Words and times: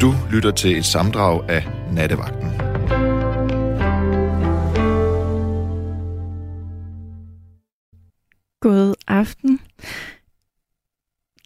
Du 0.00 0.14
lytter 0.32 0.50
til 0.50 0.78
et 0.78 0.84
samdrag 0.84 1.50
af 1.50 1.66
Nattevagten. 1.92 2.50
God 8.60 8.94
aften. 9.08 9.60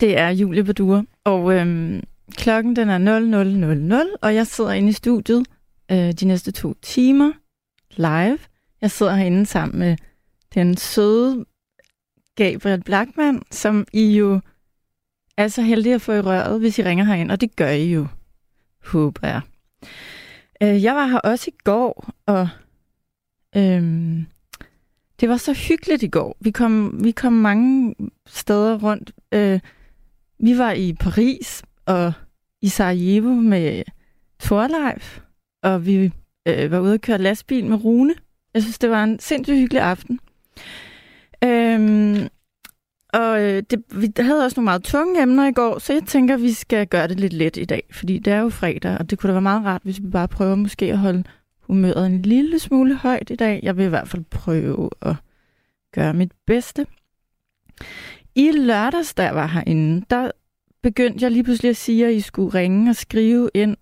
Det 0.01 0.19
er 0.19 0.29
Julie 0.29 0.65
Badur, 0.65 1.05
og 1.25 1.55
øhm, 1.55 2.03
klokken 2.37 2.77
den 2.77 2.89
er 2.89 2.99
00.00, 4.13 4.17
og 4.23 4.35
jeg 4.35 4.47
sidder 4.47 4.73
inde 4.73 4.89
i 4.89 4.93
studiet 4.93 5.47
øh, 5.91 6.13
de 6.13 6.25
næste 6.25 6.53
to 6.53 6.75
timer 6.83 7.33
live. 7.91 8.39
Jeg 8.81 8.91
sidder 8.91 9.15
herinde 9.15 9.47
sammen 9.47 9.79
med 9.79 9.97
den 10.55 10.77
søde 10.77 11.45
Gabriel 12.37 12.83
Blackman, 12.83 13.43
som 13.51 13.87
I 13.93 14.17
jo 14.17 14.41
er 15.37 15.49
så 15.49 15.63
heldige 15.63 15.95
at 15.95 16.03
få 16.03 16.13
i 16.13 16.21
røret, 16.21 16.61
hvis 16.61 16.79
I 16.79 16.83
ringer 16.83 17.05
herind, 17.05 17.31
og 17.31 17.41
det 17.41 17.57
gør 17.57 17.69
I 17.69 17.93
jo, 17.93 18.07
håber 18.85 19.29
jeg. 19.29 19.41
Øh, 20.63 20.83
jeg 20.83 20.95
var 20.95 21.07
her 21.07 21.19
også 21.19 21.51
i 21.51 21.57
går, 21.65 22.11
og 22.27 22.49
øhm, 23.57 24.27
det 25.21 25.29
var 25.29 25.37
så 25.37 25.53
hyggeligt 25.53 26.03
i 26.03 26.09
går. 26.09 26.37
Vi 26.41 26.51
kom, 26.51 27.05
vi 27.05 27.11
kom 27.11 27.33
mange 27.33 27.95
steder 28.27 28.79
rundt. 28.79 29.13
Øh, 29.33 29.61
vi 30.39 30.59
var 30.59 30.73
i 30.73 30.93
Paris 30.93 31.63
og 31.87 32.13
i 32.63 32.69
Sarajevo 32.69 33.35
med 33.35 33.83
Torleif, 34.41 35.21
og 35.63 35.87
vi 35.87 36.13
øh, 36.49 36.71
var 36.71 36.81
ude 36.81 36.95
og 36.95 37.01
køre 37.01 37.19
lastbil 37.19 37.67
med 37.67 37.85
Rune. 37.85 38.15
Jeg 38.55 38.63
synes, 38.63 38.79
det 38.79 38.91
var 38.91 39.05
en 39.05 39.19
sindssygt 39.19 39.59
hyggelig 39.59 39.83
aften. 39.83 40.21
Øhm, 41.45 42.29
og 43.13 43.43
øh, 43.43 43.63
det, 43.71 43.83
vi 43.95 44.13
havde 44.19 44.45
også 44.45 44.61
nogle 44.61 44.65
meget 44.65 44.83
tunge 44.83 45.23
emner 45.23 45.47
i 45.47 45.53
går, 45.53 45.79
så 45.79 45.93
jeg 45.93 46.03
tænker, 46.03 46.35
at 46.35 46.43
vi 46.43 46.53
skal 46.53 46.87
gøre 46.87 47.09
det 47.09 47.21
lidt 47.21 47.33
let 47.33 47.57
i 47.57 47.65
dag, 47.65 47.83
fordi 47.93 48.19
det 48.19 48.33
er 48.33 48.41
jo 48.41 48.49
fredag, 48.49 48.99
og 48.99 49.11
det 49.11 49.19
kunne 49.19 49.29
da 49.29 49.33
være 49.33 49.43
meget 49.43 49.65
rart, 49.65 49.83
hvis 49.85 50.03
vi 50.03 50.07
bare 50.07 50.29
prøver 50.29 50.55
måske 50.55 50.87
at 50.87 50.99
holde 50.99 51.25
humøret 51.61 52.07
en 52.07 52.23
lille 52.23 52.59
smule 52.59 52.97
højt 52.97 53.31
i 53.31 53.37
dag. 53.37 53.61
Jeg 53.63 53.77
vil 53.77 53.87
i 53.87 53.89
hvert 53.89 54.09
fald 54.09 54.25
prøve 54.31 54.91
at 55.03 55.15
gøre 55.95 56.15
mit 56.15 56.33
bedste. 56.47 56.87
I 58.35 58.51
lørdags, 58.51 59.15
der 59.15 59.31
var 59.31 59.47
herinde, 59.47 60.05
der 60.11 60.31
begyndte 60.83 61.25
jeg 61.25 61.31
lige 61.31 61.45
pludselig 61.45 61.71
at 61.71 61.77
sige, 61.77 62.07
at 62.07 62.15
I 62.15 62.21
skulle 62.21 62.55
ringe 62.55 62.91
og 62.91 62.97
skrive 62.97 63.51
ind 63.55 63.77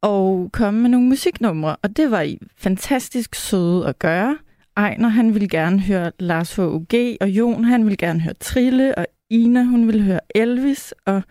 og 0.00 0.50
komme 0.52 0.80
med 0.80 0.90
nogle 0.90 1.08
musiknumre, 1.08 1.76
og 1.82 1.96
det 1.96 2.10
var 2.10 2.20
I 2.20 2.38
fantastisk 2.56 3.34
søde 3.34 3.86
at 3.86 3.98
gøre. 3.98 4.38
Ejner, 4.76 5.08
han 5.08 5.34
ville 5.34 5.48
gerne 5.48 5.80
høre 5.80 6.12
Lars 6.18 6.56
H.U.G., 6.56 7.16
og 7.20 7.28
Jon, 7.28 7.64
han 7.64 7.84
ville 7.84 7.96
gerne 7.96 8.20
høre 8.20 8.34
Trille, 8.34 8.98
og 8.98 9.06
Ina, 9.30 9.64
hun 9.64 9.86
ville 9.86 10.02
høre 10.02 10.20
Elvis, 10.34 10.94
og 11.06 11.22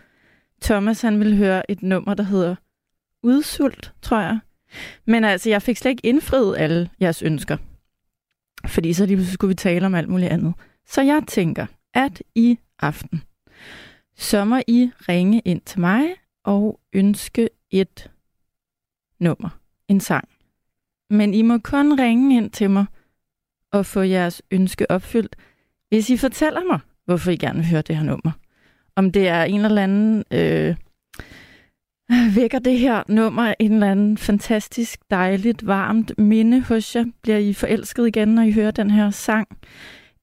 Thomas, 0.61 1.01
han 1.01 1.19
ville 1.19 1.35
høre 1.35 1.71
et 1.71 1.83
nummer, 1.83 2.13
der 2.13 2.23
hedder 2.23 2.55
Udsult, 3.23 3.93
tror 4.01 4.19
jeg. 4.19 4.39
Men 5.05 5.23
altså, 5.23 5.49
jeg 5.49 5.61
fik 5.61 5.77
slet 5.77 5.91
ikke 5.91 6.05
indfriet 6.05 6.57
alle 6.57 6.89
jeres 7.01 7.21
ønsker. 7.21 7.57
Fordi 8.67 8.93
så 8.93 9.05
lige 9.05 9.25
skulle 9.25 9.49
vi 9.49 9.55
tale 9.55 9.85
om 9.85 9.95
alt 9.95 10.09
muligt 10.09 10.31
andet. 10.31 10.53
Så 10.87 11.01
jeg 11.01 11.23
tænker, 11.27 11.65
at 11.93 12.23
i 12.35 12.59
aften, 12.79 13.23
så 14.15 14.45
må 14.45 14.61
I 14.67 14.91
ringe 15.09 15.41
ind 15.45 15.61
til 15.61 15.79
mig 15.79 16.03
og 16.43 16.79
ønske 16.93 17.49
et 17.71 18.11
nummer, 19.19 19.49
en 19.87 19.99
sang. 19.99 20.29
Men 21.09 21.33
I 21.33 21.41
må 21.41 21.57
kun 21.57 21.99
ringe 21.99 22.37
ind 22.37 22.51
til 22.51 22.69
mig 22.69 22.85
og 23.71 23.85
få 23.85 24.01
jeres 24.01 24.41
ønske 24.51 24.91
opfyldt, 24.91 25.35
hvis 25.89 26.09
I 26.09 26.17
fortæller 26.17 26.61
mig, 26.71 26.79
hvorfor 27.05 27.31
I 27.31 27.35
gerne 27.35 27.59
vil 27.59 27.67
høre 27.67 27.81
det 27.81 27.95
her 27.95 28.03
nummer. 28.03 28.31
Om 28.95 29.11
det 29.11 29.27
er 29.27 29.43
en 29.43 29.65
eller 29.65 29.83
anden 29.83 30.23
øh, 30.31 30.75
vækker 32.35 32.59
det 32.59 32.79
her 32.79 33.03
nummer 33.07 33.53
en 33.59 33.73
eller 33.73 33.91
anden 33.91 34.17
fantastisk, 34.17 34.99
dejligt, 35.11 35.67
varmt 35.67 36.17
minde 36.17 36.61
hos 36.61 36.95
jer? 36.95 37.05
Bliver 37.21 37.37
I 37.37 37.53
forelsket 37.53 38.07
igen, 38.07 38.27
når 38.27 38.41
I 38.41 38.51
hører 38.51 38.71
den 38.71 38.91
her 38.91 39.09
sang? 39.09 39.47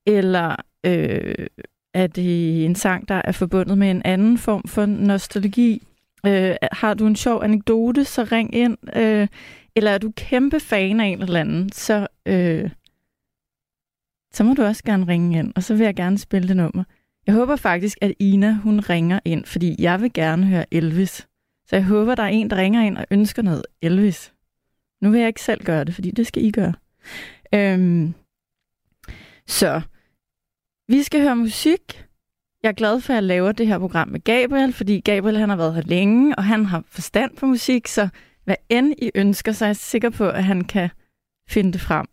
Eller 0.07 0.57
øh, 0.87 1.47
er 1.95 2.07
det 2.07 2.65
en 2.65 2.75
sang, 2.75 3.09
der 3.09 3.23
er 3.25 3.33
forbundet 3.33 3.79
med 3.79 3.91
en 3.91 4.03
anden 4.05 4.39
form 4.39 4.63
for 4.67 4.87
nostalgi? 4.87 5.83
Øh, 6.27 6.55
har 6.73 6.95
du 6.95 7.07
en 7.07 7.17
sjov 7.17 7.43
anekdote, 7.43 8.05
så 8.05 8.29
ring 8.33 8.55
ind. 8.55 8.77
Øh, 8.97 9.29
eller 9.77 9.91
er 9.91 9.99
du 9.99 10.13
kæmpe 10.17 10.61
fan 10.61 11.01
af 11.01 11.07
en 11.07 11.23
eller 11.23 11.41
anden, 11.41 11.73
så, 11.73 12.07
øh, 12.27 12.71
så 14.33 14.45
må 14.45 14.55
du 14.55 14.63
også 14.63 14.83
gerne 14.85 15.09
ringe 15.09 15.39
ind, 15.39 15.53
og 15.57 15.63
så 15.63 15.75
vil 15.75 15.85
jeg 15.85 15.97
gerne 15.97 16.19
spille 16.19 16.49
det 16.49 16.57
nummer. 16.57 16.85
Jeg 17.27 17.35
håber 17.35 17.57
faktisk, 17.57 17.99
at 18.01 18.13
Ina 18.19 18.53
hun 18.53 18.81
ringer 18.81 19.21
ind, 19.25 19.45
fordi 19.45 19.77
jeg 19.79 20.01
vil 20.01 20.13
gerne 20.13 20.47
høre 20.47 20.75
Elvis. 20.75 21.29
Så 21.67 21.77
jeg 21.77 21.85
håber, 21.85 22.15
der 22.15 22.23
er 22.23 22.29
en, 22.29 22.51
der 22.51 22.57
ringer 22.57 22.83
ind 22.83 22.99
og 22.99 23.07
ønsker 23.11 23.43
noget 23.43 23.63
Elvis. 23.83 24.33
Nu 25.01 25.11
vil 25.11 25.19
jeg 25.19 25.29
ikke 25.29 25.43
selv 25.43 25.65
gøre 25.65 25.85
det, 25.85 25.95
fordi 25.95 26.11
det 26.11 26.27
skal 26.27 26.45
I 26.45 26.51
gøre. 26.51 26.75
Øhm, 27.55 28.15
så 29.47 29.81
vi 30.89 31.03
skal 31.03 31.21
høre 31.21 31.37
musik. 31.37 32.05
Jeg 32.63 32.69
er 32.69 32.73
glad 32.73 33.01
for, 33.01 33.13
at 33.13 33.15
jeg 33.15 33.23
laver 33.23 33.53
det 33.53 33.67
her 33.67 33.79
program 33.79 34.09
med 34.09 34.21
Gabriel, 34.21 34.73
fordi 34.73 35.01
Gabriel 35.01 35.39
han 35.39 35.49
har 35.49 35.57
været 35.57 35.75
her 35.75 35.83
længe, 35.83 36.35
og 36.35 36.45
han 36.45 36.65
har 36.65 36.85
forstand 36.87 37.37
på 37.37 37.47
musik, 37.47 37.87
så 37.87 38.09
hvad 38.45 38.57
end 38.69 38.95
I 38.99 39.11
ønsker, 39.15 39.53
så 39.53 39.65
er 39.65 39.69
jeg 39.69 39.77
sikker 39.77 40.11
på, 40.11 40.29
at 40.29 40.45
han 40.45 40.65
kan 40.65 40.91
finde 41.49 41.73
det 41.73 41.81
frem. 41.81 42.07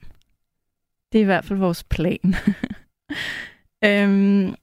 Det 1.16 1.20
er 1.20 1.24
i 1.24 1.26
hvert 1.26 1.46
fald 1.46 1.60
vores 1.60 1.84
plan. 1.84 2.36
øhm, 3.86 4.56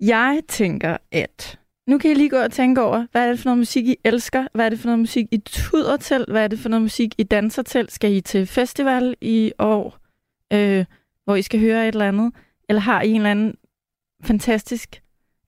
jeg 0.00 0.40
tænker, 0.48 0.96
at 1.12 1.58
nu 1.86 1.98
kan 1.98 2.10
I 2.10 2.14
lige 2.14 2.30
gå 2.30 2.36
og 2.36 2.52
tænke 2.52 2.82
over, 2.82 3.06
hvad 3.12 3.24
er 3.24 3.28
det 3.28 3.38
for 3.38 3.44
noget 3.44 3.58
musik, 3.58 3.86
I 3.86 3.96
elsker? 4.04 4.46
Hvad 4.54 4.64
er 4.64 4.68
det 4.68 4.78
for 4.78 4.86
noget 4.86 4.98
musik, 4.98 5.26
I 5.30 5.38
tuder 5.38 5.96
til? 5.96 6.24
Hvad 6.28 6.44
er 6.44 6.48
det 6.48 6.58
for 6.58 6.68
noget 6.68 6.82
musik, 6.82 7.14
I 7.18 7.22
danser 7.22 7.62
til? 7.62 7.86
Skal 7.88 8.12
I 8.12 8.20
til 8.20 8.46
festival 8.46 9.16
i 9.20 9.52
år, 9.58 9.98
øh, 10.52 10.84
hvor 11.24 11.34
I 11.34 11.42
skal 11.42 11.60
høre 11.60 11.88
et 11.88 11.94
eller 11.94 12.08
andet? 12.08 12.34
Eller 12.68 12.80
har 12.80 13.02
I 13.02 13.08
en 13.08 13.16
eller 13.16 13.30
anden 13.30 13.54
fantastisk 14.24 15.02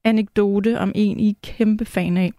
anekdote 0.04 0.78
om 0.78 0.92
en, 0.94 1.20
I 1.20 1.30
er 1.30 1.34
kæmpe 1.42 1.84
fan 1.84 2.16
af? 2.16 2.32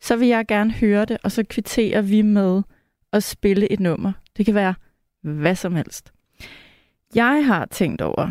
Så 0.00 0.16
vil 0.16 0.28
jeg 0.28 0.46
gerne 0.46 0.72
høre 0.72 1.04
det, 1.04 1.18
og 1.22 1.32
så 1.32 1.44
kvitterer 1.44 2.02
vi 2.02 2.22
med 2.22 2.62
at 3.12 3.22
spille 3.22 3.72
et 3.72 3.80
nummer. 3.80 4.12
Det 4.36 4.44
kan 4.44 4.54
være 4.54 4.74
hvad 5.22 5.54
som 5.54 5.74
helst. 5.74 6.12
Jeg 7.14 7.46
har 7.46 7.64
tænkt 7.64 8.02
over, 8.02 8.30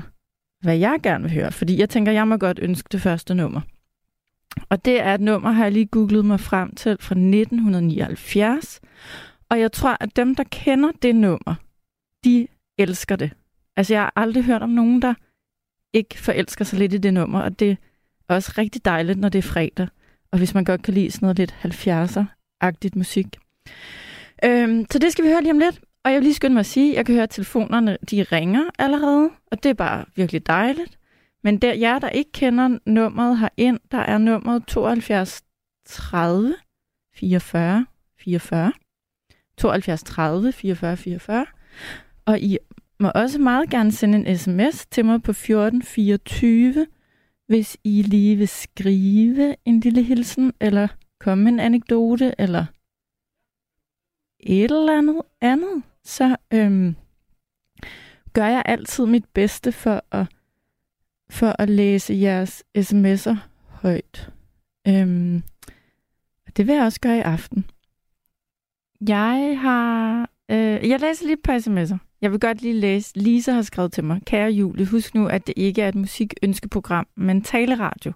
hvad 0.61 0.77
jeg 0.77 0.99
gerne 1.03 1.23
vil 1.23 1.33
høre, 1.33 1.51
fordi 1.51 1.79
jeg 1.79 1.89
tænker, 1.89 2.11
jeg 2.11 2.27
må 2.27 2.37
godt 2.37 2.59
ønske 2.61 2.87
det 2.91 3.01
første 3.01 3.33
nummer. 3.33 3.61
Og 4.69 4.85
det 4.85 5.01
er 5.01 5.13
et 5.13 5.21
nummer, 5.21 5.51
har 5.51 5.63
jeg 5.63 5.71
lige 5.71 5.85
googlet 5.85 6.25
mig 6.25 6.39
frem 6.39 6.75
til 6.75 6.97
fra 6.99 7.15
1979. 7.15 8.81
Og 9.49 9.59
jeg 9.59 9.71
tror, 9.71 9.97
at 9.99 10.15
dem, 10.15 10.35
der 10.35 10.43
kender 10.43 10.91
det 11.01 11.15
nummer, 11.15 11.55
de 12.23 12.47
elsker 12.77 13.15
det. 13.15 13.31
Altså, 13.77 13.93
jeg 13.93 14.01
har 14.01 14.13
aldrig 14.15 14.43
hørt 14.43 14.61
om 14.61 14.69
nogen, 14.69 15.01
der 15.01 15.13
ikke 15.93 16.19
forelsker 16.19 16.65
sig 16.65 16.79
lidt 16.79 16.93
i 16.93 16.97
det 16.97 17.13
nummer, 17.13 17.41
og 17.41 17.59
det 17.59 17.71
er 18.29 18.35
også 18.35 18.53
rigtig 18.57 18.85
dejligt, 18.85 19.19
når 19.19 19.29
det 19.29 19.39
er 19.39 19.43
fredag. 19.49 19.87
Og 20.31 20.37
hvis 20.37 20.53
man 20.53 20.63
godt 20.63 20.81
kan 20.83 20.93
lide 20.93 21.11
sådan 21.11 21.25
noget 21.25 21.39
lidt 21.39 21.55
70'er-agtigt 21.65 22.97
musik. 22.97 23.27
Øhm, 24.45 24.85
så 24.91 24.99
det 24.99 25.11
skal 25.11 25.25
vi 25.25 25.29
høre 25.29 25.41
lige 25.41 25.51
om 25.51 25.59
lidt. 25.59 25.81
Og 26.05 26.11
jeg 26.11 26.15
vil 26.15 26.23
lige 26.23 26.33
skynde 26.33 26.53
mig 26.53 26.59
at 26.59 26.65
sige, 26.65 26.91
at 26.91 26.97
jeg 26.97 27.05
kan 27.05 27.15
høre, 27.15 27.23
at 27.23 27.29
telefonerne 27.29 27.97
de 28.11 28.23
ringer 28.23 28.63
allerede, 28.79 29.29
og 29.51 29.63
det 29.63 29.69
er 29.69 29.73
bare 29.73 30.05
virkelig 30.15 30.47
dejligt. 30.47 30.99
Men 31.43 31.57
der, 31.57 31.73
jer, 31.73 31.99
der 31.99 32.09
ikke 32.09 32.31
kender 32.31 32.77
nummeret 32.85 33.39
herind, 33.39 33.79
der 33.91 33.97
er 33.97 34.17
nummeret 34.17 34.67
72 34.67 35.43
30 35.85 36.55
44 37.15 37.85
44. 38.19 38.73
72 39.57 40.03
30 40.03 40.51
44 40.51 40.97
44. 40.97 41.45
Og 42.25 42.39
I 42.39 42.57
må 42.99 43.11
også 43.15 43.39
meget 43.39 43.69
gerne 43.69 43.91
sende 43.91 44.17
en 44.17 44.37
sms 44.37 44.85
til 44.85 45.05
mig 45.05 45.23
på 45.23 45.31
1424, 45.31 46.87
hvis 47.47 47.77
I 47.83 48.01
lige 48.01 48.35
vil 48.35 48.47
skrive 48.47 49.55
en 49.65 49.79
lille 49.79 50.03
hilsen, 50.03 50.53
eller 50.59 50.87
komme 51.19 51.43
med 51.43 51.51
en 51.51 51.59
anekdote, 51.59 52.35
eller 52.37 52.65
et 54.39 54.71
eller 54.71 54.97
andet 54.97 55.21
andet, 55.41 55.83
så 56.03 56.35
øhm, 56.53 56.95
gør 58.33 58.45
jeg 58.45 58.63
altid 58.65 59.05
mit 59.05 59.25
bedste 59.33 59.71
for 59.71 60.03
at 60.11 60.27
for 61.29 61.55
at 61.59 61.69
læse 61.69 62.13
jeres 62.13 62.63
sms'er 62.77 63.35
højt. 63.67 64.31
Øhm, 64.87 65.43
det 66.57 66.67
vil 66.67 66.75
jeg 66.75 66.83
også 66.83 66.99
gøre 66.99 67.17
i 67.17 67.21
aften. 67.21 67.65
Jeg 69.07 69.59
har... 69.61 70.29
Øh, 70.51 70.89
jeg 70.89 70.99
læser 70.99 71.25
lige 71.25 71.33
et 71.33 71.43
par 71.43 71.59
sms'er. 71.59 71.97
Jeg 72.21 72.31
vil 72.31 72.39
godt 72.39 72.61
lige 72.61 72.79
læse. 72.79 73.19
Lisa 73.19 73.51
har 73.51 73.61
skrevet 73.61 73.93
til 73.93 74.03
mig. 74.03 74.21
Kære 74.25 74.51
Julie, 74.51 74.85
husk 74.85 75.15
nu, 75.15 75.27
at 75.27 75.47
det 75.47 75.53
ikke 75.57 75.81
er 75.81 75.89
et 75.89 75.95
musikønskeprogram, 75.95 77.07
men 77.15 77.41
taleradio. 77.41 78.13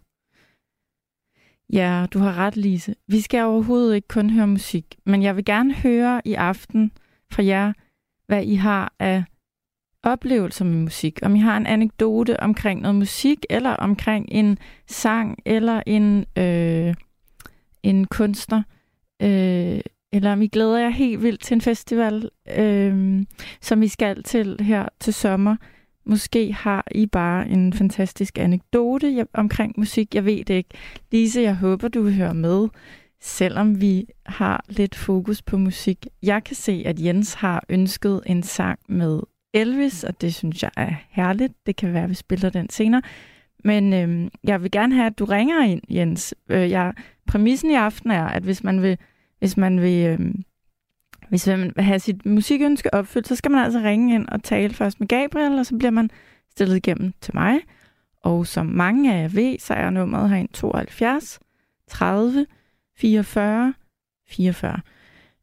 Ja, 1.74 2.06
du 2.14 2.20
har 2.20 2.34
ret, 2.38 2.58
Lise. 2.58 2.96
Vi 3.08 3.22
skal 3.22 3.44
overhovedet 3.44 3.96
ikke 3.96 4.08
kun 4.08 4.30
høre 4.30 4.48
musik, 4.48 4.96
men 5.06 5.24
jeg 5.24 5.36
vil 5.36 5.46
gerne 5.46 5.74
høre 5.74 6.22
i 6.26 6.34
aften 6.34 6.92
fra 7.32 7.44
jer, 7.44 7.74
hvad 8.28 8.44
I 8.44 8.56
har 8.56 8.94
af 9.00 9.24
oplevelser 10.04 10.66
med 10.66 10.78
musik, 10.78 11.20
om 11.24 11.36
I 11.36 11.40
har 11.40 11.58
en 11.58 11.66
anekdote 11.66 12.40
omkring 12.40 12.82
noget 12.82 12.96
musik, 12.96 13.46
eller 13.50 13.70
omkring 13.70 14.26
en 14.32 14.58
sang, 14.88 15.38
eller 15.46 15.82
en, 15.86 16.26
øh, 16.38 16.94
en 17.84 18.06
kunstner, 18.06 18.64
øh, 19.22 19.80
eller 20.12 20.32
om 20.32 20.42
I 20.42 20.48
glæder 20.48 20.78
jer 20.78 20.90
helt 20.90 21.24
vildt 21.24 21.42
til 21.42 21.56
en 21.56 21.62
festival, 21.62 22.30
øh, 22.58 23.24
som 23.62 23.84
I 23.84 23.88
skal 23.88 24.24
til 24.24 24.58
her 24.60 24.90
til 25.00 25.14
sommer. 25.14 25.56
Måske 26.06 26.54
har 26.54 26.88
I 26.92 27.06
bare 27.06 27.50
en 27.50 27.74
fantastisk 27.74 28.38
anekdote 28.38 29.28
omkring 29.34 29.74
musik. 29.78 30.16
Jeg 30.16 30.26
ved 30.26 30.46
det 30.46 30.54
ikke. 30.54 30.70
Lise, 31.12 31.42
jeg 31.42 31.56
håber, 31.56 31.88
du 31.88 32.02
vil 32.02 32.16
høre 32.16 32.34
med, 32.34 32.68
selvom 33.26 33.82
vi 33.82 34.08
har 34.26 34.66
lidt 34.68 34.96
fokus 34.96 35.42
på 35.42 35.58
musik. 35.58 36.08
Jeg 36.24 36.44
kan 36.44 36.56
se, 36.56 36.84
at 36.86 37.00
Jens 37.00 37.34
har 37.34 37.64
ønsket 37.70 38.22
en 38.26 38.44
sang 38.44 38.80
med 38.90 39.20
Elvis, 39.54 40.04
og 40.04 40.22
det 40.22 40.36
synes 40.36 40.64
jeg 40.64 40.72
er 40.78 40.94
herligt. 41.10 41.54
Det 41.66 41.76
kan 41.76 41.94
være, 41.94 42.04
at 42.04 42.10
vi 42.10 42.16
spiller 42.16 42.50
den 42.50 42.70
senere. 42.70 43.02
Men 43.64 43.94
øhm, 43.94 44.30
jeg 44.44 44.64
vil 44.64 44.72
gerne 44.72 44.96
have, 44.96 45.06
at 45.06 45.20
du 45.20 45.26
ringer 45.26 45.64
ind, 45.64 45.82
Jens. 45.90 46.36
Øh, 46.50 46.70
jeg, 46.70 46.94
præmissen 47.28 47.72
i 47.72 47.74
aften 47.74 48.12
er, 48.12 48.26
at 48.26 48.44
hvis 48.44 48.64
man 48.64 48.82
vil, 48.82 48.98
hvis 49.40 49.58
man 49.58 49.82
vil, 49.82 50.06
øhm, 50.06 50.44
hvis 51.30 51.48
man 51.48 51.72
vil 51.76 51.84
have 51.84 52.00
sit 52.00 52.26
musikønske 52.26 52.94
opfyldt, 52.94 53.28
så 53.28 53.36
skal 53.36 53.52
man 53.52 53.64
altså 53.64 53.80
ringe 53.80 54.16
ind 54.16 54.28
og 54.28 54.44
tale 54.44 54.74
først 54.74 55.00
med 55.00 55.08
Gabriel, 55.08 55.60
og 55.60 55.66
så 55.66 55.78
bliver 55.78 55.92
man 55.92 56.10
stillet 56.52 56.76
igennem 56.76 57.14
til 57.22 57.36
mig. 57.36 57.60
Og 58.24 58.48
som 58.48 58.66
mange 58.66 59.14
af 59.14 59.22
jer 59.22 59.28
ved, 59.28 59.60
så 59.60 59.74
er 59.74 59.90
nummeret 59.90 60.30
herind 60.30 60.50
72 60.50 61.40
30 61.88 62.46
44 62.98 63.74
44. 64.28 64.82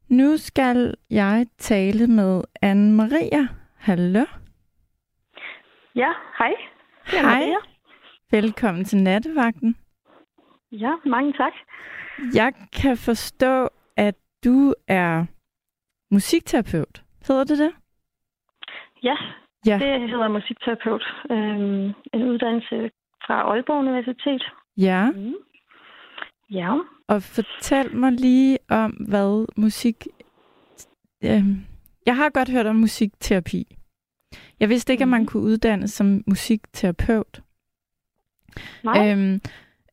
Nu 0.07 0.37
skal 0.37 0.95
jeg 1.09 1.47
tale 1.57 2.07
med 2.07 2.43
Anne-Maria. 2.61 3.47
Hallo? 3.77 4.25
Ja, 5.95 6.11
hej. 6.37 6.53
Hej. 7.05 7.21
Maria. 7.23 7.57
Velkommen 8.31 8.85
til 8.85 8.97
nattevagten. 9.03 9.75
Ja, 10.71 10.91
mange 11.05 11.33
tak. 11.33 11.53
Jeg 12.35 12.53
kan 12.81 12.97
forstå, 12.97 13.69
at 13.97 14.15
du 14.43 14.73
er 14.87 15.25
musikterapeut. 16.11 17.03
Hedder 17.27 17.43
det 17.43 17.57
det? 17.57 17.71
Ja, 19.03 19.15
ja. 19.65 19.77
det 19.79 20.09
hedder 20.09 20.27
musikterapeut. 20.27 21.03
Øhm, 21.31 21.93
en 22.13 22.23
uddannelse 22.29 22.91
fra 23.25 23.33
Aalborg 23.51 23.79
Universitet. 23.79 24.43
Ja. 24.77 25.11
Mm. 25.11 25.35
Ja. 26.49 26.77
Og 27.13 27.23
fortæl 27.23 27.95
mig 27.95 28.11
lige 28.11 28.57
om, 28.69 28.91
hvad 28.91 29.45
musik... 29.57 30.07
Øhm, 31.23 31.65
jeg 32.05 32.15
har 32.15 32.29
godt 32.29 32.49
hørt 32.49 32.65
om 32.65 32.75
musikterapi. 32.75 33.77
Jeg 34.59 34.69
vidste 34.69 34.93
ikke, 34.93 35.05
mm. 35.05 35.09
at 35.09 35.11
man 35.11 35.21
mhm. 35.21 35.27
kunne 35.27 35.43
uddanne 35.43 35.87
som 35.87 36.23
musikterapeut. 36.27 37.43
Nej. 38.83 39.11
Øhm, 39.11 39.41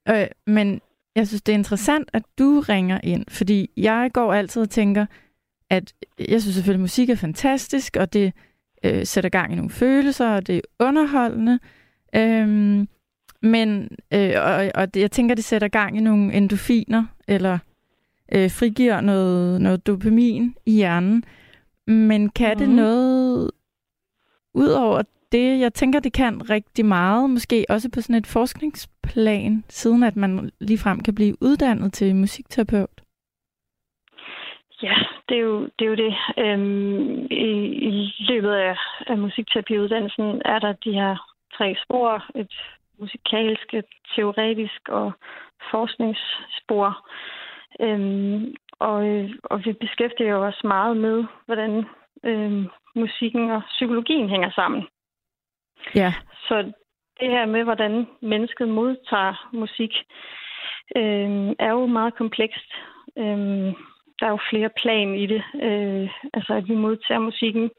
øh, 0.09 0.27
men 0.47 0.81
jeg 1.17 1.29
synes, 1.29 1.43
det 1.43 1.53
er 1.53 1.59
interessant, 1.59 2.11
at 2.13 2.23
du 2.39 2.61
ringer 2.69 3.01
ind, 3.03 3.25
fordi 3.29 3.71
jeg 3.77 4.11
går 4.15 4.33
altid 4.33 4.63
og 4.63 4.71
tænker, 4.71 5.07
at 5.71 5.95
jeg 6.19 6.43
synes 6.43 6.55
selvfølgelig, 6.55 6.81
at 6.81 6.81
musik 6.81 7.11
er 7.11 7.15
fantastisk, 7.15 7.97
og 7.97 8.13
det 8.13 8.33
øh, 8.85 9.07
sætter 9.07 9.31
gang 9.31 9.53
i 9.53 9.57
nogle 9.57 9.71
følelser, 9.71 10.29
og 10.29 10.47
det 10.47 10.57
er 10.57 10.61
underholdende. 10.79 11.59
Øhm, 12.15 12.89
men, 13.43 13.89
øh, 14.15 14.33
og, 14.37 14.71
og 14.75 14.89
jeg 14.97 15.11
tænker, 15.11 15.35
det 15.35 15.45
sætter 15.45 15.69
gang 15.69 15.97
i 15.97 16.01
nogle 16.01 16.33
endofiner, 16.33 17.05
eller 17.29 17.59
øh, 18.35 18.51
frigiver 18.51 19.01
noget, 19.01 19.61
noget 19.61 19.87
dopamin 19.87 20.55
i 20.67 20.73
hjernen. 20.73 21.25
Men 21.87 22.31
kan 22.31 22.53
mm. 22.53 22.59
det 22.59 22.69
mhm. 22.69 22.77
noget, 22.77 23.51
udover 24.55 25.03
det, 25.33 25.61
jeg 25.61 25.75
tænker, 25.75 26.01
det 26.01 26.13
kan 26.13 26.51
rigtig 26.51 26.85
meget, 26.85 27.31
måske 27.31 27.67
også 27.69 27.91
på 27.95 28.01
sådan 28.01 28.17
et 28.17 28.27
forskningsplan, 28.27 29.65
siden 29.69 30.03
at 30.03 30.17
man 30.17 30.51
ligefrem 30.61 31.01
kan 31.01 31.15
blive 31.15 31.37
uddannet 31.41 31.93
til 31.93 32.17
musikterapeut? 32.17 33.01
Ja, 34.83 34.95
det 35.29 35.37
er 35.37 35.41
jo 35.41 35.63
det. 35.79 35.85
Er 35.85 35.91
jo 35.91 35.95
det. 35.95 36.15
Øhm, 36.39 37.27
i, 37.31 37.47
I 37.89 38.15
løbet 38.19 38.51
af, 38.51 38.77
af 39.07 39.19
musikterapiuddannelsen 39.19 40.43
er 40.45 40.59
der 40.59 40.73
de 40.73 40.93
her 40.93 41.17
tre 41.57 41.77
spor. 41.85 42.25
Et 42.35 42.53
musikalsk, 43.01 43.75
et 43.75 43.85
teoretisk 44.15 44.89
og 44.89 45.13
forskningsspor. 45.71 47.09
Øhm, 47.81 48.55
og, 48.79 49.29
og 49.45 49.65
vi 49.65 49.73
beskæftiger 49.73 50.37
os 50.37 50.65
meget 50.65 50.97
med, 50.97 51.25
hvordan 51.47 51.85
øhm, 52.25 52.67
musikken 52.95 53.51
og 53.51 53.63
psykologien 53.69 54.29
hænger 54.29 54.51
sammen. 54.51 54.87
Ja. 55.95 56.15
Så 56.49 56.73
det 57.21 57.31
her 57.31 57.47
med, 57.47 57.65
hvordan 57.65 58.07
mennesket 58.23 58.69
modtager 58.69 59.49
musik, 59.53 59.93
øh, 60.97 61.55
er 61.59 61.71
jo 61.71 61.87
meget 61.87 62.15
komplekst. 62.15 62.73
Øh, 63.19 63.75
der 64.19 64.27
er 64.27 64.31
jo 64.31 64.39
flere 64.51 64.71
plan 64.83 65.15
i 65.15 65.27
det. 65.27 65.43
Øh, 65.55 66.09
altså, 66.35 66.53
at 66.55 66.69
vi 66.69 66.75
modtager 66.75 67.21
musikken 67.21 67.71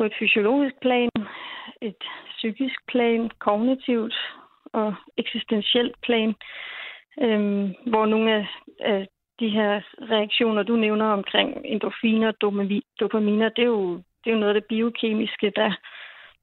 på 0.00 0.04
et 0.04 0.18
fysiologisk 0.18 0.74
plan, 0.80 1.10
et 1.80 2.02
psykisk 2.36 2.78
plan, 2.88 3.30
kognitivt 3.38 4.14
og 4.72 4.94
eksistentielt 5.16 5.96
plan, 6.02 6.34
øh, 7.24 7.70
hvor 7.90 8.06
nogle 8.06 8.32
af, 8.32 8.46
af 8.80 9.08
de 9.40 9.48
her 9.48 9.80
reaktioner, 10.10 10.62
du 10.62 10.76
nævner 10.76 11.06
omkring 11.06 11.48
endorfiner, 11.64 12.30
dopaminer, 13.00 13.48
det 13.48 13.62
er 13.62 13.72
jo, 13.76 13.96
det 13.96 14.26
er 14.26 14.34
jo 14.34 14.38
noget 14.38 14.54
af 14.54 14.60
det 14.60 14.68
biokemiske, 14.68 15.52
der 15.56 15.70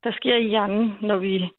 der 0.04 0.12
sker 0.12 0.36
i 0.36 0.48
hjernen, 0.48 0.98
når 1.01 1.18
vi 1.18 1.50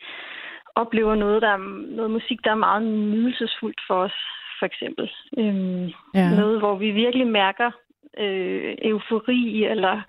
oplever 0.75 1.15
noget, 1.15 1.43
der 1.43 1.49
er, 1.49 1.63
noget 1.97 2.11
musik, 2.11 2.39
der 2.45 2.51
er 2.51 2.65
meget 2.67 2.83
nydelsesfuldt 2.83 3.81
for 3.87 3.95
os, 3.95 4.17
for 4.59 4.67
eksempel. 4.67 5.11
Øhm, 5.39 5.87
ja. 6.15 6.31
Noget, 6.37 6.59
hvor 6.59 6.77
vi 6.77 6.91
virkelig 6.91 7.27
mærker 7.27 7.71
øh, 8.19 8.75
eufori 8.83 9.65
eller 9.65 10.01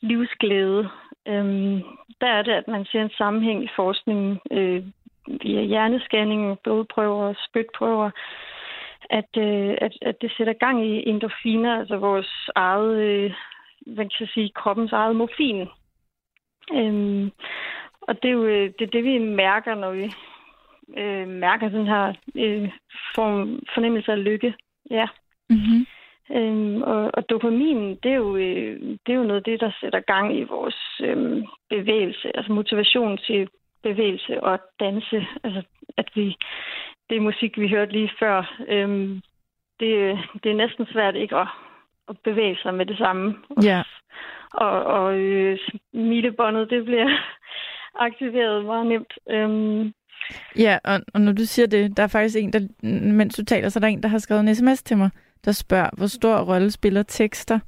livsglæde. 0.00 0.90
Øhm, 1.28 1.82
der 2.20 2.26
er 2.26 2.42
det, 2.42 2.52
at 2.52 2.68
man 2.68 2.84
ser 2.84 3.02
en 3.02 3.10
sammenhæng 3.18 3.64
i 3.64 3.68
forskningen 3.76 4.40
øh, 4.50 4.84
via 5.26 5.62
hjernescanning, 5.62 6.58
blodprøver 6.58 7.28
og 7.28 7.36
spytprøver, 7.48 8.10
at, 9.10 9.36
øh, 9.36 9.74
at, 9.80 9.92
at 10.02 10.16
det 10.20 10.32
sætter 10.36 10.52
gang 10.52 10.86
i 10.86 11.08
endorfiner, 11.08 11.78
altså 11.78 11.96
vores 11.96 12.50
eget, 12.54 12.96
øh, 12.96 13.32
hvad 13.86 14.04
kan 14.04 14.20
jeg 14.20 14.28
sige, 14.28 14.50
kroppens 14.54 14.92
eget 14.92 15.16
morfin. 15.16 15.68
Øhm, 16.72 17.30
og 18.00 18.22
det 18.22 18.28
er 18.28 18.32
jo 18.32 18.44
øh, 18.44 18.72
det, 18.78 18.82
er 18.86 18.90
det, 18.90 19.04
vi 19.04 19.18
mærker, 19.18 19.74
når 19.74 19.90
vi 19.92 20.12
øh, 20.96 21.28
mærker 21.28 21.68
den 21.68 21.86
her 21.86 22.12
øh, 22.34 22.70
form, 23.14 23.60
fornemmelse 23.74 24.12
af 24.12 24.24
lykke. 24.24 24.54
Ja. 24.90 25.06
Mm-hmm. 25.50 25.86
Øhm, 26.30 26.82
og, 26.82 27.10
og 27.14 27.30
dopamin, 27.30 27.96
det 28.02 28.10
er, 28.10 28.16
jo, 28.16 28.36
øh, 28.36 28.80
det 29.06 29.12
er 29.12 29.14
jo 29.14 29.22
noget 29.22 29.40
af 29.40 29.44
det, 29.44 29.60
der 29.60 29.70
sætter 29.80 30.00
gang 30.00 30.38
i 30.38 30.42
vores 30.42 31.00
øh, 31.00 31.44
bevægelse, 31.70 32.36
altså 32.36 32.52
motivation 32.52 33.18
til 33.18 33.48
bevægelse 33.82 34.42
og 34.42 34.58
danse. 34.80 35.26
Altså, 35.44 35.62
at 35.96 36.08
vi, 36.14 36.36
det 37.10 37.22
musik, 37.22 37.58
vi 37.58 37.68
hørte 37.68 37.92
lige 37.92 38.10
før, 38.20 38.54
øh, 38.68 38.88
det, 39.80 40.18
det 40.42 40.50
er 40.50 40.62
næsten 40.62 40.86
svært 40.92 41.14
ikke 41.14 41.36
at, 41.36 41.48
at 42.08 42.16
bevæge 42.24 42.56
sig 42.62 42.74
med 42.74 42.86
det 42.86 42.98
samme. 42.98 43.34
Ja. 43.62 43.82
Og, 44.52 44.84
og 44.84 45.14
øh, 45.18 45.58
smilebåndet, 45.90 46.70
det 46.70 46.84
bliver 46.84 47.08
aktiveret 48.06 48.64
meget 48.64 48.86
nemt. 48.86 49.12
Øhm. 49.30 49.92
Ja, 50.58 50.78
og, 50.84 51.00
og 51.14 51.20
når 51.20 51.32
du 51.32 51.44
siger 51.44 51.66
det, 51.66 51.96
der 51.96 52.02
er 52.02 52.08
faktisk 52.08 52.38
en, 52.38 52.52
der, 52.52 52.60
mens 53.12 53.36
du 53.36 53.44
taler, 53.44 53.68
så 53.68 53.78
er 53.78 53.80
der 53.80 53.88
en, 53.88 54.02
der 54.02 54.08
har 54.08 54.18
skrevet 54.18 54.40
en 54.40 54.54
sms 54.54 54.82
til 54.82 54.96
mig, 54.96 55.10
der 55.44 55.52
spørger, 55.52 55.90
hvor 55.96 56.06
stor 56.06 56.36
rolle 56.38 56.70
spiller 56.70 57.02
tekster 57.02 57.58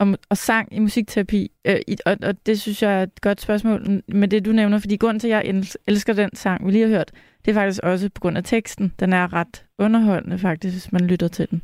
og, 0.00 0.06
og 0.30 0.36
sang 0.36 0.76
i 0.76 0.78
musikterapi? 0.78 1.48
Øh, 1.66 1.80
i, 1.88 1.96
og, 2.06 2.16
og 2.22 2.46
det 2.46 2.60
synes 2.60 2.82
jeg 2.82 2.98
er 2.98 3.02
et 3.02 3.20
godt 3.20 3.40
spørgsmål 3.40 4.02
med 4.08 4.28
det, 4.28 4.44
du 4.44 4.52
nævner, 4.52 4.78
fordi 4.78 4.96
grund 4.96 5.20
til, 5.20 5.28
at 5.28 5.32
jeg 5.32 5.62
elsker 5.86 6.12
den 6.12 6.34
sang, 6.34 6.66
vi 6.66 6.70
lige 6.70 6.88
har 6.88 6.96
hørt, 6.96 7.10
det 7.44 7.50
er 7.50 7.54
faktisk 7.54 7.82
også 7.82 8.10
på 8.14 8.20
grund 8.20 8.36
af 8.36 8.44
teksten. 8.44 8.94
Den 9.00 9.12
er 9.12 9.32
ret 9.32 9.66
underholdende 9.78 10.38
faktisk, 10.38 10.74
hvis 10.74 10.92
man 10.92 11.06
lytter 11.06 11.28
til 11.28 11.50
den. 11.50 11.62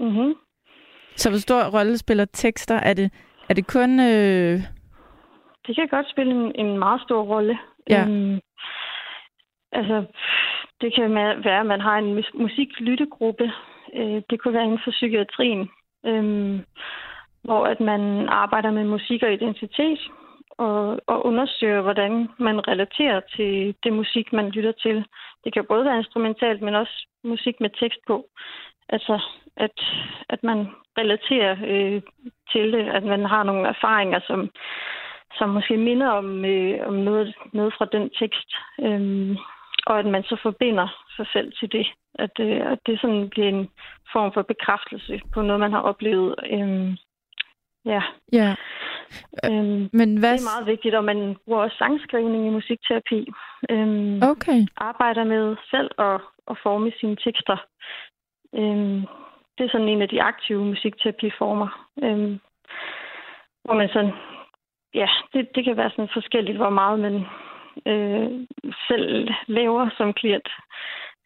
Mm-hmm. 0.00 0.34
Så 1.16 1.30
hvor 1.30 1.38
stor 1.38 1.78
rolle 1.78 1.98
spiller 1.98 2.24
tekster? 2.24 2.74
Er 2.74 2.94
det, 2.94 3.12
er 3.48 3.54
det 3.54 3.66
kun... 3.66 4.00
Øh... 4.00 4.60
Det 5.66 5.74
kan 5.76 5.88
godt 5.88 6.10
spille 6.10 6.32
en, 6.32 6.66
en 6.66 6.78
meget 6.78 7.00
stor 7.00 7.22
rolle. 7.22 7.58
Ja. 7.90 8.04
Um, 8.06 8.40
altså, 9.72 10.04
det 10.80 10.94
kan 10.94 11.14
være, 11.14 11.60
at 11.60 11.66
man 11.66 11.80
har 11.80 11.98
en 11.98 12.24
musiklyttegruppe. 12.34 13.52
Øh, 13.94 14.22
det 14.30 14.40
kunne 14.40 14.54
være 14.54 14.64
inden 14.64 14.84
for 14.84 14.90
psykiatrien, 14.90 15.70
øh, 16.06 16.60
hvor 17.42 17.66
at 17.66 17.80
man 17.80 18.28
arbejder 18.28 18.70
med 18.70 18.84
musik 18.84 19.22
og 19.22 19.32
identitet 19.32 20.00
og, 20.58 21.00
og 21.06 21.26
undersøger, 21.26 21.80
hvordan 21.82 22.28
man 22.38 22.68
relaterer 22.68 23.20
til 23.36 23.74
det 23.84 23.92
musik, 23.92 24.32
man 24.32 24.50
lytter 24.50 24.72
til. 24.72 25.04
Det 25.44 25.52
kan 25.52 25.64
både 25.68 25.84
være 25.84 25.98
instrumentalt, 25.98 26.62
men 26.62 26.74
også 26.74 27.06
musik 27.24 27.60
med 27.60 27.70
tekst 27.80 28.00
på. 28.06 28.26
Altså, 28.88 29.20
at, 29.56 29.80
at 30.28 30.42
man 30.42 30.66
relaterer 30.98 31.56
øh, 31.66 32.02
til 32.52 32.72
det, 32.72 32.88
at 32.88 33.04
man 33.04 33.24
har 33.24 33.42
nogle 33.42 33.68
erfaringer, 33.68 34.20
som, 34.26 34.50
som 35.38 35.48
måske 35.48 35.76
minder 35.76 36.08
om, 36.08 36.44
øh, 36.44 36.86
om 36.86 36.94
noget, 36.94 37.34
noget 37.52 37.74
fra 37.78 37.86
den 37.92 38.10
tekst. 38.18 38.50
Øh, 38.80 39.36
og 39.86 39.98
at 39.98 40.06
man 40.06 40.22
så 40.22 40.36
forbinder 40.42 40.88
sig 41.16 41.26
selv 41.32 41.52
til 41.60 41.72
det. 41.72 41.86
At, 42.14 42.30
øh, 42.40 42.72
at 42.72 42.78
det 42.86 43.00
sådan 43.00 43.28
bliver 43.30 43.48
en 43.48 43.68
form 44.12 44.32
for 44.32 44.42
bekræftelse 44.42 45.20
på 45.34 45.42
noget, 45.42 45.60
man 45.60 45.72
har 45.72 45.80
oplevet. 45.80 46.34
Øhm, 46.52 46.96
ja. 47.84 48.02
Ja. 48.32 48.54
Øhm, 49.44 49.88
Men 49.92 50.18
hvad... 50.18 50.32
Det 50.32 50.46
er 50.46 50.54
meget 50.54 50.66
vigtigt, 50.66 50.94
og 50.94 51.04
man 51.04 51.36
bruger 51.44 51.62
også 51.62 51.76
sangskrivning 51.76 52.46
i 52.46 52.50
musikterapi. 52.50 53.28
Øhm, 53.70 54.22
Okay. 54.22 54.60
Arbejder 54.76 55.24
med 55.24 55.56
selv 55.70 55.90
at, 55.98 56.20
at 56.50 56.56
forme 56.62 56.92
sine 57.00 57.16
tekster. 57.16 57.56
Øhm, 58.54 59.00
det 59.58 59.64
er 59.64 59.70
sådan 59.72 59.88
en 59.88 60.02
af 60.02 60.08
de 60.08 60.22
aktive 60.22 60.64
musikterapiformer. 60.64 61.88
Øhm, 62.02 62.40
hvor 63.64 63.74
man 63.74 63.88
sådan, 63.88 64.12
ja, 64.94 65.08
det, 65.32 65.48
det 65.54 65.64
kan 65.64 65.76
være 65.76 65.90
sådan 65.90 66.08
forskelligt, 66.12 66.56
hvor 66.56 66.70
meget 66.70 67.00
man 67.00 67.24
øh, 67.86 68.46
selv 68.88 69.28
laver 69.46 69.90
som 69.96 70.12
klient. 70.12 70.48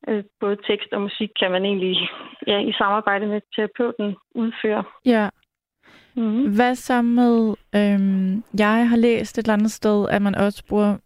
Øh, 0.08 0.24
både 0.40 0.56
tekst 0.56 0.92
og 0.92 1.00
musik 1.00 1.30
kan 1.40 1.50
man 1.50 1.64
egentlig 1.64 1.96
ja, 2.46 2.58
i 2.58 2.72
samarbejde 2.72 3.26
med 3.26 3.40
terapeuten 3.56 4.16
udføre. 4.34 4.84
Ja. 5.04 5.28
Mm-hmm. 6.16 6.54
Hvad 6.54 6.74
så 6.74 7.02
med, 7.02 7.54
øhm, 7.74 8.44
jeg 8.58 8.88
har 8.88 8.96
læst 8.96 9.38
et 9.38 9.42
eller 9.42 9.52
andet 9.52 9.72
sted, 9.72 10.08
at 10.08 10.22
man 10.22 10.34
også 10.34 10.64
bruger 10.68 10.96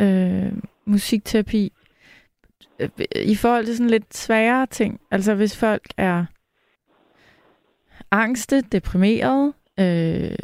øh, 0.00 0.52
musikterapi 0.84 1.72
øh, 2.80 2.88
i 3.26 3.36
forhold 3.36 3.64
til 3.64 3.76
sådan 3.76 3.90
lidt 3.90 4.14
sværere 4.16 4.66
ting. 4.66 5.00
Altså 5.10 5.34
hvis 5.34 5.60
folk 5.60 5.84
er 5.96 6.24
angste, 8.10 8.60
deprimerede. 8.60 9.52
Øh, 9.80 10.36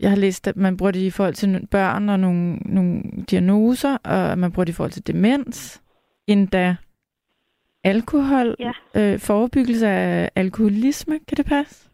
jeg 0.00 0.10
har 0.10 0.16
læst, 0.16 0.48
at 0.48 0.56
man 0.56 0.76
bruger 0.76 0.92
det 0.92 1.00
i 1.00 1.10
forhold 1.10 1.34
til 1.34 1.68
børn 1.70 2.08
og 2.08 2.20
nogle, 2.20 2.56
nogle 2.56 3.02
diagnoser, 3.30 3.96
og 4.04 4.38
man 4.38 4.52
bruger 4.52 4.64
det 4.64 4.72
i 4.72 4.76
forhold 4.76 4.90
til 4.92 5.06
demens. 5.06 5.82
Endda 6.26 6.76
alkohol, 7.84 8.56
Ja. 8.58 8.72
øh, 8.96 9.18
forebyggelse 9.18 9.88
af 9.88 10.30
alkoholisme, 10.36 11.18
kan 11.28 11.36
det 11.36 11.46
passe? 11.46 11.90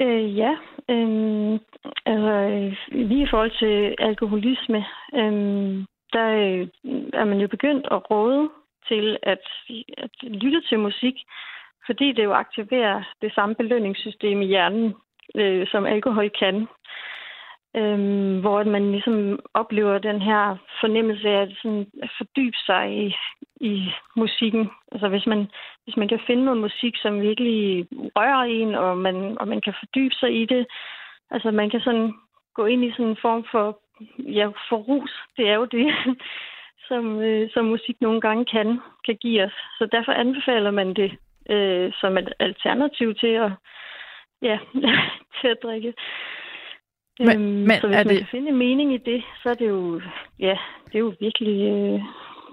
Øh, 0.00 0.36
ja, 0.38 0.52
øhm, 0.90 1.58
altså 2.06 2.32
øh, 2.52 2.76
lige 3.08 3.22
i 3.22 3.30
forhold 3.30 3.50
til 3.58 3.94
alkoholisme, 3.98 4.84
øhm, 5.14 5.84
der 6.12 6.26
øh, 6.44 6.68
er 7.12 7.24
man 7.24 7.38
jo 7.38 7.48
begyndt 7.48 7.86
at 7.90 8.10
råde 8.10 8.48
til 8.88 9.16
at, 9.22 9.44
at 9.98 10.10
lytte 10.22 10.60
til 10.68 10.78
musik, 10.78 11.14
fordi 11.86 12.12
det 12.12 12.24
jo 12.24 12.32
aktiverer 12.32 13.02
det 13.22 13.32
samme 13.34 13.54
belønningssystem 13.54 14.42
i 14.42 14.46
hjernen, 14.46 14.94
øh, 15.36 15.66
som 15.66 15.86
alkohol 15.86 16.30
kan. 16.30 16.68
Øhm, 17.76 18.40
hvor 18.40 18.64
man 18.64 18.92
ligesom 18.92 19.38
oplever 19.54 19.98
den 19.98 20.22
her 20.22 20.56
fornemmelse 20.80 21.28
af 21.28 21.42
at, 21.42 21.52
sådan, 21.62 21.86
at 22.02 22.10
fordybe 22.18 22.56
sig 22.66 22.84
i, 23.04 23.14
i 23.60 23.90
musikken. 24.16 24.70
Altså 24.92 25.08
hvis 25.08 25.26
man, 25.26 25.46
hvis 25.84 25.96
man 25.96 26.08
kan 26.08 26.20
finde 26.26 26.44
noget 26.44 26.60
musik, 26.60 26.94
som 26.96 27.22
virkelig 27.22 27.86
rører 28.16 28.42
en, 28.42 28.74
og 28.74 28.98
man, 28.98 29.38
og 29.40 29.48
man 29.48 29.60
kan 29.60 29.74
fordybe 29.80 30.14
sig 30.14 30.42
i 30.42 30.44
det. 30.44 30.66
Altså 31.30 31.50
man 31.50 31.70
kan 31.70 31.80
sådan 31.80 32.14
gå 32.54 32.66
ind 32.66 32.84
i 32.84 32.90
sådan 32.90 33.06
en 33.06 33.16
form 33.22 33.44
for, 33.50 33.78
ja, 34.18 34.46
for 34.68 34.76
rus. 34.76 35.12
Det 35.36 35.48
er 35.48 35.54
jo 35.54 35.64
det, 35.64 35.94
som, 36.88 37.20
øh, 37.20 37.50
som 37.50 37.64
musik 37.64 37.96
nogle 38.00 38.20
gange 38.20 38.44
kan, 38.44 38.80
kan 39.06 39.16
give 39.16 39.44
os. 39.44 39.56
Så 39.78 39.88
derfor 39.92 40.12
anbefaler 40.12 40.70
man 40.70 40.94
det 40.94 41.10
øh, 41.50 41.92
som 42.00 42.18
et 42.18 42.32
alternativ 42.38 43.14
til 43.14 43.32
at, 43.44 43.50
ja, 44.42 44.58
til 45.40 45.48
at 45.48 45.58
drikke. 45.62 45.94
Men- 47.20 47.30
øhm, 47.36 47.42
men 47.68 47.80
så 47.80 47.86
hvis 47.86 47.96
er 47.96 48.04
man 48.04 48.08
det- 48.08 48.18
kan 48.18 48.26
finde 48.30 48.48
en 48.48 48.56
mening 48.56 48.94
i 48.94 48.96
det, 48.98 49.22
så 49.42 49.48
er 49.48 49.54
det 49.54 49.68
jo, 49.68 50.00
ja, 50.38 50.56
det 50.86 50.94
er 50.94 50.98
jo 50.98 51.14
virkelig, 51.20 51.70
øh, 51.70 52.00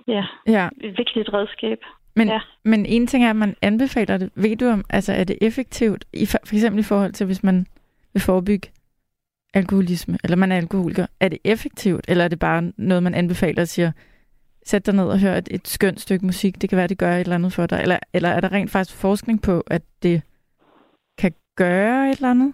ja, 0.07 0.25
Ja. 0.47 0.69
et 0.81 0.97
vigtigt 0.97 1.33
redskab. 1.33 1.77
Men, 2.15 2.27
Ja. 2.27 2.39
men 2.63 2.85
en 2.85 3.07
ting 3.07 3.25
er, 3.25 3.29
at 3.29 3.35
man 3.35 3.55
anbefaler 3.61 4.17
det. 4.17 4.29
Ved 4.35 4.55
du 4.57 4.65
om, 4.65 4.85
altså 4.89 5.13
er 5.13 5.23
det 5.23 5.37
effektivt, 5.41 6.05
i, 6.13 6.25
for, 6.25 6.37
for 6.45 6.55
eksempel 6.55 6.79
i 6.79 6.83
forhold 6.83 7.11
til, 7.13 7.25
hvis 7.25 7.43
man 7.43 7.65
vil 8.13 8.21
forebygge 8.21 8.69
alkoholisme, 9.53 10.17
eller 10.23 10.37
man 10.37 10.51
er 10.51 10.57
alkoholiker, 10.57 11.05
er 11.19 11.29
det 11.29 11.39
effektivt, 11.43 12.05
eller 12.07 12.23
er 12.23 12.27
det 12.27 12.39
bare 12.39 12.71
noget, 12.77 13.03
man 13.03 13.13
anbefaler 13.13 13.61
og 13.61 13.67
siger, 13.67 13.91
sæt 14.65 14.85
dig 14.85 14.93
ned 14.95 15.05
og 15.07 15.19
hør 15.19 15.33
et, 15.35 15.47
et 15.51 15.67
skønt 15.67 16.01
stykke 16.01 16.25
musik, 16.25 16.61
det 16.61 16.69
kan 16.69 16.77
være, 16.77 16.87
det 16.87 16.97
gør 16.97 17.13
et 17.15 17.19
eller 17.19 17.35
andet 17.35 17.53
for 17.53 17.65
dig, 17.65 17.79
eller, 17.81 17.99
eller 18.13 18.29
er 18.29 18.39
der 18.39 18.51
rent 18.51 18.71
faktisk 18.71 18.97
forskning 19.01 19.41
på, 19.41 19.63
at 19.67 19.81
det 20.03 20.21
gøre 21.55 22.09
et 22.09 22.15
eller 22.15 22.29
andet? 22.29 22.53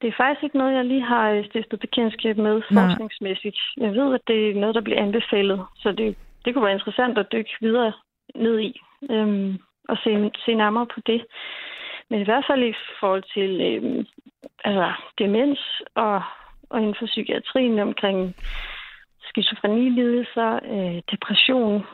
Det 0.00 0.08
er 0.08 0.20
faktisk 0.22 0.44
ikke 0.44 0.58
noget, 0.58 0.74
jeg 0.74 0.84
lige 0.84 1.02
har 1.02 1.30
øh, 1.30 1.44
stiftet 1.44 1.80
bekendtskab 1.80 2.36
med 2.36 2.62
Nej. 2.70 2.84
forskningsmæssigt. 2.84 3.58
Jeg 3.76 3.92
ved, 3.92 4.14
at 4.14 4.20
det 4.26 4.50
er 4.50 4.54
noget, 4.54 4.74
der 4.74 4.80
bliver 4.80 5.02
anbefalet, 5.02 5.60
så 5.76 5.92
det, 5.92 6.16
det 6.44 6.54
kunne 6.54 6.64
være 6.64 6.78
interessant 6.78 7.18
at 7.18 7.32
dykke 7.32 7.50
videre 7.60 7.92
ned 8.34 8.60
i 8.60 8.80
øhm, 9.10 9.58
og 9.88 9.96
se, 10.04 10.30
se 10.44 10.54
nærmere 10.54 10.86
på 10.86 11.00
det. 11.06 11.24
Men 12.10 12.20
i 12.20 12.24
hvert 12.24 12.44
fald 12.50 12.62
i 12.62 12.74
forhold 13.00 13.24
til 13.34 13.50
øhm, 13.60 14.06
altså, 14.64 14.92
demens 15.18 15.82
og, 15.94 16.22
og 16.70 16.80
inden 16.80 16.96
for 16.98 17.06
psykiatrien 17.06 17.78
omkring 17.78 18.36
skizofrenilidelser, 19.28 20.50
øh, 20.74 21.02
depression, 21.12 21.86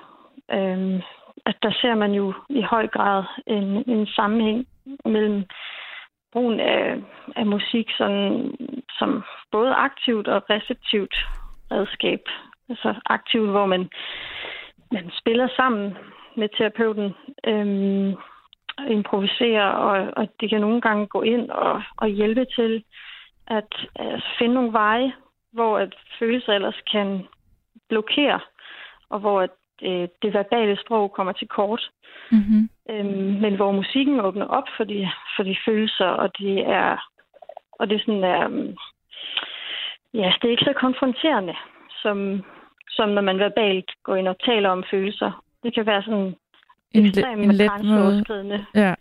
øh, 0.53 1.03
at 1.47 1.57
der 1.63 1.73
ser 1.81 1.95
man 1.95 2.13
jo 2.13 2.35
i 2.49 2.63
høj 2.63 2.87
grad 2.87 3.25
en, 3.47 3.91
en 3.91 4.07
sammenhæng 4.07 4.67
mellem 5.05 5.45
brugen 6.33 6.61
af, 6.61 6.97
af 7.37 7.47
musik 7.47 7.91
sådan, 7.99 8.55
som 8.99 9.23
både 9.53 9.75
aktivt 9.75 10.29
og 10.29 10.51
receptivt 10.51 11.15
redskab. 11.71 12.21
Altså 12.69 12.95
aktivt, 13.07 13.51
hvor 13.51 13.67
man, 13.67 13.89
man 14.93 15.11
spiller 15.21 15.49
sammen 15.57 15.97
med 16.37 16.49
terapeuten, 16.49 17.15
øhm, 17.47 18.15
improviserer, 18.89 19.69
og, 19.69 20.13
og 20.17 20.29
det 20.41 20.51
kan 20.51 20.61
nogle 20.61 20.81
gange 20.81 21.07
gå 21.07 21.23
ind 21.23 21.51
og, 21.51 21.83
og 21.97 22.09
hjælpe 22.09 22.47
til 22.57 22.85
at, 23.47 23.73
altså, 23.97 24.29
finde 24.39 24.55
nogle 24.55 24.73
veje, 24.73 25.13
hvor 25.53 25.79
at 25.79 25.95
følelser 26.19 26.53
ellers 26.53 26.81
kan 26.93 27.27
blokere, 27.89 28.41
og 29.11 29.19
hvor 29.21 29.41
at, 29.41 29.51
øh, 29.83 30.09
det 30.23 30.35
verbale 30.35 30.77
sprog 30.85 31.13
kommer 31.13 31.33
til 31.33 31.49
kort. 31.49 31.91
Mm-hmm. 32.31 32.71
Øhm, 32.91 33.41
men 33.43 33.57
hvor 33.57 33.73
musikken 33.73 34.21
åbner 34.21 34.47
op 34.47 34.69
for 34.77 34.85
de, 34.85 35.11
for 35.37 35.43
de 35.43 35.57
følelser, 35.67 36.07
og 36.07 36.39
det 36.39 36.59
er, 36.59 37.09
og 37.73 37.91
det 37.91 38.01
sådan 38.01 38.25
er, 38.25 38.45
øhm, 38.45 38.77
ja, 40.15 40.33
det 40.41 40.45
er 40.45 40.51
ikke 40.51 40.65
så 40.65 40.75
konfronterende, 40.77 41.55
som, 42.03 42.45
som 42.91 43.09
når 43.09 43.23
man 43.23 43.39
verbalt 43.39 43.91
går 44.03 44.17
ind 44.17 44.29
og 44.29 44.37
taler 44.45 44.69
om 44.71 44.85
følelser. 44.91 45.45
Det 45.63 45.75
kan 45.75 45.87
være 45.87 46.03
sådan 46.03 46.35
En, 46.95 47.07
ekstremt 47.07 47.43
en 47.43 47.53
let 47.53 47.85
måde. 47.85 48.67
Ja. 48.75 48.95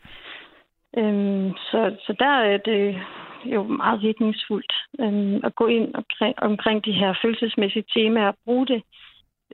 Øhm, 0.97 1.53
så, 1.57 1.95
så 2.05 2.15
der 2.19 2.35
er 2.51 2.57
det 2.57 3.01
jo 3.45 3.63
meget 3.63 4.01
virkningsfuldt 4.01 4.73
øhm, 4.99 5.39
at 5.43 5.55
gå 5.55 5.67
ind 5.67 5.95
omkring, 5.95 6.35
omkring 6.37 6.85
de 6.85 6.91
her 6.91 7.13
følelsesmæssige 7.21 7.85
temaer 7.93 8.27
og 8.27 8.35
bruge 8.45 8.67
det 8.67 8.83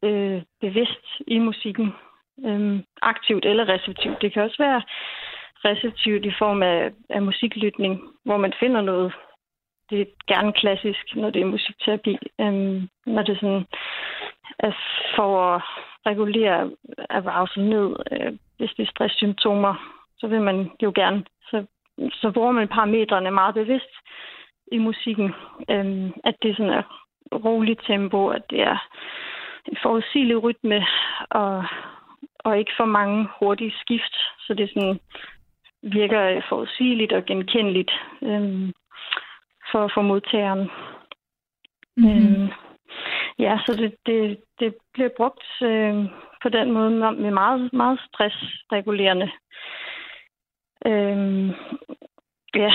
øh, 0.03 0.41
bevidst 0.61 1.05
i 1.27 1.39
musikken. 1.39 1.93
Øh, 2.45 2.79
aktivt 3.01 3.45
eller 3.45 3.69
receptivt. 3.69 4.21
Det 4.21 4.33
kan 4.33 4.43
også 4.43 4.57
være 4.59 4.81
receptivt 5.65 6.25
i 6.25 6.33
form 6.39 6.63
af, 6.63 6.91
af 7.09 7.21
musiklytning, 7.21 8.01
hvor 8.25 8.37
man 8.37 8.53
finder 8.59 8.81
noget. 8.81 9.13
Det 9.89 10.01
er 10.01 10.05
gerne 10.27 10.53
klassisk, 10.53 11.15
når 11.15 11.29
det 11.29 11.41
er 11.41 11.45
musikterapi. 11.45 12.17
Øh, 12.39 12.83
når 13.05 13.23
det 13.23 13.37
sådan 13.39 13.65
er 14.59 14.71
for 15.15 15.55
at 15.55 15.61
regulere 16.05 16.71
arousal 17.09 17.63
ned, 17.63 17.95
øh, 18.11 18.33
hvis 18.57 18.71
det 18.77 18.83
er 18.83 18.91
stresssymptomer, 18.91 19.73
så 20.17 20.27
vil 20.27 20.41
man 20.41 20.71
jo 20.83 20.91
gerne. 20.95 21.25
Så, 21.49 21.65
så 22.11 22.31
bruger 22.31 22.51
man 22.51 22.67
parametrene 22.67 23.31
meget 23.31 23.53
bevidst 23.53 23.93
i 24.71 24.77
musikken. 24.77 25.33
Øh, 25.69 26.09
at 26.23 26.35
det 26.41 26.57
sådan 26.57 26.71
er 26.71 26.83
roligt 27.33 27.81
tempo, 27.87 28.27
at 28.27 28.49
det 28.49 28.61
er 28.61 28.77
en 29.65 29.77
forudsigelig 29.83 30.43
rytme, 30.43 30.85
og, 31.29 31.65
og 32.39 32.59
ikke 32.59 32.71
for 32.77 32.85
mange 32.85 33.27
hurtige 33.39 33.73
skift, 33.81 34.15
så 34.39 34.53
det 34.53 34.69
sådan 34.69 34.99
virker 35.83 36.41
forudsigeligt 36.49 37.13
og 37.13 37.25
genkendeligt 37.25 37.91
øhm, 38.21 38.73
for, 39.71 39.91
for 39.93 40.01
modtageren. 40.01 40.69
Mm-hmm. 41.97 42.41
Øhm, 42.41 42.49
ja, 43.39 43.59
så 43.65 43.73
det, 43.75 43.95
det, 44.05 44.37
det 44.59 44.75
bliver 44.93 45.09
brugt 45.17 45.43
øh, 45.61 46.05
på 46.43 46.49
den 46.49 46.71
måde 46.71 46.91
med 47.13 47.31
meget, 47.31 47.73
meget 47.73 47.99
stressregulerende. 48.07 49.31
Øhm, 50.85 51.49
ja, 52.55 52.71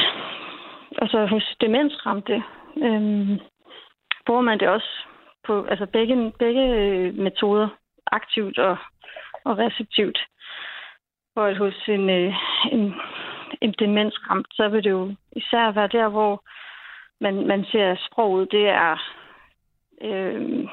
og 0.99 1.09
så 1.09 1.27
hos 1.27 1.57
demensramte 1.61 2.43
øhm, 2.77 3.39
bruger 4.27 4.41
man 4.41 4.59
det 4.59 4.69
også 4.69 5.07
på 5.47 5.65
altså 5.65 5.87
begge, 5.87 6.33
begge 6.39 6.65
øh, 6.75 7.15
metoder, 7.15 7.69
aktivt 8.07 8.59
og, 8.59 8.77
og 9.45 9.59
receptivt. 9.59 10.19
For 11.35 11.45
at 11.45 11.57
hos 11.57 11.89
en, 11.89 12.11
øh, 12.11 12.35
en, 12.73 12.95
en 13.61 13.75
demensramt, 13.79 14.47
så 14.53 14.69
vil 14.69 14.85
det 14.85 14.91
jo 14.91 15.15
især 15.37 15.71
være 15.71 15.89
der, 15.89 16.09
hvor 16.09 16.43
man, 17.21 17.47
man 17.47 17.65
ser 17.65 17.97
sproget, 18.11 18.53
det 18.53 18.69
er 18.69 18.97
øh, 20.03 20.69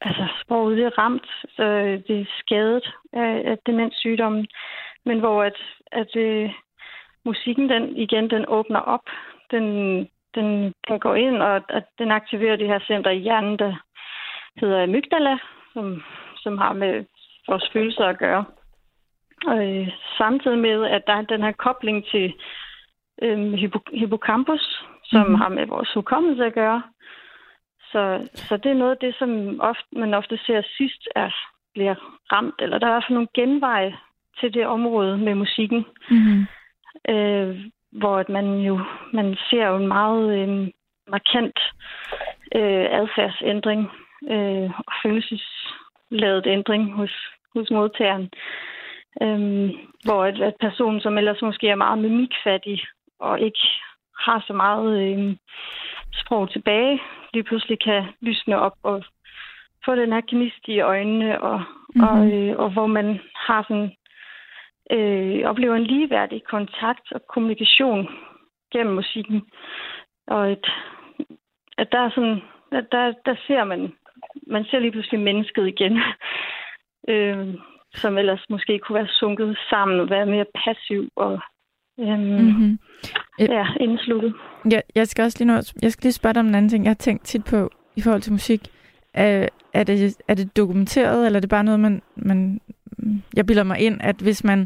altså, 0.00 0.26
sproget 0.42 0.78
er 0.84 0.98
ramt, 0.98 1.26
så 1.56 1.64
det 2.08 2.20
er 2.20 2.24
skadet 2.38 2.94
af, 3.12 3.42
af 3.44 3.58
demenssygdommen, 3.66 4.46
men 5.04 5.18
hvor 5.18 5.42
at, 5.42 5.56
at 5.92 6.16
øh, 6.16 6.50
musikken 7.24 7.68
den 7.68 7.96
igen 7.96 8.30
den 8.30 8.44
åbner 8.48 8.80
op, 8.80 9.06
den, 9.50 9.64
den, 10.34 10.72
den 10.88 11.00
går 11.00 11.14
ind, 11.14 11.36
og 11.42 11.56
at 11.68 11.84
den 11.98 12.10
aktiverer 12.10 12.56
det 12.56 12.66
her 12.66 12.80
center 12.86 13.10
i 13.10 13.18
hjernen, 13.18 13.58
der 13.58 13.74
hedder 14.60 14.82
amygdala, 14.82 15.38
som, 15.72 16.02
som 16.36 16.58
har 16.58 16.72
med 16.72 17.04
vores 17.48 17.70
følelser 17.72 18.04
at 18.04 18.18
gøre. 18.18 18.44
Og 19.46 19.76
øh, 19.76 19.88
samtidig 20.18 20.58
med, 20.58 20.84
at 20.84 21.02
der 21.06 21.12
er 21.12 21.22
den 21.22 21.42
her 21.42 21.52
kobling 21.52 22.06
til 22.06 22.34
øh, 23.22 23.52
hippocampus, 23.92 24.84
som 25.04 25.20
mm-hmm. 25.20 25.34
har 25.34 25.48
med 25.48 25.66
vores 25.66 25.92
hukommelse 25.94 26.44
at 26.44 26.54
gøre. 26.54 26.82
Så, 27.92 28.28
så 28.34 28.56
det 28.56 28.70
er 28.70 28.80
noget 28.82 28.90
af 28.90 28.98
det, 29.00 29.14
som 29.18 29.60
ofte, 29.60 29.88
man 29.92 30.14
ofte 30.14 30.38
ser 30.46 30.62
sidst, 30.76 31.08
er 31.14 31.30
bliver 31.76 31.94
ramt, 32.32 32.54
eller 32.58 32.78
der 32.78 32.86
er 32.86 32.90
i 32.90 32.94
hvert 32.94 33.04
fald 33.08 33.18
nogle 33.18 33.34
genveje 33.34 33.96
til 34.40 34.54
det 34.54 34.66
område 34.66 35.18
med 35.18 35.34
musikken, 35.34 35.84
mm-hmm. 36.10 36.46
øh, 37.14 37.50
hvor 37.90 38.16
at 38.16 38.28
man 38.28 38.46
jo 38.68 38.80
man 39.12 39.36
ser 39.50 39.66
jo 39.66 39.76
en 39.76 39.88
meget 39.88 40.26
øh, 40.38 40.68
markant 41.08 41.58
øh, 42.54 42.86
adfærdsændring 43.00 43.90
øh, 44.30 44.70
og 44.86 44.92
følelsesladet 45.02 46.46
ændring 46.46 46.92
hos, 46.92 47.12
hos 47.54 47.70
modtageren. 47.70 48.30
Øh, 49.22 49.70
hvor 50.04 50.24
at, 50.24 50.40
at 50.40 50.54
personen, 50.60 51.00
som 51.00 51.18
ellers 51.18 51.42
måske 51.42 51.68
er 51.68 51.74
meget 51.74 51.98
mimikfattig 51.98 52.82
og 53.18 53.40
ikke 53.40 53.60
har 54.18 54.44
så 54.46 54.52
meget 54.52 54.88
øh, 55.02 55.36
sprog 56.12 56.50
tilbage, 56.50 57.00
lige 57.32 57.44
pludselig 57.44 57.78
kan 57.80 58.04
lysne 58.20 58.58
op 58.58 58.76
og 58.82 59.04
få 59.84 59.94
den 59.94 60.12
her 60.12 60.22
gnist 60.26 60.68
i 60.68 60.80
øjnene, 60.80 61.42
og, 61.42 61.58
mm-hmm. 61.58 62.08
og, 62.08 62.32
øh, 62.32 62.58
og 62.58 62.70
hvor 62.70 62.86
man 62.86 63.20
har 63.34 63.62
sådan, 63.68 63.90
øh, 64.90 65.50
oplever 65.50 65.74
en 65.74 65.86
ligeværdig 65.86 66.44
kontakt 66.44 67.12
og 67.12 67.20
kommunikation 67.26 68.08
gennem 68.72 68.94
musikken. 68.94 69.42
Og 70.26 70.52
et, 70.52 70.66
at 71.78 71.92
der 71.92 71.98
er 71.98 72.10
sådan, 72.10 72.42
at 72.72 72.86
der, 72.92 73.12
der 73.26 73.36
ser 73.46 73.64
man, 73.64 73.92
man 74.46 74.64
ser 74.64 74.78
lige 74.78 74.90
pludselig 74.90 75.20
mennesket 75.20 75.66
igen, 75.68 75.98
øh, 77.12 77.54
som 77.94 78.18
ellers 78.18 78.44
måske 78.50 78.78
kunne 78.78 78.98
være 78.98 79.08
sunket 79.20 79.58
sammen 79.70 80.00
og 80.00 80.10
være 80.10 80.26
mere 80.26 80.46
passiv 80.64 81.08
og 81.16 81.40
øhm, 82.00 82.20
mm-hmm. 82.20 82.78
ja, 83.38 83.66
indsluttet. 83.80 84.34
Ja, 84.70 84.80
jeg 84.94 85.06
skal 85.06 85.22
også 85.22 85.38
lige, 85.38 85.46
nå, 85.46 85.54
jeg 85.82 85.92
skal 85.92 86.02
lige 86.02 86.12
spørge 86.12 86.34
dig 86.34 86.40
om 86.40 86.46
en 86.46 86.54
anden 86.54 86.68
ting, 86.68 86.84
jeg 86.84 86.90
har 86.90 86.94
tænkt 86.94 87.24
tit 87.24 87.44
på 87.44 87.70
i 87.96 88.00
forhold 88.00 88.22
til 88.22 88.32
musik. 88.32 88.60
Er, 89.14 89.48
er, 89.72 89.84
det, 89.84 90.16
er 90.28 90.34
det 90.34 90.56
dokumenteret, 90.56 91.26
eller 91.26 91.38
er 91.38 91.40
det 91.40 91.50
bare 91.50 91.64
noget, 91.64 91.80
man, 91.80 92.02
man... 92.16 92.60
Jeg 93.36 93.46
bilder 93.46 93.64
mig 93.64 93.78
ind, 93.80 94.00
at 94.00 94.16
hvis 94.16 94.44
man... 94.44 94.60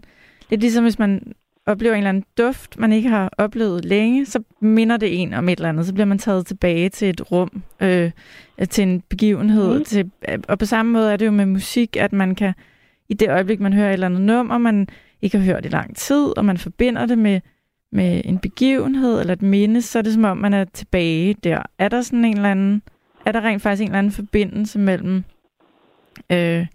Det 0.50 0.57
er 0.57 0.61
ligesom, 0.61 0.85
hvis 0.85 0.99
man 0.99 1.35
oplever 1.70 1.94
en 1.94 1.98
eller 1.98 2.08
anden 2.08 2.24
duft, 2.38 2.78
man 2.78 2.92
ikke 2.92 3.08
har 3.08 3.30
oplevet 3.38 3.84
længe, 3.84 4.26
så 4.26 4.42
minder 4.60 4.96
det 4.96 5.22
en 5.22 5.34
om 5.34 5.48
et 5.48 5.58
eller 5.58 5.68
andet. 5.68 5.86
Så 5.86 5.94
bliver 5.94 6.06
man 6.06 6.18
taget 6.18 6.46
tilbage 6.46 6.88
til 6.88 7.08
et 7.08 7.32
rum, 7.32 7.62
øh, 7.80 8.10
til 8.70 8.82
en 8.82 9.00
begivenhed. 9.00 9.78
Mm. 9.78 9.84
Til, 9.84 10.10
og 10.48 10.58
på 10.58 10.66
samme 10.66 10.92
måde 10.92 11.12
er 11.12 11.16
det 11.16 11.26
jo 11.26 11.30
med 11.30 11.46
musik, 11.46 11.96
at 11.96 12.12
man 12.12 12.34
kan, 12.34 12.54
i 13.08 13.14
det 13.14 13.30
øjeblik, 13.30 13.60
man 13.60 13.72
hører 13.72 13.88
et 13.88 13.92
eller 13.92 14.06
andet 14.06 14.20
nummer, 14.20 14.58
man 14.58 14.88
ikke 15.22 15.38
har 15.38 15.44
hørt 15.44 15.64
i 15.64 15.68
lang 15.68 15.96
tid, 15.96 16.38
og 16.38 16.44
man 16.44 16.58
forbinder 16.58 17.06
det 17.06 17.18
med, 17.18 17.40
med 17.92 18.22
en 18.24 18.38
begivenhed 18.38 19.20
eller 19.20 19.32
et 19.32 19.42
minde, 19.42 19.82
så 19.82 19.98
er 19.98 20.02
det 20.02 20.12
som 20.12 20.24
om, 20.24 20.36
man 20.36 20.54
er 20.54 20.64
tilbage 20.64 21.34
der. 21.34 21.62
Er 21.78 21.88
der 21.88 22.02
sådan 22.02 22.24
en 22.24 22.36
eller 22.36 22.50
anden, 22.50 22.82
er 23.26 23.32
der 23.32 23.40
rent 23.40 23.62
faktisk 23.62 23.82
en 23.82 23.88
eller 23.88 23.98
anden 23.98 24.12
forbindelse 24.12 24.78
mellem, 24.78 25.24
øh, 26.30 26.66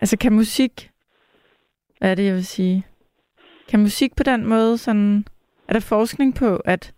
altså 0.00 0.16
kan 0.16 0.32
musik, 0.32 0.90
hvad 1.98 2.10
er 2.10 2.14
det, 2.14 2.24
jeg 2.24 2.34
vil 2.34 2.46
sige? 2.46 2.86
Kan 3.68 3.80
musik 3.80 4.16
på 4.16 4.22
den 4.22 4.46
måde 4.46 4.78
sådan, 4.78 5.24
er 5.68 5.72
der 5.72 5.80
forskning 5.80 6.34
på, 6.34 6.56
at, 6.64 6.94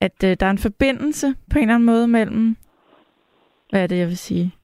at 0.00 0.24
øh, 0.24 0.36
der 0.40 0.46
er 0.46 0.50
en 0.50 0.66
forbindelse 0.68 1.34
på 1.50 1.58
en 1.58 1.62
eller 1.62 1.74
anden 1.74 1.86
måde 1.86 2.08
mellem, 2.08 2.56
hvad 3.70 3.82
er 3.82 3.86
det, 3.86 3.98
jeg 3.98 4.06
vil 4.06 4.18
sige? 4.18 4.54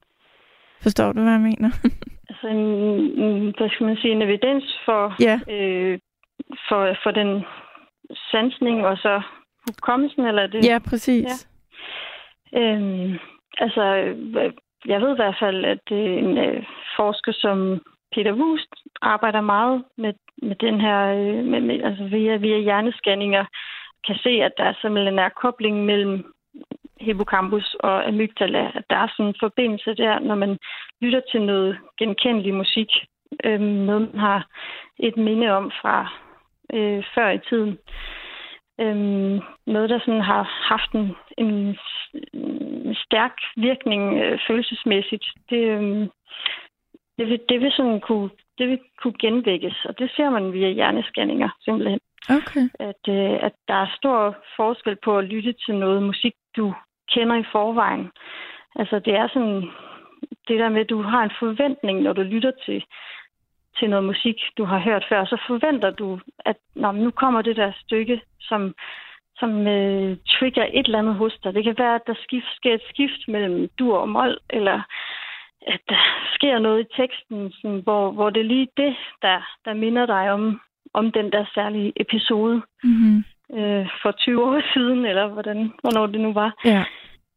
Forstår 0.81 1.13
du, 1.13 1.21
hvad 1.21 1.31
jeg 1.31 1.41
mener? 1.41 1.69
altså 2.29 2.47
en, 2.47 3.55
hvad 3.57 3.69
skal 3.69 3.85
man 3.85 3.97
sige, 3.97 4.11
en 4.11 4.21
evidens 4.21 4.79
for, 4.85 5.15
ja. 5.19 5.39
øh, 5.53 5.99
for, 6.69 6.97
for 7.03 7.11
den 7.11 7.45
sansning 8.31 8.85
og 8.85 8.97
så 8.97 9.21
hukommelsen, 9.67 10.25
eller 10.25 10.47
det? 10.47 10.65
Ja, 10.65 10.79
præcis. 10.89 11.47
Ja. 12.53 12.59
Øhm, 12.59 13.17
altså, 13.57 13.83
jeg 14.85 15.01
ved 15.01 15.11
i 15.11 15.21
hvert 15.21 15.37
fald, 15.39 15.65
at 15.65 15.85
en 15.91 16.37
øh, 16.37 16.63
forsker 16.97 17.31
som 17.35 17.81
Peter 18.13 18.33
Wust 18.33 18.73
arbejder 19.01 19.41
meget 19.41 19.83
med, 19.97 20.13
med 20.41 20.55
den 20.55 20.81
her, 20.81 20.99
øh, 21.07 21.43
med, 21.45 21.61
med, 21.61 21.83
altså 21.83 22.03
via, 22.03 22.35
via 22.35 22.57
hjernescanninger, 22.57 23.45
kan 24.07 24.15
se, 24.23 24.29
at 24.29 24.53
der 24.57 24.73
simpelthen 24.81 25.19
er 25.19 25.29
kobling 25.29 25.85
mellem 25.85 26.33
hippocampus 26.99 27.75
og 27.79 28.07
amygdala, 28.07 28.71
at 28.75 28.83
der 28.89 28.95
er 28.95 29.07
sådan 29.07 29.25
en 29.25 29.35
forbindelse 29.39 29.93
der, 29.93 30.19
når 30.19 30.35
man 30.35 30.57
lytter 31.01 31.21
til 31.31 31.41
noget 31.41 31.77
genkendelig 31.97 32.53
musik, 32.53 32.89
øh, 33.43 33.59
noget 33.59 34.01
man 34.01 34.19
har 34.19 34.47
et 34.99 35.17
minde 35.17 35.49
om 35.49 35.71
fra 35.81 36.07
øh, 36.73 37.03
før 37.15 37.29
i 37.29 37.39
tiden. 37.49 37.77
Øh, 38.81 39.41
noget, 39.67 39.89
der 39.89 39.99
sådan 39.99 40.21
har 40.21 40.43
haft 40.43 40.91
en, 40.91 41.15
en, 41.37 41.77
en 42.33 42.95
stærk 42.95 43.35
virkning 43.55 44.23
øh, 44.23 44.39
følelsesmæssigt. 44.47 45.25
Det, 45.49 45.57
øh, 45.57 46.07
det, 47.17 47.27
vil, 47.27 47.39
det 47.49 47.61
vil 47.61 47.71
sådan 47.71 47.99
kunne 47.99 48.29
det 48.57 48.69
vil 48.69 48.79
kunne 49.01 49.19
genvækkes, 49.19 49.85
og 49.85 49.99
det 49.99 50.11
ser 50.15 50.29
man 50.29 50.53
via 50.53 50.69
hjernescanninger 50.69 51.49
simpelthen. 51.63 51.99
Okay. 52.29 52.65
At, 52.79 53.03
øh, 53.09 53.43
at 53.47 53.53
der 53.67 53.73
er 53.73 53.95
stor 53.97 54.37
forskel 54.55 54.97
på 55.03 55.17
at 55.17 55.25
lytte 55.25 55.53
til 55.65 55.75
noget 55.75 56.03
musik, 56.03 56.33
du 56.57 56.73
kender 57.13 57.35
i 57.35 57.51
forvejen. 57.51 58.11
Altså 58.75 58.99
det 58.99 59.13
er 59.15 59.27
sådan 59.27 59.61
det 60.47 60.59
der 60.59 60.69
med, 60.69 60.81
at 60.81 60.89
du 60.89 61.01
har 61.01 61.23
en 61.23 61.37
forventning, 61.39 62.01
når 62.01 62.13
du 62.13 62.21
lytter 62.21 62.51
til, 62.65 62.83
til 63.79 63.89
noget 63.89 64.05
musik, 64.05 64.37
du 64.57 64.63
har 64.63 64.79
hørt 64.79 65.05
før, 65.09 65.25
så 65.25 65.37
forventer 65.47 65.89
du, 65.89 66.19
at 66.45 66.57
når 66.75 66.91
nu 66.91 67.11
kommer 67.11 67.41
det 67.41 67.55
der 67.55 67.71
stykke, 67.83 68.21
som, 68.39 68.73
som 69.35 69.67
øh, 69.67 70.17
trigger 70.27 70.65
et 70.73 70.85
eller 70.85 70.99
andet 70.99 71.15
hos 71.15 71.39
dig. 71.43 71.53
Det 71.53 71.63
kan 71.63 71.75
være, 71.77 71.95
at 71.95 72.07
der 72.07 72.15
skift, 72.23 72.45
sker 72.55 72.73
et 72.73 72.81
skift 72.89 73.27
mellem 73.27 73.69
dur 73.79 73.97
og 73.97 74.09
mol, 74.09 74.39
eller 74.49 74.81
at 75.67 75.79
der 75.89 76.01
sker 76.35 76.59
noget 76.59 76.79
i 76.81 77.01
teksten, 77.01 77.51
sådan, 77.51 77.79
hvor, 77.79 78.11
hvor 78.11 78.29
det 78.29 78.39
er 78.39 78.51
lige 78.53 78.67
det, 78.77 78.95
der, 79.21 79.39
der 79.65 79.73
minder 79.73 80.05
dig 80.05 80.31
om, 80.31 80.61
om 80.93 81.11
den 81.11 81.31
der 81.31 81.45
særlige 81.53 81.93
episode 81.95 82.61
mm-hmm. 82.83 83.23
øh, 83.53 83.87
for 84.01 84.11
20 84.11 84.43
år 84.43 84.61
siden, 84.73 85.05
eller 85.05 85.27
hvordan, 85.27 85.71
hvornår 85.81 86.07
det 86.07 86.21
nu 86.21 86.33
var. 86.33 86.53
Ja. 86.65 86.85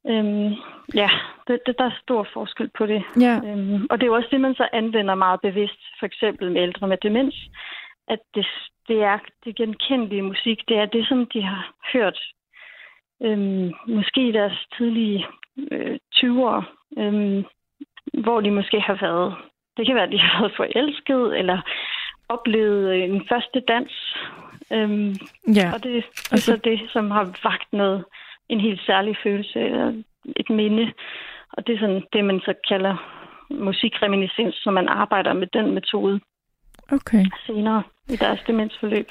Øhm, 0.07 0.53
ja, 0.95 1.11
det, 1.47 1.61
det, 1.67 1.79
der 1.79 1.85
er 1.85 2.01
stor 2.03 2.29
forskel 2.33 2.71
på 2.79 2.87
det. 2.87 3.03
Ja. 3.21 3.41
Øhm, 3.45 3.87
og 3.91 3.99
det 3.99 4.03
er 4.03 4.07
jo 4.07 4.15
også 4.15 4.29
det, 4.31 4.41
man 4.41 4.55
så 4.55 4.69
anvender 4.73 5.15
meget 5.15 5.41
bevidst, 5.41 5.81
for 5.99 6.07
eksempel 6.07 6.51
med 6.53 6.63
ældre 6.63 6.89
med 6.89 6.99
demens, 7.03 7.49
at 8.09 8.19
det, 8.35 8.47
det 8.89 9.03
er 9.03 9.19
det 9.45 9.57
genkendelige 9.57 10.23
musik, 10.23 10.59
det 10.69 10.77
er 10.79 10.87
det, 10.87 11.09
som 11.09 11.27
de 11.27 11.43
har 11.43 11.73
hørt 11.93 12.19
øhm, 13.23 13.73
måske 13.89 14.29
i 14.29 14.33
deres 14.33 14.59
tidlige 14.77 15.27
øh, 15.73 15.99
20'ere, 16.15 16.63
øhm, 16.99 17.45
hvor 18.23 18.41
de 18.41 18.51
måske 18.51 18.81
har 18.81 18.99
været, 19.01 19.35
det 19.77 19.87
kan 19.87 19.95
være, 19.95 20.05
at 20.05 20.13
de 20.13 20.19
har 20.19 20.41
været 20.41 20.57
forelsket, 20.57 21.39
eller 21.39 21.61
oplevet 22.29 23.05
en 23.05 23.23
første 23.29 23.61
dans. 23.69 24.17
Øhm, 24.73 25.15
ja. 25.55 25.73
Og 25.75 25.83
det, 25.83 26.05
er 26.33 26.37
så 26.37 26.57
det, 26.65 26.81
som 26.93 27.11
har 27.11 27.25
vagt 27.45 27.73
noget 27.73 28.05
en 28.49 28.61
helt 28.61 28.81
særlig 28.87 29.17
følelse 29.23 29.59
eller 29.61 30.03
et 30.37 30.51
minde. 30.51 30.93
Og 31.53 31.67
det 31.67 31.75
er 31.75 31.79
sådan 31.79 32.03
det, 32.13 32.25
man 32.25 32.41
så 32.41 32.55
kalder 32.69 32.97
musikreminiscens, 33.51 34.55
så 34.55 34.71
man 34.71 34.89
arbejder 34.89 35.33
med 35.33 35.47
den 35.47 35.75
metode 35.75 36.21
okay. 36.93 37.25
senere 37.47 37.83
i 38.09 38.17
deres 38.17 38.41
demensforløb. 38.47 39.09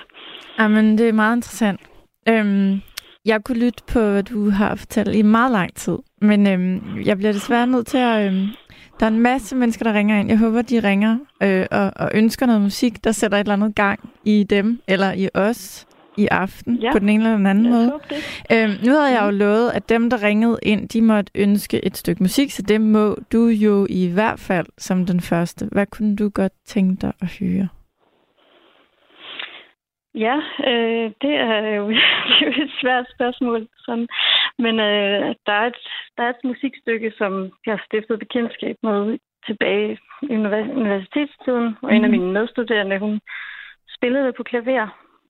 Jamen, 0.60 0.98
det 0.98 1.10
er 1.10 1.14
meget 1.14 1.36
interessant. 1.36 1.82
Øhm, 2.30 2.82
jeg 3.26 3.44
kunne 3.44 3.60
lytte 3.66 3.84
på, 3.94 4.00
hvad 4.00 4.24
du 4.24 4.50
har 4.50 4.76
fortalt 4.76 5.16
i 5.16 5.22
meget 5.22 5.52
lang 5.52 5.76
tid, 5.76 5.98
men 6.22 6.48
øhm, 6.48 7.02
jeg 7.06 7.18
bliver 7.18 7.34
desværre 7.34 7.68
nødt 7.68 7.88
til 7.88 7.98
at... 7.98 8.28
Øhm, 8.28 8.48
der 9.00 9.06
er 9.06 9.12
en 9.12 9.20
masse 9.20 9.56
mennesker, 9.56 9.84
der 9.84 9.94
ringer 9.94 10.20
ind. 10.20 10.30
Jeg 10.30 10.38
håber, 10.38 10.62
de 10.62 10.80
ringer 10.80 11.18
øh, 11.44 11.66
og, 11.72 11.92
og 11.96 12.12
ønsker 12.14 12.46
noget 12.46 12.62
musik, 12.62 13.04
der 13.04 13.12
sætter 13.12 13.38
et 13.38 13.42
eller 13.42 13.54
andet 13.54 13.76
gang 13.76 14.00
i 14.26 14.44
dem 14.44 14.82
eller 14.88 15.14
i 15.14 15.30
os 15.34 15.88
i 16.18 16.28
aften 16.32 16.76
ja. 16.76 16.92
på 16.92 17.00
den 17.00 17.10
ene 17.10 17.24
eller 17.24 17.38
den 17.38 17.46
anden 17.46 17.66
jeg 17.66 17.74
måde. 17.74 17.92
Øhm, 18.52 18.72
nu 18.86 18.92
havde 18.92 19.20
jeg 19.20 19.26
jo 19.26 19.32
lovet, 19.32 19.72
at 19.72 19.90
dem, 19.90 20.10
der 20.10 20.24
ringede 20.24 20.60
ind, 20.64 20.90
de 20.90 21.02
måtte 21.02 21.32
ønske 21.36 21.86
et 21.86 21.98
stykke 21.98 22.24
musik, 22.24 22.52
så 22.52 22.62
det 22.62 22.82
må 22.82 23.18
du 23.32 23.46
jo 23.48 23.88
i 23.90 24.12
hvert 24.14 24.40
fald 24.40 24.68
som 24.78 25.06
den 25.06 25.22
første. 25.22 25.66
Hvad 25.72 25.86
kunne 25.86 26.16
du 26.16 26.30
godt 26.30 26.54
tænke 26.66 27.02
dig 27.02 27.14
at 27.22 27.38
høre? 27.40 27.68
Ja, 30.16 30.36
øh, 30.72 31.12
det 31.22 31.34
er 31.36 31.76
jo 31.76 31.90
et 32.64 32.72
svært 32.82 33.06
spørgsmål. 33.16 33.68
Sådan. 33.78 34.08
Men 34.60 34.80
øh, 34.80 35.36
der, 35.46 35.54
er 35.62 35.68
et, 35.68 35.82
der 36.18 36.24
er 36.24 36.30
et 36.30 36.44
musikstykke, 36.44 37.14
som 37.18 37.52
jeg 37.66 37.74
har 37.74 37.84
stiftet 37.86 38.20
bekendtskab 38.20 38.76
med 38.84 39.20
tilbage 39.48 40.00
i 40.22 40.36
universitetstiden, 40.36 41.68
og 41.82 41.90
mm. 41.90 41.96
en 41.96 42.04
af 42.04 42.10
mhm. 42.10 42.20
mine 42.20 42.34
medstuderende, 42.34 43.00
hun 43.00 43.20
spillede 43.96 44.28
det 44.28 44.36
på 44.36 44.44
klaver, 44.44 44.88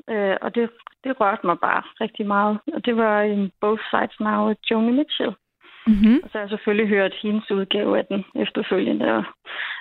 øh, 0.10 0.38
og 0.42 0.56
det, 0.56 0.70
det 1.04 1.20
rørte 1.20 1.46
mig 1.46 1.58
bare 1.60 1.84
rigtig 2.02 2.28
meget. 2.28 2.60
Og 2.74 2.86
det 2.86 2.98
var 2.98 3.22
en 3.22 3.52
Both 3.62 3.84
Sides 3.90 4.20
Now 4.20 4.50
af 4.50 4.56
Joni 4.72 4.92
Mitchell. 4.92 5.34
Mm-hmm. 5.88 6.20
Og 6.24 6.30
så 6.30 6.38
har 6.38 6.40
jeg 6.40 6.50
selvfølgelig 6.50 6.90
hørt 6.90 7.14
hendes 7.22 7.52
udgave 7.52 7.98
af 7.98 8.06
den 8.06 8.24
efterfølgende, 8.36 9.14
og, 9.18 9.24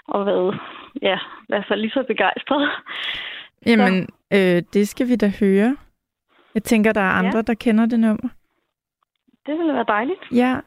og 0.09 0.26
været, 0.26 0.61
ja, 1.02 1.18
hvert 1.48 1.64
fald 1.68 1.81
lige 1.81 1.90
så 1.90 2.05
begejstret. 2.09 2.70
Jamen, 3.66 4.09
øh, 4.33 4.62
det 4.74 4.88
skal 4.88 5.09
vi 5.09 5.16
da 5.16 5.33
høre. 5.40 5.76
Jeg 6.55 6.62
tænker, 6.62 6.92
der 6.92 7.00
er 7.00 7.18
andre, 7.20 7.38
ja. 7.38 7.42
der 7.42 7.55
kender 7.55 7.87
det 7.87 8.00
nummer. 8.00 8.28
Det 9.46 9.59
ville 9.59 9.74
være 9.74 9.85
dejligt. 9.88 10.20
Ja, 10.33 10.61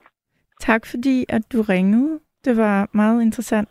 tak 0.59 0.85
fordi, 0.85 1.25
at 1.29 1.51
du 1.51 1.61
ringede. 1.61 2.19
Det 2.45 2.57
var 2.57 2.89
meget 2.91 3.21
interessant 3.21 3.69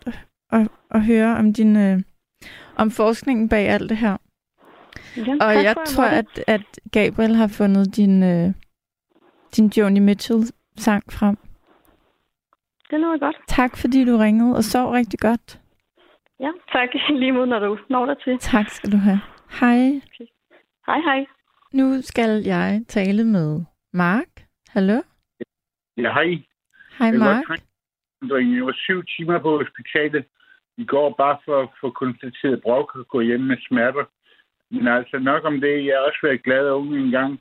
at, 0.53 0.69
at, 0.91 1.03
høre 1.03 1.37
om 1.37 1.53
din 1.53 1.77
øh, 1.77 2.01
om 2.77 2.91
forskningen 2.91 3.49
bag 3.49 3.69
alt 3.69 3.91
det 3.91 3.97
her. 3.97 4.17
Ja, 5.17 5.47
og 5.47 5.65
jeg 5.65 5.77
tror, 5.87 6.05
at, 6.05 6.45
at 6.47 6.81
Gabriel 6.93 7.35
har 7.35 7.49
fundet 7.59 7.97
din, 7.97 8.23
øh, 8.23 8.53
din 9.57 9.73
Joni 9.77 10.01
Mitchell-sang 10.01 11.05
frem. 11.13 11.37
Det 12.91 13.01
lyder 13.01 13.19
godt. 13.19 13.37
Tak, 13.49 13.77
fordi 13.77 14.05
du 14.05 14.17
ringede, 14.17 14.57
og 14.57 14.65
sov 14.65 14.91
rigtig 14.91 15.19
godt. 15.19 15.61
Ja, 16.41 16.51
tak. 16.73 16.89
Lige 17.21 17.33
mod, 17.33 17.47
når 17.47 17.59
du 17.59 17.79
når 17.91 18.07
dig 18.07 18.17
til. 18.25 18.39
Tak 18.39 18.69
skal 18.69 18.93
du 18.93 18.97
have. 18.97 19.21
Hej. 19.61 19.89
Okay. 19.89 20.27
Hej, 20.87 21.01
hej. 21.01 21.27
Nu 21.73 22.03
skal 22.03 22.43
jeg 22.45 22.81
tale 22.89 23.25
med 23.25 23.65
Mark. 23.93 24.34
Hallo? 24.75 25.03
Ja, 25.97 26.13
hej. 26.13 26.31
Hej, 26.99 27.11
Mark. 27.13 27.61
Jeg 28.23 28.67
var 28.67 28.77
syv 28.85 29.05
timer 29.05 29.39
på 29.39 29.59
hospitalet 29.59 30.25
i 30.77 30.85
går, 30.85 31.15
bare 31.19 31.39
for 31.45 31.63
at 31.63 31.69
få 31.81 31.91
konstateret 31.91 32.63
brok 32.63 32.97
og 32.97 33.09
gå 33.09 33.21
hjem 33.21 33.41
med 33.41 33.57
smerter. 33.69 34.05
Men 34.71 34.89
altså 34.89 35.19
nok 35.19 35.45
om 35.45 35.61
det. 35.61 35.87
Jeg 35.87 35.95
har 35.95 36.07
også 36.09 36.19
været 36.23 36.43
glad 36.43 36.69
og 36.69 36.81
ung 36.81 36.97
en 36.97 37.11
gang 37.11 37.41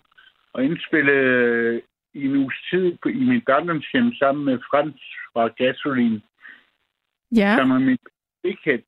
og 0.53 0.63
indspille 0.63 1.11
øh, 1.11 1.81
i 2.13 2.25
en 2.25 2.35
uges 2.35 2.57
tid 2.69 2.97
på, 3.01 3.09
i 3.09 3.23
mit 3.31 3.45
barndomshjem 3.45 4.13
sammen 4.13 4.45
med 4.45 4.59
Frans 4.69 5.01
fra 5.33 5.47
Gasolin. 5.47 6.21
Ja. 7.35 7.55
Sammen 7.57 7.77
med 7.77 7.85
min 7.85 7.97
Big 8.43 8.57
Head. 8.63 8.83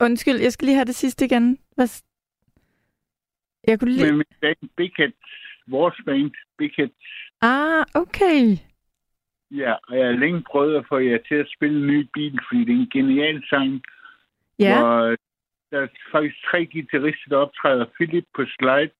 Undskyld, 0.00 0.40
jeg 0.40 0.52
skal 0.52 0.66
lige 0.66 0.76
have 0.76 0.90
det 0.92 0.94
sidste 0.94 1.24
igen. 1.24 1.58
Hvad, 1.74 2.02
jeg 3.66 3.78
kunne 3.78 3.90
lige... 3.90 4.06
Med 4.06 4.12
min 4.12 4.36
band 4.40 5.12
Big 6.58 6.72
Head. 6.76 6.90
Ah, 7.40 7.84
okay. 7.94 8.56
Ja, 9.50 9.74
og 9.88 9.98
jeg 9.98 10.06
har 10.06 10.12
længe 10.12 10.42
prøvet 10.50 10.76
at 10.76 10.86
få 10.88 10.98
jer 10.98 11.18
til 11.28 11.34
at 11.34 11.50
spille 11.56 11.80
en 11.80 11.86
ny 11.86 12.08
bil, 12.14 12.38
fordi 12.48 12.64
det 12.64 12.74
er 12.74 12.80
en 12.80 12.90
genial 12.92 13.42
sang. 13.48 13.82
Ja. 14.58 14.80
Hvor 14.80 15.16
der 15.70 15.80
er 15.80 15.88
faktisk 16.12 16.36
tre 16.50 16.66
guitarister, 16.66 17.28
der 17.28 17.36
optræder. 17.36 17.86
Philip 17.96 18.24
på 18.36 18.44
slide, 18.44 18.90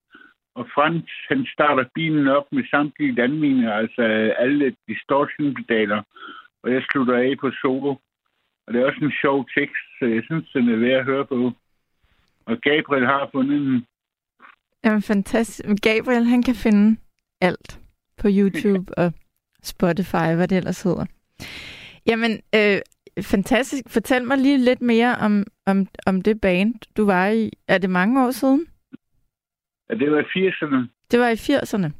og 0.54 0.68
Frans, 0.74 1.10
han 1.28 1.46
starter 1.46 1.84
bilen 1.94 2.28
op 2.28 2.52
med 2.52 2.64
samtlige 2.70 3.14
landminer, 3.14 3.72
altså 3.72 4.02
alle 4.38 4.76
distortion-pedaler. 4.88 6.02
Og 6.62 6.72
jeg 6.72 6.82
slutter 6.82 7.16
af 7.16 7.34
på 7.40 7.50
solo. 7.50 7.94
Og 8.66 8.74
det 8.74 8.80
er 8.80 8.86
også 8.86 9.04
en 9.04 9.12
sjov 9.20 9.48
tekst, 9.56 9.84
så 9.98 10.04
jeg 10.06 10.22
synes, 10.24 10.50
den 10.52 10.68
er 10.68 10.76
værd 10.76 10.98
at 10.98 11.04
høre 11.04 11.26
på. 11.26 11.52
Og 12.46 12.60
Gabriel 12.60 13.06
har 13.06 13.28
fundet 13.32 13.56
en 13.56 13.86
Jamen, 14.84 15.02
fantastisk. 15.02 15.68
Gabriel, 15.82 16.24
han 16.24 16.42
kan 16.42 16.54
finde 16.54 17.00
alt 17.40 17.80
på 18.20 18.28
YouTube 18.30 18.92
og 19.02 19.12
Spotify, 19.62 20.28
hvad 20.36 20.48
det 20.48 20.56
ellers 20.56 20.82
hedder. 20.82 21.06
Jamen, 22.06 22.32
øh, 22.54 22.78
fantastisk. 23.22 23.84
Fortæl 23.88 24.24
mig 24.24 24.38
lige 24.38 24.58
lidt 24.58 24.82
mere 24.82 25.16
om, 25.16 25.44
om, 25.66 25.86
om 26.06 26.22
det 26.22 26.40
band, 26.40 26.74
du 26.96 27.06
var 27.06 27.28
i. 27.28 27.50
Er 27.68 27.78
det 27.78 27.90
mange 27.90 28.26
år 28.26 28.30
siden? 28.30 28.66
Ja, 29.90 29.94
det 29.94 30.10
var 30.12 30.18
i 30.18 30.48
80'erne. 30.48 30.80
Det 31.10 31.20
var 31.20 31.28
i 31.28 31.40
80'erne? 31.48 31.90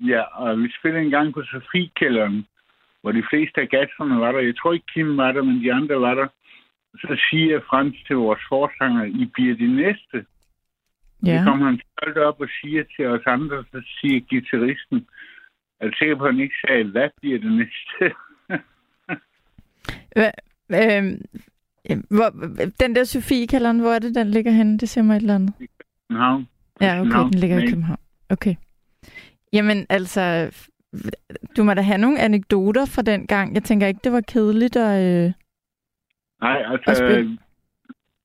Ja, 0.00 0.22
og 0.22 0.58
vi 0.58 0.72
spillede 0.78 1.04
en 1.04 1.10
gang 1.10 1.34
på 1.34 1.42
Sofie-kælderen, 1.42 2.46
hvor 3.00 3.12
de 3.12 3.24
fleste 3.30 3.60
af 3.60 3.68
gasserne 3.68 4.20
var 4.20 4.32
der. 4.32 4.38
Jeg 4.40 4.56
tror 4.56 4.72
ikke, 4.72 4.86
Kim 4.94 5.16
var 5.16 5.32
der, 5.32 5.42
men 5.42 5.62
de 5.64 5.72
andre 5.72 6.00
var 6.00 6.14
der. 6.14 6.28
Så 6.94 7.20
siger 7.30 7.60
Frans 7.60 7.96
til 8.06 8.16
vores 8.16 8.40
forsanger, 8.48 9.04
I 9.04 9.24
bliver 9.34 9.56
de 9.56 9.76
næste. 9.76 10.26
Ja. 11.26 11.38
Så 11.38 11.44
kommer 11.44 11.66
han 11.66 11.80
stolt 11.92 12.18
op 12.18 12.40
og 12.40 12.48
siger 12.60 12.84
til 12.96 13.06
os 13.06 13.22
andre, 13.26 13.64
så 13.72 13.82
siger 14.00 14.20
gitarristen, 14.20 15.06
jeg 15.80 15.88
er 15.88 15.92
sikker 15.98 16.16
på, 16.16 16.24
at 16.24 16.34
han 16.34 16.40
ikke 16.40 16.54
sagde, 16.66 16.84
hvad 16.84 17.08
bliver 17.20 17.38
det 17.38 17.52
næste? 17.52 18.04
Hva, 20.16 20.30
øh, 20.70 21.18
hvor, 22.10 22.30
den 22.80 22.96
der 22.96 23.04
Sofie-kalderen, 23.04 23.80
hvor 23.80 23.90
er 23.90 23.98
det, 23.98 24.14
den 24.14 24.30
ligger 24.30 24.52
henne? 24.52 24.78
Det 24.78 24.88
ser 24.88 25.02
mig 25.02 25.16
et 25.16 25.20
eller 25.20 25.34
andet. 25.34 25.54
I 25.60 25.66
København. 26.08 26.48
Ja, 26.80 27.00
okay, 27.00 27.32
den 27.32 27.40
ligger 27.40 27.58
i 27.58 27.66
København. 27.66 28.00
Okay. 28.28 28.54
Jamen, 29.52 29.86
altså, 29.88 30.50
du 31.56 31.64
må 31.64 31.74
da 31.74 31.80
have 31.80 31.98
nogle 31.98 32.20
anekdoter 32.20 32.86
fra 32.86 33.02
den 33.02 33.26
gang. 33.26 33.54
Jeg 33.54 33.62
tænker 33.62 33.86
ikke, 33.86 34.00
det 34.04 34.12
var 34.12 34.20
kedeligt 34.20 34.76
at, 34.76 35.26
øh, 35.26 35.32
Nej, 36.40 36.62
altså, 36.66 37.04
at 37.04 37.26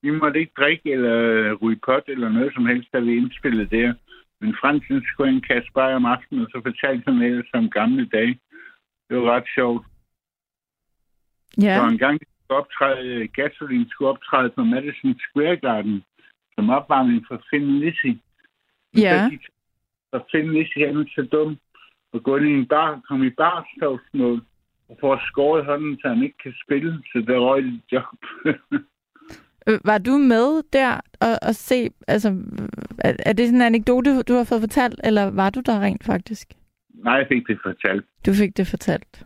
vi 0.02 0.10
måtte 0.10 0.40
ikke 0.40 0.58
drikke 0.58 0.92
eller 0.92 1.54
ryge 1.54 1.80
pot 1.86 2.04
eller 2.08 2.30
noget 2.30 2.54
som 2.54 2.66
helst, 2.66 2.90
da 2.94 3.00
vi 3.00 3.18
indspillede 3.18 3.78
der. 3.78 3.94
Men 4.42 4.56
Fransen 4.62 5.04
skulle 5.04 5.32
en 5.32 5.42
kasse 5.42 5.70
bare 5.74 5.96
om 5.96 6.06
aftenen, 6.06 6.46
og 6.46 6.50
så 6.52 6.62
fortalte 6.66 7.12
han 7.12 7.22
ellers 7.22 7.50
om 7.54 7.70
gamle 7.70 8.06
dage. 8.06 8.40
Det 9.10 9.18
var 9.18 9.32
ret 9.36 9.48
sjovt. 9.56 9.86
Ja. 11.62 11.78
Så 11.78 11.86
en 11.88 11.98
gang 11.98 12.20
skulle 12.22 12.58
optræde, 12.60 13.28
Gasolin 13.28 13.90
skulle 13.90 14.10
optræde 14.10 14.50
på 14.50 14.64
Madison 14.64 15.20
Square 15.20 15.58
Garden 15.58 16.04
som 16.56 16.70
opvarmning 16.70 17.26
for 17.28 17.42
Finn 17.50 17.80
Lissy. 17.80 18.14
Ja. 18.98 19.30
Så 20.10 20.24
Finn 20.32 20.54
Lissy 20.54 20.78
er 20.78 21.06
så 21.16 21.28
dum 21.32 21.58
og 22.14 22.24
gå 22.24 22.38
ind 22.38 22.48
i 22.48 22.54
en 22.54 22.68
bar 22.68 22.92
og 22.96 23.04
komme 23.08 23.28
i 23.28 23.30
barstavsmål 23.30 24.42
og 24.90 24.98
få 25.02 25.18
skåret 25.28 25.66
hånden, 25.66 26.00
så 26.00 26.08
han 26.08 26.24
ikke 26.24 26.38
kan 26.44 26.54
spille, 26.66 27.04
så 27.12 27.24
der 27.28 27.40
røg 27.40 27.64
job. 27.92 28.20
Øh, 29.68 29.80
var 29.86 29.98
du 29.98 30.18
med 30.18 30.64
der 30.74 31.02
og, 31.22 31.40
og 31.42 31.56
se, 31.56 31.90
altså, 32.08 32.28
er, 33.00 33.14
er 33.26 33.34
det 33.34 33.48
sådan 33.48 33.62
en 33.62 33.62
anekdote, 33.62 34.24
du 34.24 34.34
har 34.34 34.44
fået 34.44 34.62
fortalt, 34.62 35.00
eller 35.04 35.26
var 35.32 35.50
du 35.50 35.62
der 35.66 35.80
rent 35.80 36.04
faktisk? 36.04 36.54
Nej, 36.94 37.14
jeg 37.14 37.28
fik 37.28 37.48
det 37.48 37.60
fortalt. 37.64 38.06
Du 38.26 38.34
fik 38.34 38.58
det 38.58 38.68
fortalt? 38.68 39.26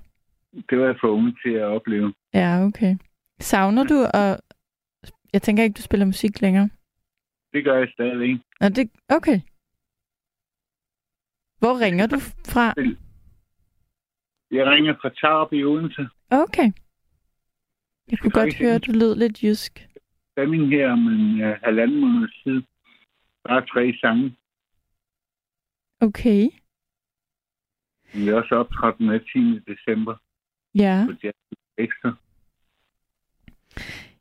Det 0.69 0.80
var 0.80 0.86
jeg 0.86 0.95
for 1.01 1.08
unge 1.08 1.36
til 1.45 1.54
at 1.54 1.63
opleve. 1.63 2.13
Ja, 2.34 2.63
okay. 2.65 2.95
Savner 3.39 3.84
du, 3.84 4.06
og 4.13 4.39
jeg 5.34 5.41
tænker 5.41 5.63
ikke, 5.63 5.77
du 5.77 5.82
spiller 5.82 6.06
musik 6.06 6.41
længere? 6.41 6.69
Det 7.54 7.63
gør 7.63 7.77
jeg 7.77 7.88
stadig. 7.93 8.41
Nå, 8.60 8.69
det, 8.69 8.91
okay. 9.10 9.39
Hvor 11.60 11.80
ringer 11.80 12.08
du 12.08 12.19
fra? 12.54 12.73
Jeg 14.51 14.65
ringer 14.65 14.93
fra 15.01 15.10
Tarp 15.10 15.54
i 15.54 15.63
Odense. 15.63 16.08
Okay. 16.30 16.71
Jeg 18.12 18.19
kunne 18.19 18.32
godt 18.32 18.56
høre, 18.56 18.75
at 18.75 18.86
du 18.88 18.91
lød 18.91 19.15
lidt 19.15 19.43
jysk 19.43 19.88
jamming 20.41 20.69
her 20.69 20.91
om 20.91 21.08
en 21.08 21.38
ja, 21.38 21.56
halvanden 21.63 22.01
måned 22.01 22.30
siden. 22.43 22.63
Bare 23.43 23.65
tre 23.65 23.93
sange. 24.01 24.36
Okay. 26.01 26.49
Vi 28.13 28.30
er 28.30 28.36
også 28.36 28.56
optrådt 28.56 28.99
med 28.99 29.19
10. 29.19 29.73
december. 29.73 30.15
Ja. 30.75 31.06
På 31.08 31.27
ekstra. 31.77 32.13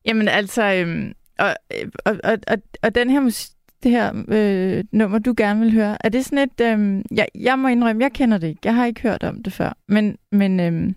Jamen 0.04 0.28
altså, 0.28 0.62
øhm, 0.62 1.14
og, 1.38 1.56
og, 2.04 2.16
og, 2.24 2.38
og, 2.48 2.62
og 2.83 2.94
den 2.94 3.11
her 3.11 3.20
musik, 3.20 3.56
det 3.83 3.90
her 3.90 4.24
øh, 4.28 4.85
nummer, 4.92 5.18
du 5.18 5.35
gerne 5.37 5.61
vil 5.61 5.72
høre, 5.72 6.06
er 6.06 6.09
det 6.09 6.24
sådan 6.24 6.48
et... 6.48 6.61
Øh, 6.61 7.04
jeg, 7.18 7.28
jeg 7.35 7.59
må 7.59 7.68
indrømme, 7.68 8.02
jeg 8.02 8.12
kender 8.12 8.38
det 8.38 8.48
ikke. 8.48 8.61
Jeg 8.64 8.74
har 8.74 8.87
ikke 8.87 9.02
hørt 9.02 9.24
om 9.24 9.42
det 9.42 9.52
før. 9.52 9.72
Men, 9.87 10.18
men, 10.33 10.61
øh, 10.61 10.94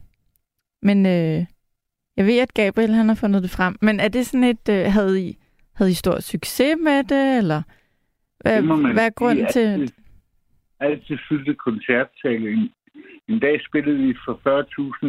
men 0.81 1.05
øh, 1.05 1.45
jeg 2.17 2.25
ved, 2.25 2.39
at 2.39 2.53
Gabriel 2.53 2.93
han 2.93 3.07
har 3.07 3.15
fundet 3.15 3.43
det 3.43 3.51
frem, 3.51 3.75
men 3.81 3.99
er 3.99 4.07
det 4.07 4.25
sådan 4.25 4.43
et, 4.43 4.69
øh, 4.69 4.85
havde, 4.85 5.21
I, 5.21 5.37
havde 5.75 5.91
I 5.91 5.93
stor 5.93 6.19
succes 6.19 6.75
med 6.83 7.03
det, 7.03 7.37
eller 7.37 7.61
hvad, 8.39 8.61
det 8.61 8.93
hvad 8.93 9.05
er 9.05 9.09
grunden 9.09 9.47
til... 9.47 9.67
Altid, 9.67 9.87
altid 10.79 11.17
fyldte 11.29 11.53
koncertsale. 11.53 12.69
En, 13.27 13.39
dag 13.39 13.61
spillede 13.67 13.97
vi 13.97 14.15
for 14.25 14.33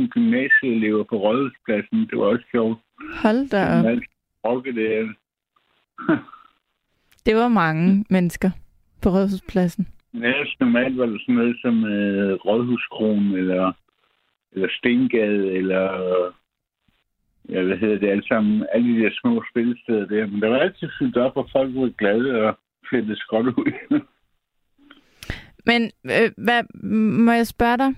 40.000 0.05 0.09
gymnasieelever 0.09 1.05
på 1.05 1.17
Rådhuspladsen. 1.17 1.99
Det 1.99 2.19
var 2.19 2.25
også 2.25 2.45
sjovt. 2.51 2.79
Hold 3.23 3.49
da 3.49 3.79
op. 3.79 3.99
Rokke 4.45 4.73
det. 7.27 7.37
var 7.37 7.49
mange 7.49 8.05
mennesker 8.11 8.51
på 9.03 9.09
Rådhuspladsen. 9.09 9.89
Ellers 10.15 10.57
normalt 10.61 10.99
var 10.99 11.07
det 11.07 11.21
sådan 11.21 11.35
noget 11.35 11.57
som 11.63 11.85
øh, 11.85 12.33
Rådhuskron, 12.35 13.35
eller, 13.35 13.73
eller 14.53 14.69
Stengade, 14.79 15.53
eller 15.53 15.83
ja, 17.49 17.63
hvad 17.63 17.77
hedder 17.77 17.99
det 17.99 18.09
alt 18.09 18.29
sammen, 18.29 18.67
alle 18.75 18.95
de 18.95 19.05
der 19.05 19.11
små 19.21 19.43
spillesteder 19.51 20.07
der. 20.07 20.27
Men 20.27 20.43
der 20.43 20.49
var 20.49 20.59
altid 20.59 20.89
fyldt 20.99 21.17
op, 21.17 21.37
og 21.37 21.49
folk 21.53 21.75
var 21.75 21.89
glade 21.99 22.31
og 22.43 22.59
flippede 22.89 23.17
skråt 23.17 23.47
ud. 23.47 23.73
Men 25.67 25.91
øh, 26.05 26.31
hvad, 26.37 26.63
må 27.25 27.33
jeg 27.33 27.47
spørge 27.47 27.79
dig? 27.79 27.95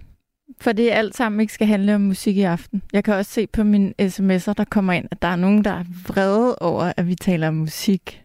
For 0.61 0.73
det 0.73 0.91
alt 0.91 1.15
sammen 1.15 1.41
ikke 1.41 1.53
skal 1.53 1.67
handle 1.67 1.95
om 1.95 2.01
musik 2.01 2.37
i 2.37 2.43
aften. 2.43 2.83
Jeg 2.93 3.05
kan 3.05 3.15
også 3.15 3.31
se 3.31 3.47
på 3.47 3.65
mine 3.65 3.95
sms'er, 4.03 4.53
der 4.57 4.65
kommer 4.71 4.93
ind, 4.93 5.09
at 5.11 5.23
der 5.23 5.29
er 5.29 5.37
nogen, 5.37 5.65
der 5.65 5.71
er 5.71 5.85
vrede 6.09 6.57
over, 6.61 6.93
at 6.97 7.09
vi 7.09 7.15
taler 7.15 7.49
om 7.49 7.55
musik. 7.55 8.23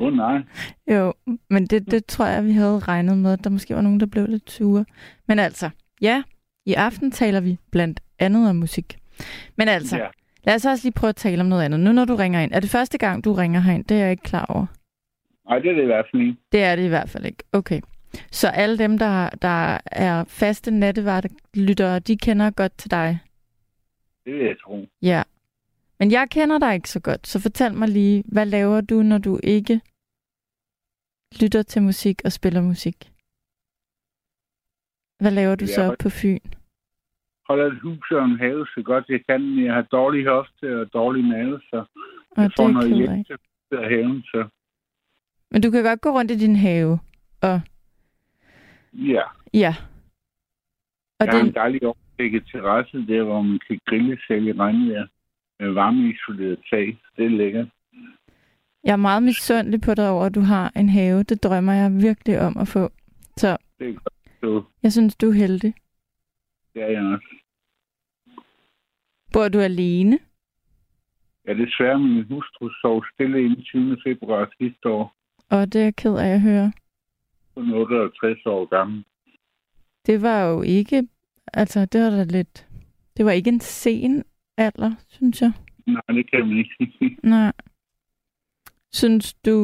Åh 0.00 0.06
oh, 0.06 0.12
nej. 0.12 0.42
Jo, 0.94 1.12
men 1.50 1.66
det, 1.66 1.90
det 1.90 2.06
tror 2.06 2.26
jeg, 2.26 2.44
vi 2.44 2.52
havde 2.52 2.78
regnet 2.78 3.18
med, 3.18 3.32
at 3.32 3.44
der 3.44 3.50
måske 3.50 3.74
var 3.74 3.80
nogen, 3.80 4.00
der 4.00 4.06
blev 4.06 4.26
lidt 4.26 4.50
sure. 4.50 4.84
Men 5.28 5.38
altså, 5.38 5.70
ja, 6.00 6.22
i 6.66 6.74
aften 6.74 7.10
taler 7.10 7.40
vi 7.40 7.58
blandt 7.72 8.00
andet 8.18 8.50
om 8.50 8.56
musik. 8.56 8.98
Men 9.56 9.68
altså, 9.68 9.96
ja. 9.96 10.06
Lad 10.44 10.54
os 10.54 10.64
også 10.64 10.86
lige 10.86 10.92
prøve 10.92 11.08
at 11.08 11.16
tale 11.16 11.40
om 11.40 11.46
noget 11.46 11.64
andet. 11.64 11.80
Nu 11.80 11.92
når 11.92 12.04
du 12.04 12.16
ringer 12.16 12.40
ind, 12.40 12.52
er 12.52 12.60
det 12.60 12.70
første 12.70 12.98
gang, 12.98 13.24
du 13.24 13.32
ringer 13.32 13.60
herind? 13.60 13.84
Det 13.84 13.96
er 13.96 14.00
jeg 14.00 14.10
ikke 14.10 14.22
klar 14.22 14.46
over. 14.46 14.66
Nej, 15.48 15.58
det 15.58 15.70
er 15.70 15.74
det 15.74 15.82
i 15.82 15.86
hvert 15.86 16.06
fald 16.10 16.22
ikke. 16.22 16.36
Det 16.52 16.62
er 16.62 16.76
det 16.76 16.84
i 16.84 16.88
hvert 16.88 17.10
fald 17.10 17.26
ikke. 17.26 17.44
Okay. 17.52 17.80
Så 18.30 18.48
alle 18.48 18.78
dem, 18.78 18.98
der, 18.98 19.28
der 19.28 19.78
er 19.86 20.24
faste 20.24 20.70
nattevarte-lyttere, 20.70 21.98
de 21.98 22.16
kender 22.16 22.50
godt 22.50 22.78
til 22.78 22.90
dig? 22.90 23.18
Det 24.24 24.34
vil 24.34 24.44
jeg 24.44 24.56
tro. 24.64 24.86
Ja. 25.02 25.22
Men 25.98 26.10
jeg 26.10 26.30
kender 26.30 26.58
dig 26.58 26.74
ikke 26.74 26.90
så 26.90 27.00
godt, 27.00 27.26
så 27.26 27.40
fortæl 27.40 27.74
mig 27.74 27.88
lige, 27.88 28.24
hvad 28.26 28.46
laver 28.46 28.80
du, 28.80 29.02
når 29.02 29.18
du 29.18 29.40
ikke 29.42 29.80
lytter 31.40 31.62
til 31.62 31.82
musik 31.82 32.22
og 32.24 32.32
spiller 32.32 32.60
musik? 32.60 33.12
Hvad 35.22 35.30
laver 35.30 35.54
du 35.54 35.66
så 35.66 35.96
på 35.98 36.08
Fyn? 36.10 36.38
Holder 37.52 37.66
et 37.66 37.80
hus 37.80 38.10
og 38.10 38.24
en 38.24 38.38
have 38.38 38.66
så 38.74 38.82
godt 38.84 39.04
jeg 39.08 39.20
kan. 39.28 39.64
Jeg 39.64 39.74
har 39.74 39.82
dårlig 39.82 40.26
hofte 40.26 40.80
og 40.80 40.92
dårlig 40.92 41.24
mave, 41.24 41.60
så 41.70 41.84
og 42.30 42.42
jeg 42.42 42.50
får 42.56 42.68
noget 42.68 42.96
hjælp 42.96 43.26
til 43.68 43.78
haven. 43.90 44.22
Så. 44.22 44.48
Men 45.50 45.62
du 45.62 45.70
kan 45.70 45.84
godt 45.84 46.00
gå 46.00 46.10
rundt 46.10 46.30
i 46.30 46.38
din 46.38 46.56
have 46.56 46.98
og 47.42 47.60
Ja. 48.92 49.22
Ja. 49.54 49.74
Og 51.18 51.26
der 51.26 51.32
er 51.32 51.38
det... 51.38 51.48
en 51.48 51.54
dejlig 51.54 51.82
overblikket 51.86 52.42
terrasse 52.52 53.06
der, 53.06 53.22
hvor 53.22 53.42
man 53.42 53.60
kan 53.66 53.78
grille 53.86 54.18
selv 54.26 54.46
i 54.46 54.52
regnvejr 54.52 55.06
med 55.60 55.70
varmeisoleret 55.70 56.58
tag. 56.70 56.98
Det 57.16 57.24
er 57.24 57.28
lækkert. 57.28 57.68
Jeg 58.84 58.92
er 58.92 58.96
meget 58.96 59.22
misundelig 59.22 59.80
på 59.80 59.94
dig 59.94 60.08
over, 60.10 60.24
at 60.24 60.34
du 60.34 60.40
har 60.40 60.72
en 60.76 60.88
have. 60.88 61.22
Det 61.22 61.42
drømmer 61.42 61.72
jeg 61.72 62.02
virkelig 62.02 62.40
om 62.40 62.56
at 62.56 62.68
få. 62.68 62.90
Så 63.36 63.56
det 63.78 63.88
er 63.88 63.92
godt. 63.92 64.14
Du. 64.42 64.64
Jeg 64.82 64.92
synes, 64.92 65.16
du 65.16 65.28
er 65.28 65.32
heldig. 65.32 65.74
Det 66.74 66.82
er 66.82 66.88
jeg 66.88 67.02
også. 67.02 67.41
Bor 69.32 69.48
du 69.48 69.58
alene? 69.58 70.18
Ja, 71.46 71.54
desværre. 71.54 71.98
Min 71.98 72.24
hustru 72.24 72.68
sov 72.80 73.04
stille 73.14 73.44
inden 73.44 73.62
20. 73.62 73.96
februar 74.06 74.50
sidste 74.60 74.88
år. 74.88 75.14
Og 75.50 75.72
det 75.72 75.80
er 75.80 75.84
jeg 75.84 75.96
ked 75.96 76.14
af 76.16 76.28
at 76.28 76.40
høre 76.40 76.72
kun 77.54 77.74
68 77.74 78.46
år 78.46 78.64
gammel. 78.64 79.04
Det 80.06 80.22
var 80.22 80.44
jo 80.44 80.62
ikke, 80.62 81.08
altså 81.52 81.86
det 81.86 82.00
var 82.02 82.10
da 82.10 82.24
lidt, 82.24 82.66
det 83.16 83.24
var 83.24 83.30
ikke 83.30 83.48
en 83.48 83.60
sen 83.60 84.24
alder, 84.56 84.92
synes 85.08 85.42
jeg. 85.42 85.52
Nej, 85.86 86.02
det 86.08 86.30
kan 86.30 86.48
man 86.48 86.58
ikke 86.58 86.74
sige. 86.78 87.18
Nej. 87.28 87.52
Synes 88.92 89.34
du, 89.34 89.56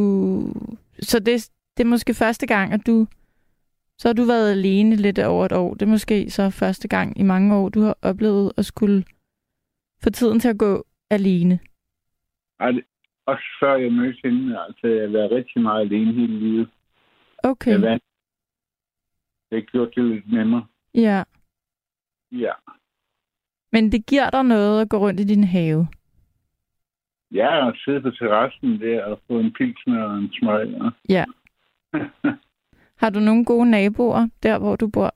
så 1.00 1.18
det, 1.18 1.50
det 1.76 1.84
er 1.84 1.88
måske 1.88 2.14
første 2.14 2.46
gang, 2.46 2.72
at 2.72 2.86
du, 2.86 3.06
så 3.98 4.08
har 4.08 4.12
du 4.12 4.24
været 4.24 4.52
alene 4.52 4.96
lidt 4.96 5.18
over 5.18 5.44
et 5.46 5.52
år. 5.52 5.74
Det 5.74 5.82
er 5.82 5.90
måske 5.90 6.30
så 6.30 6.50
første 6.50 6.88
gang 6.88 7.20
i 7.20 7.22
mange 7.22 7.56
år, 7.56 7.68
du 7.68 7.80
har 7.80 7.98
oplevet 8.02 8.52
at 8.56 8.64
skulle 8.64 9.04
få 10.02 10.10
tiden 10.10 10.40
til 10.40 10.48
at 10.48 10.58
gå 10.58 10.84
alene. 11.10 11.58
Ej, 12.60 12.72
også 13.26 13.44
før 13.60 13.76
jeg 13.76 13.92
mødte 13.92 14.18
hende, 14.24 14.60
altså 14.60 14.86
jeg 14.86 15.00
har 15.02 15.12
været 15.12 15.30
rigtig 15.30 15.62
meget 15.62 15.80
alene 15.80 16.12
hele 16.12 16.38
livet. 16.38 16.68
Okay. 17.42 17.70
Jeg 17.70 17.82
vandt. 17.82 18.04
Det 19.50 19.70
gjorde 19.70 19.90
det 19.94 20.04
lidt 20.04 20.32
nemmere. 20.32 20.66
Ja. 20.94 21.24
Ja. 22.32 22.52
Men 23.72 23.92
det 23.92 24.06
giver 24.06 24.30
dig 24.30 24.44
noget 24.44 24.80
at 24.82 24.88
gå 24.88 24.96
rundt 24.98 25.20
i 25.20 25.24
din 25.24 25.44
have? 25.44 25.88
Ja, 27.30 27.66
og 27.66 27.74
sidde 27.84 28.00
på 28.00 28.10
terrassen 28.10 28.80
der 28.80 29.04
og 29.04 29.20
få 29.26 29.38
en 29.40 29.52
pilsner 29.52 30.02
og 30.02 30.18
en 30.18 30.32
smøg. 30.32 30.68
Ja. 31.08 31.24
Har 33.02 33.10
du 33.10 33.20
nogle 33.20 33.44
gode 33.44 33.70
naboer 33.70 34.28
der, 34.42 34.58
hvor 34.58 34.76
du 34.76 34.88
bor? 34.88 35.14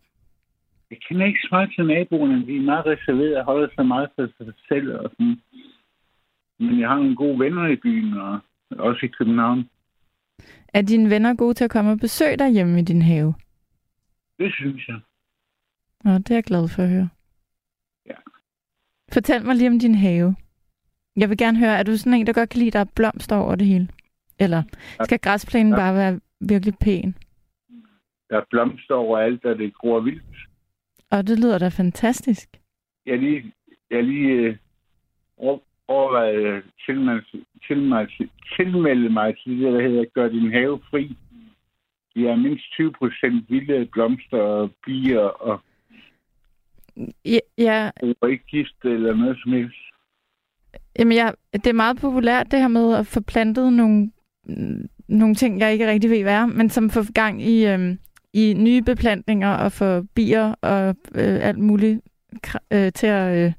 Jeg 0.93 1.01
kender 1.09 1.27
ikke 1.27 1.41
så 1.43 1.49
meget 1.51 1.73
til 1.75 1.87
naboerne. 1.87 2.47
De 2.47 2.57
er 2.57 2.61
meget 2.61 2.87
reserveret 2.87 3.37
og 3.37 3.45
holder 3.45 3.69
sig 3.75 3.87
meget 3.87 4.09
for 4.15 4.27
sig 4.39 4.53
selv. 4.69 4.97
Og 4.99 5.11
sådan. 5.11 5.41
Men 6.59 6.81
jeg 6.81 6.89
har 6.89 6.97
nogle 6.97 7.17
gode 7.17 7.39
venner 7.39 7.67
i 7.67 7.77
byen, 7.77 8.15
og 8.15 8.41
også 8.71 9.07
i 9.07 9.09
København. 9.09 9.71
Er 10.75 10.83
dine 10.83 11.11
venner 11.11 11.35
gode 11.35 11.55
til 11.55 11.65
at 11.65 11.71
komme 11.71 11.91
og 11.91 11.99
besøge 11.99 12.37
dig 12.37 12.51
hjemme 12.51 12.79
i 12.81 12.83
din 12.83 13.03
have? 13.03 13.35
Det 14.39 14.55
synes 14.55 14.89
jeg. 14.89 15.01
Nå, 16.05 16.11
det 16.15 16.31
er 16.31 16.35
jeg 16.35 16.45
glad 16.45 16.69
for 16.69 16.83
at 16.83 16.89
høre. 16.89 17.09
Ja. 18.07 18.19
Fortæl 19.13 19.45
mig 19.45 19.57
lige 19.57 19.71
om 19.71 19.79
din 19.79 19.95
have. 19.95 20.37
Jeg 21.17 21.29
vil 21.29 21.39
gerne 21.39 21.59
høre, 21.59 21.79
er 21.79 21.83
du 21.83 21.97
sådan 21.97 22.19
en, 22.19 22.27
der 22.27 22.33
godt 22.33 22.51
kan 22.51 22.59
lide, 22.59 22.69
at 22.69 22.73
der 22.73 22.81
er 22.81 22.95
blomster 22.97 23.37
over 23.37 23.55
det 23.55 23.67
hele? 23.67 23.89
Eller 24.39 24.63
skal 25.05 25.19
græsplænen 25.19 25.73
ja. 25.73 25.79
bare 25.79 25.95
være 25.95 26.21
virkelig 26.41 26.75
pæn? 26.81 27.15
Der 28.31 28.37
er 28.37 28.45
blomster 28.51 28.95
over 28.95 29.19
alt, 29.19 29.45
og 29.45 29.59
det 29.59 29.75
gror 29.75 30.01
vildt. 30.01 30.52
Og 31.13 31.27
det 31.27 31.39
lyder 31.39 31.59
da 31.59 31.69
fantastisk. 31.69 32.49
Jeg 33.07 33.19
lige, 33.19 33.53
jeg 33.91 34.05
lige 34.05 34.33
øh, 34.33 34.57
overvejet 35.89 36.65
tilmelde, 36.87 37.25
tilmelde, 37.67 38.29
tilmelde 38.57 39.09
mig 39.11 39.37
til 39.39 39.53
det, 39.61 39.73
der 39.73 39.83
hedder 39.89 40.05
Gør 40.15 40.29
din 40.29 40.53
have 40.53 40.81
fri. 40.91 41.17
Vi 42.15 42.27
er 42.27 42.37
mindst 42.37 42.65
20 42.73 42.93
procent 42.93 43.51
vilde 43.51 43.89
blomster 43.93 44.39
og 44.39 44.71
bier 44.87 45.21
og 45.21 45.61
Ja, 47.25 47.39
ja. 47.59 47.91
Og 48.21 48.31
ikke 48.31 48.45
gift 48.45 48.85
eller 48.85 49.15
noget 49.15 49.39
som 49.43 49.53
helst. 49.53 49.77
Jamen, 50.99 51.13
ja, 51.13 51.31
det 51.53 51.67
er 51.67 51.73
meget 51.73 52.01
populært, 52.01 52.51
det 52.51 52.59
her 52.59 52.69
med 52.69 52.95
at 52.95 53.07
få 53.07 53.21
plantet 53.21 53.73
nogle, 53.73 54.11
nogle 55.09 55.35
ting, 55.35 55.59
jeg 55.59 55.73
ikke 55.73 55.89
rigtig 55.89 56.11
ved, 56.11 56.23
hvad 56.23 56.35
er, 56.35 56.47
men 56.47 56.71
som 56.71 56.91
får 56.91 57.13
gang 57.13 57.43
i, 57.43 57.67
øhm, 57.67 57.99
i 58.33 58.55
nye 58.55 58.83
beplantninger 58.83 59.51
og 59.51 59.73
få 59.73 60.03
bier 60.03 60.55
og 60.61 60.97
øh, 61.15 61.47
alt 61.49 61.59
muligt 61.59 62.01
øh, 62.73 62.93
til 62.93 63.07
at 63.07 63.47
øh, 63.47 63.53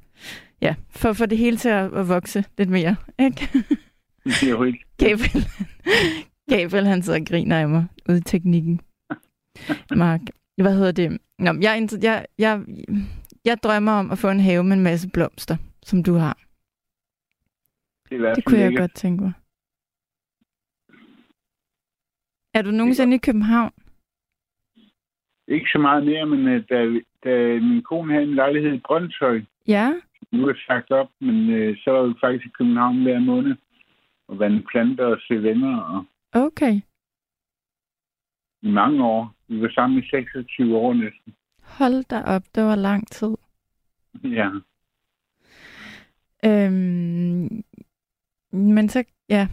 Ja, 0.63 0.75
for, 0.89 1.13
for 1.13 1.25
det 1.25 1.37
hele 1.37 1.57
til 1.57 1.69
at, 1.69 1.93
at 1.93 2.07
vokse 2.07 2.45
lidt 2.57 2.69
mere, 2.69 2.95
ikke? 3.19 3.49
Jo 4.49 4.63
ikke. 4.63 4.85
Gabriel, 4.97 5.47
Gabriel, 6.49 6.87
han 6.87 7.03
sidder 7.03 7.19
og 7.19 7.25
griner 7.25 7.59
af 7.59 7.69
mig 7.69 7.85
ude 8.09 8.17
i 8.17 8.21
teknikken. 8.21 8.81
Mark, 9.95 10.21
hvad 10.57 10.75
hedder 10.75 10.91
det? 10.91 11.17
Nå, 11.39 11.53
jeg, 11.61 11.89
jeg, 12.01 12.25
jeg, 12.37 12.63
jeg 13.45 13.57
drømmer 13.63 13.91
om 13.91 14.11
at 14.11 14.17
få 14.17 14.29
en 14.29 14.39
have 14.39 14.63
med 14.63 14.77
en 14.77 14.83
masse 14.83 15.09
blomster, 15.09 15.57
som 15.85 16.03
du 16.03 16.13
har. 16.13 16.37
Det, 18.09 18.35
det 18.35 18.45
kunne 18.45 18.59
jeg 18.59 18.67
ikke. 18.67 18.79
godt 18.79 18.95
tænke 18.95 19.23
mig. 19.23 19.33
Er 22.53 22.61
du 22.61 22.71
nogensinde 22.71 23.15
i 23.15 23.19
København? 23.19 23.71
Ikke 25.47 25.69
så 25.73 25.79
meget 25.79 26.05
mere, 26.05 26.25
men 26.25 26.47
øh, 26.47 26.63
da, 26.69 26.99
da 27.23 27.59
min 27.59 27.81
kone 27.81 28.13
havde 28.13 28.25
en 28.25 28.35
lejlighed 28.35 28.73
i 28.73 28.81
Brøndshøj, 28.87 29.41
ja 29.67 29.93
nu 30.33 30.47
er 30.47 30.53
sagt 30.67 30.91
op, 30.91 31.09
men 31.19 31.49
øh, 31.49 31.77
så 31.83 31.91
var 31.91 32.03
vi 32.07 32.13
faktisk 32.21 32.45
i 32.45 32.55
København 32.57 33.03
hver 33.03 33.19
måned 33.19 33.55
og 34.27 34.39
vande 34.39 34.63
planter 34.71 35.05
og 35.05 35.17
se 35.27 35.33
venner. 35.43 35.77
Og 35.77 36.05
okay. 36.45 36.81
I 38.61 38.69
mange 38.71 39.03
år. 39.05 39.35
Vi 39.47 39.61
var 39.61 39.69
sammen 39.69 40.03
i 40.03 40.07
26 40.09 40.77
år 40.77 40.93
næsten. 40.93 41.33
Hold 41.61 42.03
da 42.03 42.21
op, 42.21 42.43
det 42.55 42.63
var 42.63 42.75
lang 42.75 43.07
tid. 43.07 43.35
Ja. 44.23 44.49
Øhm, 46.45 47.63
men 48.51 48.89
så, 48.89 49.03
ja. 49.29 49.47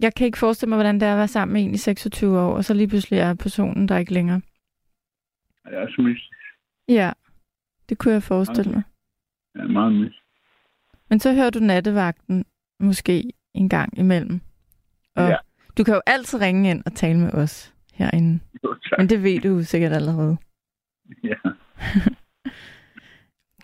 Jeg 0.00 0.14
kan 0.14 0.26
ikke 0.26 0.38
forestille 0.38 0.68
mig, 0.68 0.76
hvordan 0.76 1.00
det 1.00 1.08
er 1.08 1.12
at 1.12 1.18
være 1.18 1.28
sammen 1.28 1.52
med 1.52 1.62
en 1.62 1.74
i 1.74 1.76
26 1.76 2.40
år, 2.40 2.56
og 2.56 2.64
så 2.64 2.74
lige 2.74 2.88
pludselig 2.88 3.18
er 3.18 3.34
personen 3.34 3.88
der 3.88 3.98
ikke 3.98 4.12
længere. 4.12 4.40
Det 5.64 5.78
er 5.78 5.86
så 5.96 6.02
mystisk. 6.02 6.38
Ja, 6.88 7.12
det 7.88 7.98
kunne 7.98 8.14
jeg 8.14 8.22
forestille 8.22 8.72
mig. 8.72 8.82
Ja, 9.56 9.64
meget 9.64 9.92
mis. 9.92 10.14
Men 11.10 11.20
så 11.20 11.34
hører 11.34 11.50
du 11.50 11.58
nattevagten 11.58 12.44
måske 12.80 13.32
en 13.54 13.68
gang 13.68 13.98
imellem. 13.98 14.40
Og 15.16 15.28
ja. 15.28 15.36
du 15.78 15.84
kan 15.84 15.94
jo 15.94 16.00
altid 16.06 16.40
ringe 16.40 16.70
ind 16.70 16.82
og 16.86 16.94
tale 16.94 17.18
med 17.18 17.34
os 17.34 17.74
herinde. 17.94 18.40
Jo, 18.64 18.74
tak. 18.74 18.98
Men 18.98 19.08
det 19.08 19.22
ved 19.22 19.40
du 19.40 19.62
sikkert 19.62 19.92
allerede. 19.92 20.36
Ja. 21.24 21.34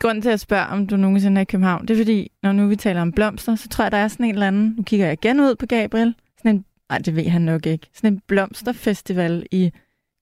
Grunden 0.01 0.23
til 0.23 0.31
at 0.31 0.41
spørge, 0.41 0.67
om 0.67 0.87
du 0.87 0.97
nogensinde 0.97 1.39
er 1.39 1.43
i 1.43 1.45
København, 1.45 1.89
det 1.89 1.95
er 1.95 1.99
fordi, 1.99 2.31
når 2.43 2.53
nu 2.53 2.69
vi 2.69 2.77
taler 2.77 3.03
om 3.03 3.13
blomster, 3.13 3.55
så 3.55 3.69
tror 3.69 3.85
jeg, 3.85 3.93
der 3.93 3.99
er 3.99 4.09
sådan 4.09 4.27
en 4.27 4.33
eller 4.33 4.47
anden, 4.47 4.75
nu 4.77 4.83
kigger 4.83 5.07
jeg 5.07 5.13
igen 5.13 5.41
ud 5.41 5.55
på 5.55 5.67
Gabriel, 5.67 6.15
sådan 6.39 6.57
en, 6.57 6.65
nej, 6.89 6.99
det 6.99 7.17
ved 7.17 7.29
han 7.29 7.43
nok 7.43 7.67
ikke, 7.67 7.87
sådan 7.93 8.13
en 8.13 8.21
blomsterfestival 8.27 9.47
i 9.51 9.73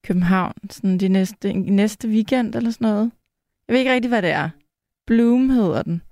København, 0.05 0.55
sådan 0.71 0.99
de 0.99 1.09
næste, 1.09 1.53
næste 1.53 2.09
weekend 2.09 2.55
eller 2.55 2.71
sådan 2.71 2.88
noget. 2.88 3.11
Jeg 3.69 3.73
ved 3.75 3.81
ikke 3.81 3.93
rigtig, 3.93 4.09
hvad 4.09 4.23
det 4.23 4.31
er. 4.31 4.51
Bloom 5.07 5.51
hedder 5.51 5.83
den. 5.83 6.03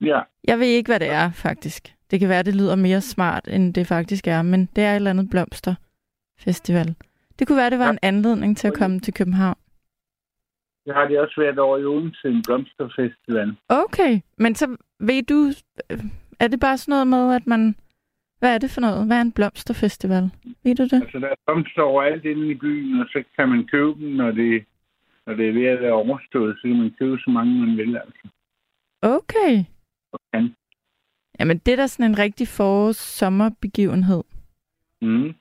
Ja. 0.00 0.20
Jeg 0.44 0.58
ved 0.58 0.66
ikke, 0.66 0.88
hvad 0.88 1.00
det 1.00 1.10
er, 1.10 1.30
faktisk. 1.30 1.94
Det 2.10 2.20
kan 2.20 2.28
være, 2.28 2.42
det 2.42 2.54
lyder 2.54 2.76
mere 2.76 3.00
smart, 3.00 3.48
end 3.48 3.74
det 3.74 3.86
faktisk 3.86 4.26
er, 4.26 4.42
men 4.42 4.68
det 4.76 4.84
er 4.84 4.90
et 4.92 4.96
eller 4.96 5.10
andet 5.10 5.30
blomsterfestival. 5.30 6.94
Det 7.38 7.46
kunne 7.46 7.56
være, 7.58 7.70
det 7.70 7.78
var 7.78 7.84
Ja. 7.84 7.90
en 7.90 7.98
anledning 8.02 8.56
til 8.56 8.68
at 8.68 8.74
komme 8.74 9.00
til 9.00 9.14
København. 9.14 9.56
Jeg 10.86 10.94
har 10.94 11.04
det 11.08 11.20
også 11.20 11.34
været 11.40 11.58
over 11.58 11.78
i 11.78 11.84
Odense, 11.84 12.28
en 12.28 12.42
blomsterfestival. 12.46 13.56
Okay, 13.68 14.20
men 14.38 14.54
så 14.54 14.76
ved 15.00 15.22
du, 15.22 15.52
øh, 15.90 16.04
er 16.40 16.48
det 16.48 16.60
bare 16.60 16.78
sådan 16.78 16.92
noget 16.92 17.06
med, 17.06 17.34
at 17.34 17.46
man... 17.46 17.76
Hvad 18.44 18.54
er 18.54 18.58
det 18.58 18.70
for 18.70 18.80
noget? 18.80 19.06
Hvad 19.06 19.16
er 19.16 19.20
en 19.20 19.32
blomsterfestival? 19.32 20.30
Ved 20.64 20.74
du 20.74 20.82
det? 20.82 21.02
Altså, 21.02 21.18
der 21.18 21.28
er 21.28 21.34
blomster 21.46 21.82
overalt 21.82 22.24
inde 22.24 22.50
i 22.50 22.54
byen, 22.54 23.00
og 23.00 23.06
så 23.06 23.24
kan 23.36 23.48
man 23.48 23.66
købe 23.66 24.00
dem, 24.00 24.08
når 24.08 24.30
det, 24.30 24.64
når 25.26 25.34
det 25.34 25.48
er 25.48 25.52
ved 25.52 25.66
at 25.66 25.80
være 25.80 25.92
overstået. 25.92 26.56
Så 26.56 26.62
kan 26.62 26.78
man 26.78 26.94
købe 26.98 27.18
så 27.18 27.30
mange, 27.30 27.66
man 27.66 27.76
vil. 27.76 27.96
Altså. 27.96 28.28
Okay. 29.02 29.64
Ja. 30.34 30.48
Jamen, 31.40 31.58
det 31.58 31.72
er 31.72 31.76
da 31.76 31.86
sådan 31.86 32.10
en 32.10 32.18
rigtig 32.18 32.48
forårs-sommerbegivenhed. 32.48 34.22
Mm. 35.02 35.34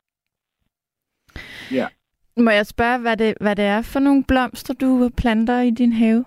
Må 2.38 2.52
jeg 2.52 2.66
spørge, 2.66 3.00
hvad 3.00 3.18
det, 3.18 3.34
hvad 3.42 3.56
det 3.56 3.66
er 3.66 3.82
for 3.82 4.00
nogle 4.00 4.24
blomster, 4.24 4.74
du 4.74 5.10
planter 5.18 5.60
i 5.60 5.70
din 5.70 5.94
have? 5.94 6.26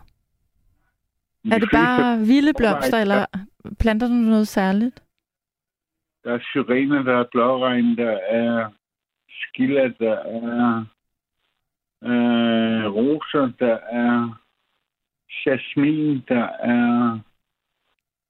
Er 1.53 1.59
det 1.59 1.69
bare 1.73 2.19
vilde 2.19 2.53
blomster, 2.59 2.97
ja. 2.97 3.03
eller 3.03 3.27
planter 3.79 4.07
du 4.09 4.15
noget 4.15 4.49
særligt? 4.49 5.06
Der 6.27 6.35
er 6.35 6.39
syrener, 6.53 7.03
der 7.03 7.17
er 7.17 7.25
blåregn, 7.33 7.97
der 7.97 8.11
er 8.11 8.71
skiller, 9.29 9.89
der 9.89 10.17
er 10.19 10.85
øh, 12.05 12.95
roser, 12.95 13.53
der 13.59 13.77
er 13.77 14.43
jasmin, 15.47 16.23
der 16.29 16.45
er 16.49 17.19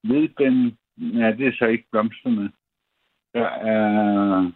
hvidbænd. 0.03 0.73
Ja, 0.99 1.33
det 1.33 1.47
er 1.47 1.53
så 1.59 1.67
ikke 1.67 1.87
blomsterne. 1.91 2.53
Der 3.35 3.49
er... 3.49 4.53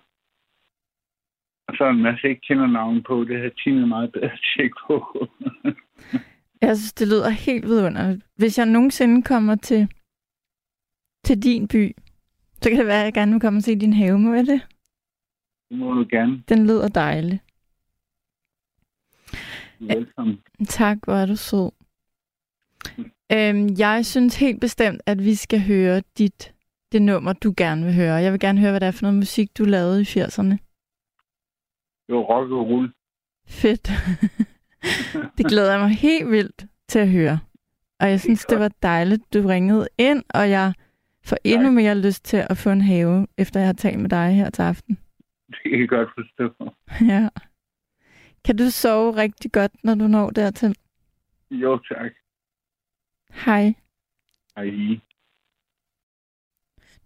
Og 1.69 1.77
så 1.77 1.85
er 1.85 1.91
en 1.91 2.03
masse, 2.03 2.21
jeg 2.23 2.31
ikke 2.31 2.47
kender 2.49 2.67
navn 2.67 3.03
på. 3.03 3.25
Det 3.25 3.41
har 3.41 3.49
Tina 3.49 3.87
meget 3.87 4.13
bedre 4.13 4.37
tjek 4.57 4.73
på. 4.87 5.27
Jeg 6.63 6.77
synes, 6.77 6.93
det 6.93 7.09
lyder 7.09 7.31
helt 7.31 7.65
vidunderligt. 7.65 8.27
Hvis 8.37 8.59
jeg 8.59 8.67
nogensinde 8.67 9.23
kommer 9.23 9.55
til, 9.55 9.89
til 11.25 11.43
din 11.43 11.69
by, 11.69 11.97
så 12.63 12.71
kan 12.71 12.79
det 12.79 12.87
være, 12.87 13.01
at 13.01 13.05
jeg 13.05 13.15
gerne 13.15 13.33
vil 13.33 13.41
komme 13.41 13.59
og 13.59 13.63
se 13.63 13.77
din 13.77 13.93
have. 13.93 14.19
Må 14.19 14.35
jeg 14.35 14.47
det? 14.47 14.61
det 15.71 15.79
må 15.79 15.95
du 15.95 16.07
gerne. 16.11 16.43
Den 16.49 16.67
lyder 16.67 16.89
dejlig. 16.89 17.41
Velkommen. 19.81 20.41
Tak, 20.69 20.99
hvor 21.05 21.15
er 21.15 21.27
du 21.27 21.37
sød. 21.37 21.71
Øhm, 23.33 23.69
jeg 23.79 24.07
synes 24.07 24.41
helt 24.41 24.61
bestemt, 24.61 25.03
at 25.07 25.25
vi 25.25 25.35
skal 25.35 25.61
høre 25.61 26.03
dit, 26.19 26.55
det 26.93 27.03
nummer, 27.03 27.33
du 27.33 27.55
gerne 27.57 27.85
vil 27.85 27.95
høre. 27.95 28.15
Jeg 28.15 28.33
vil 28.33 28.41
gerne 28.41 28.61
høre, 28.61 28.71
hvad 28.71 28.81
det 28.81 28.87
er 28.87 28.91
for 28.91 29.03
noget 29.03 29.19
musik, 29.19 29.59
du 29.59 29.65
lavede 29.65 30.01
i 30.01 30.05
80'erne. 30.05 30.57
Det 32.07 32.15
var 32.15 32.23
rock 32.23 32.51
og 32.51 32.67
roll. 32.67 32.93
Fedt. 33.47 33.91
det 35.39 35.47
glæder 35.47 35.71
jeg 35.71 35.81
mig 35.81 35.91
helt 35.91 36.31
vildt 36.31 36.67
til 36.89 36.99
at 36.99 37.11
høre. 37.11 37.39
Og 38.01 38.11
jeg 38.11 38.21
synes, 38.21 38.45
det 38.45 38.59
var 38.59 38.71
dejligt, 38.83 39.35
du 39.35 39.47
ringede 39.47 39.89
ind, 39.99 40.23
og 40.35 40.51
jeg 40.51 40.73
får 41.25 41.37
endnu 41.45 41.71
mere 41.71 41.99
lyst 41.99 42.25
til 42.25 42.37
at 42.51 42.57
få 42.57 42.71
en 42.71 42.81
have, 42.81 43.27
efter 43.39 43.61
jeg 43.61 43.69
har 43.69 43.73
talt 43.75 43.99
med 44.01 44.11
dig 44.11 44.35
her 44.35 44.51
til 44.51 44.63
aften. 44.63 44.99
Det 45.49 45.59
kan 45.71 45.81
jeg 45.81 45.89
godt 45.89 46.09
forstå. 46.15 46.75
Ja. 47.13 47.29
Kan 48.45 48.57
du 48.57 48.71
sove 48.71 49.17
rigtig 49.17 49.53
godt, 49.53 49.85
når 49.85 49.95
du 49.95 50.07
når 50.09 50.31
dertil? 50.31 50.77
Jo, 51.51 51.79
tak. 51.79 52.13
Hej. 53.45 53.75
Hej. 54.57 54.71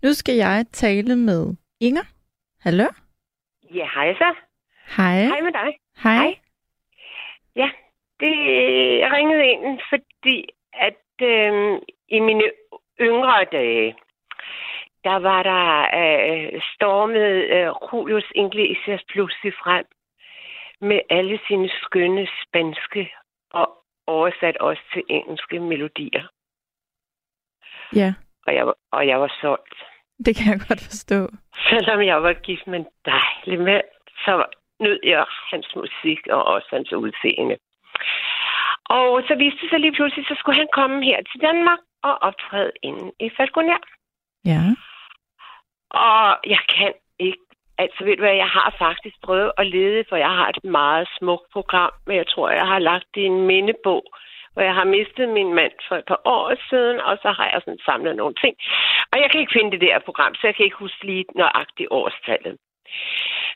Nu 0.03 0.12
skal 0.12 0.35
jeg 0.35 0.66
tale 0.72 1.16
med 1.16 1.57
Inger. 1.81 2.03
Hallo? 2.61 2.85
Ja, 3.74 3.88
hej 3.94 4.14
så. 4.14 4.35
Hej. 4.96 5.22
Hej 5.22 5.40
med 5.40 5.53
dig. 5.53 5.79
Hej. 6.03 6.16
Hej. 6.16 6.38
Ja, 7.57 7.70
det 8.20 8.35
jeg 9.00 9.12
ringede 9.12 9.44
ind, 9.46 9.81
fordi 9.90 10.48
at 10.72 11.05
øh, 11.22 11.81
i 12.09 12.20
mine 12.20 12.42
yngre 13.00 13.44
dage, 13.53 13.96
der 15.05 15.17
var 15.29 15.43
der 15.43 15.64
øh, 16.01 16.61
stormet 16.75 17.31
øh, 17.57 17.69
Julius 17.93 18.29
Iglesias 18.35 19.03
pludselig 19.12 19.53
frem 19.62 19.85
med 20.81 21.01
alle 21.11 21.38
sine 21.49 21.69
skønne 21.83 22.29
spanske 22.43 23.12
og 23.53 23.67
oversat 24.07 24.57
også 24.57 24.83
til 24.93 25.03
engelske 25.09 25.61
melodier. 25.61 26.25
Ja, 27.95 28.14
Og 28.47 28.55
jeg, 28.55 28.67
var- 28.67 28.79
og 28.93 29.07
jeg 29.09 29.21
var 29.21 29.37
solgt. 29.40 29.75
det 30.27 30.37
kan 30.37 30.47
jeg 30.53 30.61
godt 30.69 30.81
forstå. 30.90 31.29
Selvom 31.69 32.03
jeg 32.03 32.23
var 32.23 32.33
gift 32.33 32.67
med 32.67 32.79
en 32.79 32.87
dejlig 33.05 33.61
mand, 33.64 33.85
så 34.25 34.45
nød 34.81 34.99
jeg 35.05 35.25
hans 35.51 35.69
musik 35.77 36.21
og 36.31 36.45
også 36.45 36.69
hans 36.71 36.93
udseende. 36.93 37.57
Og 38.85 39.23
så 39.29 39.35
viste 39.35 39.61
det 39.61 39.71
sig 39.71 39.81
lige 39.81 39.93
pludselig, 39.93 40.27
så 40.27 40.35
skulle 40.38 40.59
han 40.59 40.69
komme 40.73 41.05
her 41.05 41.23
til 41.23 41.40
Danmark 41.40 41.79
og 42.03 42.14
optræde 42.23 42.73
inde 42.83 43.12
i 43.21 43.31
Falconer. 43.37 43.79
Ja. 44.45 44.61
Og 45.94 46.37
jeg 46.46 46.62
kan 46.76 46.92
ikke. 47.18 47.38
Altså 47.78 48.04
ved 48.04 48.16
du 48.16 48.22
hvad, 48.22 48.35
jeg 48.35 48.48
har 48.48 48.74
faktisk 48.78 49.16
prøvet 49.22 49.52
at 49.59 49.66
lede, 49.66 50.04
for 50.09 50.16
jeg 50.16 50.28
har 50.28 50.48
et 50.48 50.64
meget 50.64 51.09
smukt 51.18 51.46
program, 51.52 51.92
men 52.07 52.16
jeg 52.16 52.26
tror, 52.26 52.50
jeg 52.50 52.66
har 52.66 52.78
lagt 52.78 53.07
det 53.14 53.20
i 53.20 53.24
en 53.24 53.46
mindebog, 53.46 54.02
hvor 54.52 54.62
jeg 54.62 54.74
har 54.74 54.85
mistet 54.85 55.28
min 55.28 55.54
mand 55.54 55.72
for 55.88 55.96
et 55.96 56.04
par 56.07 56.20
år 56.24 56.54
siden, 56.70 57.00
og 57.00 57.18
så 57.22 57.30
har 57.38 57.46
jeg 57.52 57.61
sådan 57.64 57.85
samlet 57.85 58.16
nogle 58.16 58.35
ting. 58.35 58.54
Og 59.12 59.16
jeg 59.20 59.30
kan 59.30 59.40
ikke 59.40 59.57
finde 59.59 59.70
det 59.70 59.80
der 59.80 59.98
program, 59.98 60.35
så 60.35 60.42
jeg 60.46 60.54
kan 60.54 60.64
ikke 60.64 60.83
huske 60.85 61.07
lige 61.07 61.24
nøjagtigt 61.35 61.88
årstallet. 61.90 62.57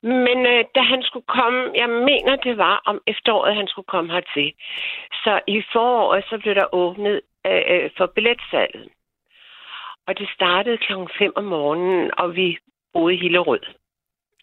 Men 0.02 0.38
øh, 0.46 0.64
da 0.74 0.80
han 0.80 1.02
skulle 1.02 1.26
komme, 1.38 1.60
jeg 1.74 1.88
mener 1.88 2.36
det 2.36 2.58
var 2.58 2.82
om 2.86 3.00
efteråret, 3.06 3.56
han 3.56 3.68
skulle 3.68 3.86
komme 3.94 4.12
hertil. 4.12 4.52
Så 5.24 5.40
i 5.46 5.62
foråret, 5.72 6.24
så 6.30 6.38
blev 6.38 6.54
der 6.54 6.74
åbnet 6.74 7.20
øh, 7.46 7.62
øh 7.72 7.90
for 7.96 8.06
billetsalget. 8.14 8.88
Og 10.08 10.18
det 10.18 10.28
startede 10.34 10.78
klokken 10.78 11.08
5 11.18 11.32
om 11.36 11.44
morgenen, 11.44 12.10
og 12.18 12.36
vi 12.36 12.58
boede 12.92 13.14
i 13.14 13.18
Hillerød. 13.18 13.64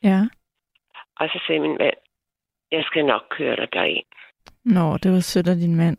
Ja. 0.04 0.20
Og 1.20 1.30
så 1.30 1.40
sagde 1.48 1.62
min 1.62 1.78
mand, 1.78 1.98
jeg 2.72 2.84
skal 2.84 3.06
nok 3.06 3.24
køre 3.30 3.56
dig 3.56 3.74
derind. 3.74 4.06
Nå, 4.66 4.98
det 5.04 5.12
var 5.12 5.20
sødt 5.20 5.48
af 5.48 5.56
din 5.56 5.76
mand. 5.76 5.98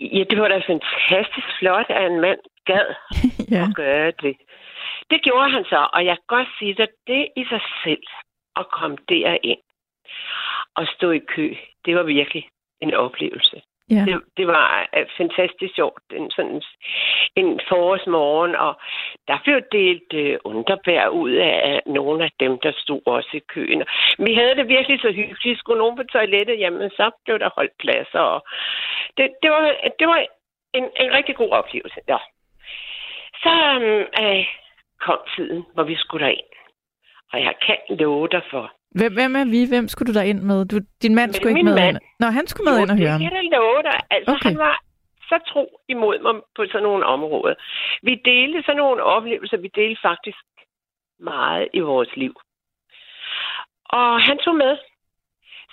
Ja, 0.00 0.24
det 0.30 0.40
var 0.40 0.48
da 0.48 0.56
fantastisk 0.56 1.48
flot, 1.58 1.86
at 1.88 2.12
en 2.12 2.20
mand 2.20 2.40
gad 2.64 2.88
ja. 3.54 3.62
at 3.62 3.74
gøre 3.74 4.12
det. 4.22 4.36
Det 5.10 5.22
gjorde 5.22 5.50
han 5.50 5.64
så, 5.64 5.88
og 5.92 6.04
jeg 6.04 6.16
kan 6.16 6.28
godt 6.36 6.48
sige 6.58 6.74
dig, 6.74 6.88
det 7.06 7.28
i 7.36 7.44
sig 7.44 7.60
selv 7.84 8.06
at 8.56 8.66
komme 8.70 8.96
derind 9.08 9.62
og 10.74 10.86
stå 10.96 11.10
i 11.10 11.18
kø, 11.18 11.54
det 11.84 11.96
var 11.96 12.02
virkelig 12.02 12.48
en 12.80 12.94
oplevelse. 12.94 13.62
Ja. 13.90 14.04
Det, 14.06 14.22
det 14.36 14.46
var 14.46 14.88
øh, 14.96 15.06
fantastisk 15.16 15.74
sjovt. 15.74 16.02
En, 16.12 16.30
sådan, 16.30 16.62
en 17.36 17.60
forårsmorgen, 17.68 18.54
og 18.54 18.80
der 19.28 19.38
blev 19.44 19.60
delt 19.72 20.12
øh, 20.14 20.38
underbær 20.44 21.08
ud 21.08 21.30
af 21.30 21.82
nogle 21.86 22.24
af 22.24 22.30
dem, 22.40 22.58
der 22.58 22.72
stod 22.76 23.00
også 23.06 23.30
i 23.32 23.42
køen. 23.54 23.82
Vi 24.18 24.34
havde 24.34 24.54
det 24.56 24.68
virkelig 24.68 25.00
så 25.00 25.12
hyggeligt. 25.12 25.58
Skulle 25.58 25.78
nogen 25.78 25.96
på 25.96 26.02
toilettet, 26.02 26.58
jamen 26.58 26.90
så 26.90 27.10
blev 27.24 27.38
der 27.38 27.50
holdt 27.56 27.72
pladser. 27.78 28.20
Og 28.20 28.46
det, 29.16 29.30
det, 29.42 29.50
var, 29.50 29.74
det 29.98 30.06
var 30.08 30.26
en, 30.74 30.84
en 31.00 31.12
rigtig 31.12 31.36
god 31.36 31.50
oplevelse. 31.50 32.00
Ja. 32.08 32.18
Så 33.42 33.52
øh, 34.22 34.46
kom 35.00 35.18
tiden, 35.36 35.64
hvor 35.74 35.82
vi 35.82 35.96
skulle 35.96 36.26
derind. 36.26 36.52
Og 37.32 37.40
jeg 37.40 37.54
kan 37.66 37.78
love 37.88 38.28
dig 38.28 38.42
for, 38.50 38.72
Hvem, 38.90 39.12
hvem 39.14 39.36
er 39.36 39.44
vi? 39.44 39.68
Hvem 39.68 39.88
skulle 39.88 40.12
du 40.12 40.18
der 40.18 40.24
ind 40.24 40.40
med? 40.40 40.64
Du, 40.64 40.76
din 41.02 41.14
mand 41.14 41.32
skulle 41.32 41.50
ikke 41.50 41.64
med 41.64 41.74
mand. 41.74 41.96
ind. 41.96 42.04
Nå, 42.20 42.26
han 42.26 42.46
skulle 42.46 42.70
med 42.70 42.76
jo, 42.78 42.82
ind 42.82 42.90
og 42.90 42.98
høre 42.98 43.12
det 43.12 43.20
kan 43.20 43.36
jeg 43.36 43.50
love 43.58 43.82
dig. 43.82 44.00
Altså, 44.10 44.32
Okay. 44.34 44.48
han 44.48 44.58
var 44.58 44.76
så 45.28 45.38
tro 45.50 45.80
imod 45.88 46.18
mig 46.22 46.34
på 46.56 46.62
sådan 46.66 46.82
nogle 46.82 47.06
områder. 47.06 47.54
Vi 48.02 48.14
delte 48.14 48.62
sådan 48.62 48.76
nogle 48.76 49.02
oplevelser, 49.02 49.56
vi 49.56 49.70
delte 49.74 50.00
faktisk 50.02 50.38
meget 51.20 51.68
i 51.72 51.80
vores 51.80 52.16
liv. 52.16 52.34
Og 53.84 54.20
han 54.22 54.38
tog 54.38 54.54
med. 54.56 54.76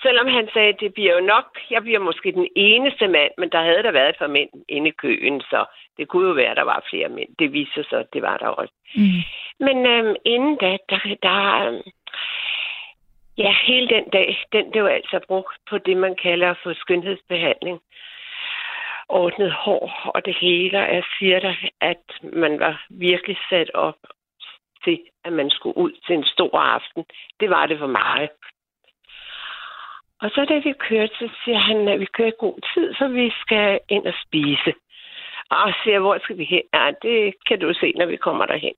Selvom 0.06 0.28
han 0.28 0.50
sagde, 0.54 0.74
det 0.80 0.94
bliver 0.94 1.14
jo 1.14 1.26
nok, 1.26 1.46
jeg 1.70 1.82
bliver 1.84 2.00
måske 2.00 2.32
den 2.32 2.48
eneste 2.56 3.08
mand, 3.08 3.32
men 3.38 3.50
der 3.50 3.62
havde 3.64 3.84
der 3.84 3.92
været 3.92 4.10
et 4.10 4.16
par 4.20 4.28
mænd 4.28 4.50
inde 4.70 4.90
i 4.90 5.00
køen, 5.04 5.42
så 5.42 5.66
det 5.98 6.08
kunne 6.08 6.28
jo 6.28 6.34
være, 6.34 6.52
at 6.52 6.58
der 6.58 6.64
var 6.64 6.86
flere 6.90 7.10
mænd. 7.10 7.30
Det 7.40 7.54
viste 7.54 7.84
sig, 7.90 8.00
at 8.00 8.14
det 8.14 8.22
var 8.22 8.38
der 8.38 8.48
også. 8.48 8.74
Mm. 8.96 9.22
Men 9.60 9.86
øhm, 9.86 10.16
inden 10.26 10.56
da, 10.58 10.78
der, 10.90 11.00
der 11.24 11.82
ja, 13.38 13.56
hele 13.64 13.88
den 13.88 14.10
dag, 14.10 14.44
den 14.52 14.72
blev 14.72 14.86
altså 14.86 15.20
brugt 15.28 15.58
på 15.70 15.78
det, 15.78 15.98
man 15.98 16.16
kalder 16.16 16.54
for 16.64 16.74
skønhedsbehandling. 16.74 17.82
Ordnet 19.10 19.52
hår 19.52 20.12
og 20.16 20.26
det 20.26 20.36
hele. 20.42 20.78
Og 20.78 20.96
Jeg 20.96 21.04
siger 21.20 21.40
dig, 21.40 21.58
at 21.82 22.04
man 22.34 22.60
var 22.60 22.86
virkelig 22.90 23.38
sat 23.50 23.72
op 23.74 23.98
til, 24.84 25.00
at 25.24 25.34
man 25.34 25.50
skulle 25.50 25.78
ud 25.78 25.92
til 26.08 26.16
en 26.16 26.26
stor 26.26 26.60
aften. 26.60 27.06
Det 27.40 27.50
var 27.50 27.66
det 27.66 27.80
for 27.80 27.88
meget. 27.88 28.30
Og 30.22 30.30
så 30.30 30.46
da 30.46 30.58
vi 30.58 30.74
kørte, 30.80 31.16
så 31.16 31.30
siger 31.44 31.58
han, 31.58 31.88
at 31.88 32.00
vi 32.00 32.06
kører 32.06 32.28
i 32.28 32.40
god 32.40 32.60
tid, 32.74 32.94
så 32.94 33.08
vi 33.08 33.34
skal 33.42 33.80
ind 33.90 34.06
og 34.06 34.14
spise. 34.26 34.74
Og 35.50 35.74
siger, 35.84 36.00
hvor 36.00 36.18
skal 36.20 36.38
vi 36.38 36.44
hen? 36.44 36.64
Ja, 36.74 36.92
det 37.02 37.34
kan 37.48 37.60
du 37.60 37.74
se, 37.74 37.94
når 37.96 38.06
vi 38.06 38.18
kommer 38.18 38.46
derhen. 38.46 38.76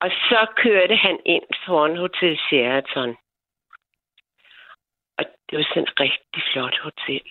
Og 0.00 0.10
så 0.10 0.46
kørte 0.56 0.96
han 0.96 1.18
ind 1.24 1.42
foran 1.66 1.96
Hotel 1.96 2.38
Sheraton. 2.38 3.16
Det 5.52 5.58
var 5.58 5.66
sådan 5.68 5.82
et 5.82 6.00
rigtig 6.00 6.42
flot 6.52 6.78
hotel. 6.78 7.28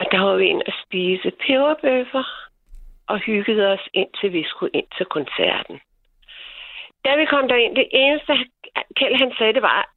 Og 0.00 0.06
der 0.12 0.20
var 0.20 0.36
vi 0.36 0.44
ind 0.44 0.62
og 0.66 0.72
spise 0.86 1.30
peberbøffer 1.30 2.24
og 3.06 3.18
hyggede 3.18 3.66
os 3.72 3.88
ind 3.92 4.08
til 4.20 4.32
vi 4.32 4.44
skulle 4.48 4.70
ind 4.74 4.86
til 4.96 5.06
koncerten. 5.06 5.80
Da 7.04 7.16
vi 7.16 7.24
kom 7.26 7.48
derind, 7.48 7.76
det 7.76 7.88
eneste, 7.92 8.32
Kjeld 8.96 9.16
han 9.16 9.32
sagde, 9.38 9.52
det 9.52 9.62
var, 9.62 9.92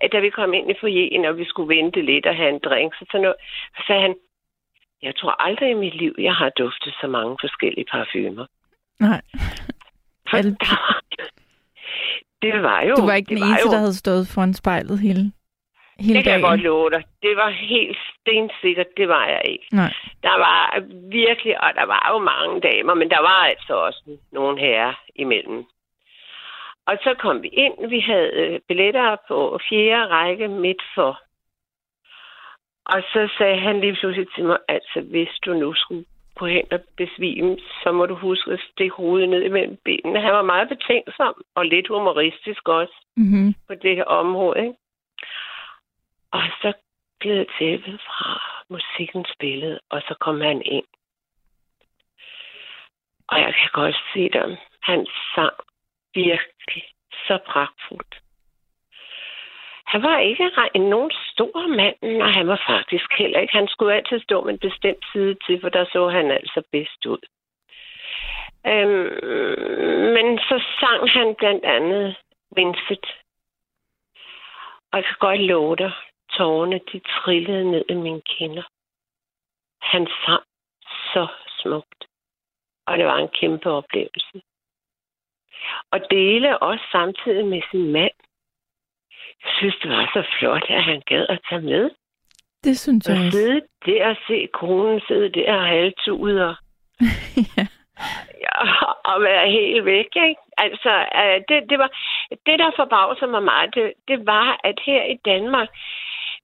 at 0.00 0.12
da 0.12 0.18
vi 0.20 0.30
kom 0.30 0.54
ind 0.54 0.70
i 0.70 0.80
foyeren, 0.80 1.24
og 1.24 1.38
vi 1.38 1.44
skulle 1.44 1.76
vente 1.76 2.02
lidt 2.02 2.26
og 2.26 2.36
have 2.36 2.48
en 2.48 2.60
drink, 2.64 2.94
så, 2.94 3.04
sådan 3.10 3.22
noget, 3.22 3.36
så 3.76 3.82
sagde 3.86 4.02
han, 4.02 4.14
jeg 5.02 5.16
tror 5.16 5.42
aldrig 5.46 5.70
i 5.70 5.74
mit 5.84 5.94
liv, 5.94 6.14
jeg 6.18 6.34
har 6.34 6.48
duftet 6.48 6.94
så 7.00 7.06
mange 7.06 7.36
forskellige 7.40 7.86
parfumer. 7.92 8.46
Nej. 9.00 9.20
For 10.30 10.36
der, 10.36 11.02
det 12.42 12.62
var 12.62 12.80
jo... 12.82 12.94
Du 12.94 13.06
var 13.06 13.14
ikke 13.14 13.34
den 13.34 13.42
eneste, 13.42 13.68
jo, 13.68 13.72
der 13.72 13.78
havde 13.78 13.94
stået 13.94 14.28
foran 14.34 14.54
spejlet 14.54 14.98
hele, 15.00 15.32
hele 16.00 16.14
Det 16.14 16.24
kan 16.24 16.32
jeg 16.32 16.42
godt 16.42 16.60
love 16.60 16.90
dig. 16.90 17.02
Det 17.22 17.36
var 17.36 17.50
helt 17.50 17.98
stensikkert, 18.20 18.86
det 18.96 19.08
var 19.08 19.26
jeg 19.26 19.42
ikke. 19.44 19.66
Nej. 19.72 19.92
Der 20.22 20.38
var 20.38 20.82
virkelig, 21.10 21.64
og 21.64 21.70
der 21.74 21.86
var 21.86 22.10
jo 22.12 22.18
mange 22.18 22.60
damer, 22.60 22.94
men 22.94 23.10
der 23.10 23.20
var 23.20 23.40
altså 23.50 23.74
også 23.74 24.18
nogle 24.32 24.60
herrer 24.60 24.94
imellem. 25.14 25.64
Og 26.86 26.98
så 27.02 27.14
kom 27.18 27.42
vi 27.42 27.48
ind. 27.48 27.88
Vi 27.88 28.00
havde 28.00 28.30
øh, 28.34 28.60
billetter 28.68 29.16
på 29.28 29.60
fjerde 29.68 30.06
række 30.06 30.48
midt 30.48 30.82
for. 30.94 31.20
Og 32.86 33.02
så 33.12 33.28
sagde 33.38 33.58
han 33.58 33.80
lige 33.80 33.96
pludselig 34.00 34.26
til 34.34 34.44
mig, 34.44 34.58
altså 34.68 35.00
hvis 35.00 35.28
du 35.44 35.54
nu 35.54 35.74
skulle 35.74 36.04
gå 36.34 36.46
hen 36.46 36.66
og 36.72 36.80
besvime, 36.96 37.56
så 37.82 37.92
må 37.92 38.06
du 38.06 38.14
huske 38.14 38.50
at 38.52 38.60
stikke 38.72 38.96
hovedet 38.96 39.28
ned 39.28 39.42
imellem 39.42 39.76
benene. 39.84 40.20
Han 40.20 40.32
var 40.32 40.42
meget 40.42 40.68
betænksom 40.68 41.34
og 41.54 41.66
lidt 41.66 41.88
humoristisk 41.88 42.68
også 42.68 42.96
Mm-hmm. 43.16 43.54
på 43.68 43.74
det 43.74 43.96
her 43.96 44.04
område. 44.04 44.60
Ikke? 44.60 44.74
Og 46.30 46.42
så 46.62 46.72
gled 47.20 47.46
tæppet 47.58 48.00
fra 48.00 48.40
musikken 48.68 49.24
spillede, 49.34 49.80
og 49.90 50.02
så 50.08 50.14
kom 50.20 50.40
han 50.40 50.62
ind. 50.62 50.86
Og 53.28 53.40
jeg 53.40 53.54
kan 53.54 53.70
godt 53.72 53.96
se 54.12 54.28
dem. 54.28 54.56
Han 54.82 55.06
sang 55.34 55.54
virkelig 56.14 56.84
så 57.26 57.38
pragtfuldt. 57.46 58.14
Han 59.86 60.02
var 60.02 60.18
ikke 60.18 60.50
en 60.74 60.88
nogen 60.90 61.12
stor 61.32 61.66
mand, 61.66 62.22
og 62.22 62.34
han 62.34 62.48
var 62.48 62.62
faktisk 62.66 63.12
heller 63.18 63.40
ikke. 63.40 63.52
Han 63.52 63.68
skulle 63.68 63.94
altid 63.94 64.20
stå 64.20 64.44
med 64.44 64.52
en 64.52 64.58
bestemt 64.58 65.04
side 65.12 65.36
til, 65.46 65.60
for 65.60 65.68
der 65.68 65.84
så 65.92 66.08
han 66.08 66.30
altså 66.30 66.62
bedst 66.72 67.06
ud. 67.06 67.22
Øhm, 68.66 70.12
men 70.16 70.38
så 70.38 70.64
sang 70.80 71.10
han 71.10 71.34
blandt 71.34 71.64
andet 71.64 72.16
Vincent. 72.56 73.06
Og 74.92 74.98
jeg 74.98 75.04
kan 75.04 75.16
godt 75.18 75.40
love 75.40 75.76
dig, 75.76 75.92
tårerne 76.36 76.80
de 76.92 77.00
trillede 77.00 77.70
ned 77.70 77.84
i 77.88 77.94
mine 77.94 78.20
kinder. 78.20 78.62
Han 79.82 80.06
sang 80.24 80.44
så 81.12 81.26
smukt. 81.60 82.04
Og 82.86 82.98
det 82.98 83.06
var 83.06 83.16
en 83.18 83.28
kæmpe 83.40 83.70
oplevelse. 83.70 84.42
Og 85.92 86.00
dele 86.10 86.58
også 86.58 86.84
samtidig 86.92 87.46
med 87.46 87.62
sin 87.70 87.92
mand. 87.92 88.16
Jeg 89.44 89.52
synes, 89.58 89.76
det 89.82 89.90
var 89.90 90.10
så 90.14 90.22
flot, 90.38 90.64
at 90.68 90.84
han 90.84 91.02
gad 91.06 91.26
at 91.28 91.40
tage 91.48 91.60
med. 91.60 91.90
Det 92.64 92.78
synes 92.78 93.08
jeg 93.08 93.16
Og 93.16 93.24
også. 93.24 93.38
sidde 93.38 93.60
der 93.86 94.08
og 94.08 94.16
se 94.26 94.48
konen 94.52 95.00
sidde 95.08 95.28
der 95.28 95.52
og 95.54 95.66
halvtude 95.66 96.48
og, 96.48 96.56
ja. 97.56 97.66
ja, 98.44 98.56
og 99.10 99.22
være 99.22 99.50
helt 99.50 99.84
væk. 99.84 100.10
Ikke? 100.28 100.42
Altså, 100.56 100.92
øh, 101.20 101.38
det, 101.48 101.70
det, 101.70 101.78
var, 101.78 101.90
det, 102.46 102.58
der 102.58 102.70
forbavser 102.76 103.26
mig 103.26 103.42
meget, 103.42 103.74
det, 103.74 103.92
det 104.08 104.26
var, 104.26 104.60
at 104.64 104.78
her 104.86 105.02
i 105.04 105.16
Danmark, 105.24 105.68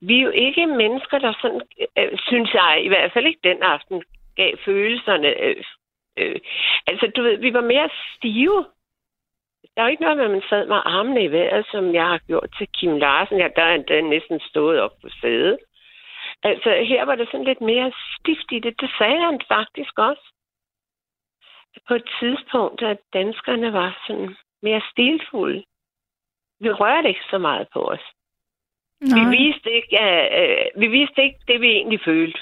vi 0.06 0.18
er 0.18 0.22
jo 0.22 0.30
ikke 0.30 0.66
mennesker, 0.66 1.18
der 1.18 1.32
sådan, 1.42 1.62
øh, 1.98 2.18
synes 2.18 2.54
jeg, 2.54 2.82
i 2.84 2.88
hvert 2.88 3.12
fald 3.12 3.26
ikke 3.26 3.48
den 3.48 3.62
aften, 3.62 4.02
gav 4.36 4.52
følelserne. 4.64 5.40
Øh, 5.44 5.64
øh, 6.16 6.40
altså, 6.86 7.06
du 7.16 7.22
ved, 7.22 7.36
vi 7.36 7.52
var 7.52 7.60
mere 7.60 7.90
stive. 8.16 8.66
Der 9.74 9.82
er 9.82 9.86
jo 9.86 9.90
ikke 9.90 10.02
noget 10.02 10.16
med, 10.16 10.24
at 10.24 10.30
man 10.30 10.48
sad 10.48 10.66
med 10.66 10.80
armene 10.84 11.24
i 11.24 11.32
vejret, 11.32 11.66
som 11.70 11.94
jeg 11.94 12.06
har 12.06 12.18
gjort 12.18 12.48
til 12.58 12.68
Kim 12.68 12.96
Larsen. 12.96 13.38
Ja, 13.38 13.48
der 13.56 13.62
er 13.62 13.74
endda 13.74 14.00
næsten 14.00 14.40
stået 14.40 14.80
op 14.80 14.94
på 15.02 15.08
sædet. 15.20 15.58
Altså, 16.42 16.70
her 16.88 17.04
var 17.04 17.14
det 17.14 17.28
sådan 17.28 17.46
lidt 17.46 17.60
mere 17.60 17.92
stift 18.14 18.52
i 18.52 18.58
det. 18.58 18.80
Det 18.80 18.90
sagde 18.98 19.20
han 19.20 19.40
faktisk 19.48 19.98
også. 19.98 20.32
På 21.88 21.94
et 21.94 22.08
tidspunkt, 22.20 22.82
at 22.82 22.98
danskerne 23.12 23.72
var 23.72 24.02
sådan 24.06 24.36
mere 24.62 24.82
stilfulde. 24.90 25.64
Vi 26.60 26.70
rørte 26.70 27.08
ikke 27.08 27.24
så 27.30 27.38
meget 27.38 27.68
på 27.72 27.80
os. 27.88 28.00
Vi 29.02 29.22
Nej. 29.22 29.30
viste, 29.30 29.68
ikke, 29.78 29.98
uh, 30.02 30.80
vi 30.80 30.86
viste 30.86 31.22
ikke 31.22 31.38
det, 31.48 31.60
vi 31.60 31.68
egentlig 31.68 32.00
følte. 32.04 32.38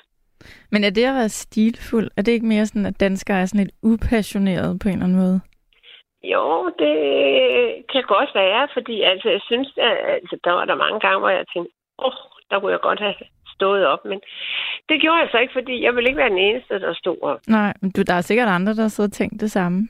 Men 0.73 0.85
er 0.85 0.91
det 0.91 1.05
at 1.05 1.15
være 1.15 1.29
stilfuld, 1.29 2.09
er 2.17 2.23
det 2.23 2.33
ikke 2.33 2.47
mere 2.47 2.67
sådan, 2.67 2.87
at 2.87 3.01
danskere 3.01 3.41
er 3.41 3.47
sådan 3.47 3.65
lidt 3.65 3.75
upassionerede 3.83 4.79
på 4.79 4.89
en 4.89 4.95
eller 4.95 5.05
anden 5.05 5.19
måde? 5.19 5.41
Jo, 6.23 6.71
det 6.83 6.97
kan 7.93 8.05
godt 8.15 8.31
være, 8.35 8.69
fordi 8.77 9.03
altså, 9.03 9.29
jeg 9.31 9.41
synes, 9.51 9.69
at 9.77 9.97
altså, 10.19 10.37
der 10.45 10.53
var 10.53 10.65
der 10.65 10.75
mange 10.85 11.01
gange, 11.01 11.19
hvor 11.19 11.29
jeg 11.29 11.45
tænkte, 11.55 11.73
åh, 11.99 12.07
oh, 12.07 12.13
der 12.51 12.61
kunne 12.61 12.73
jeg 12.73 12.81
godt 12.81 13.01
have 13.01 13.15
stået 13.57 13.87
op, 13.87 14.05
men 14.05 14.21
det 14.89 15.01
gjorde 15.01 15.21
jeg 15.23 15.29
så 15.31 15.39
ikke, 15.39 15.53
fordi 15.53 15.85
jeg 15.85 15.95
ville 15.95 16.09
ikke 16.09 16.23
være 16.23 16.35
den 16.37 16.45
eneste, 16.49 16.81
der 16.81 16.95
stod 16.95 17.19
op. 17.23 17.41
Nej, 17.49 17.73
men 17.81 17.91
du, 17.91 18.03
der 18.03 18.15
er 18.15 18.21
sikkert 18.21 18.49
andre, 18.49 18.75
der 18.75 18.83
har 18.83 18.89
siddet 18.89 19.11
og 19.11 19.17
tænkt 19.17 19.41
det 19.41 19.51
samme. 19.51 19.89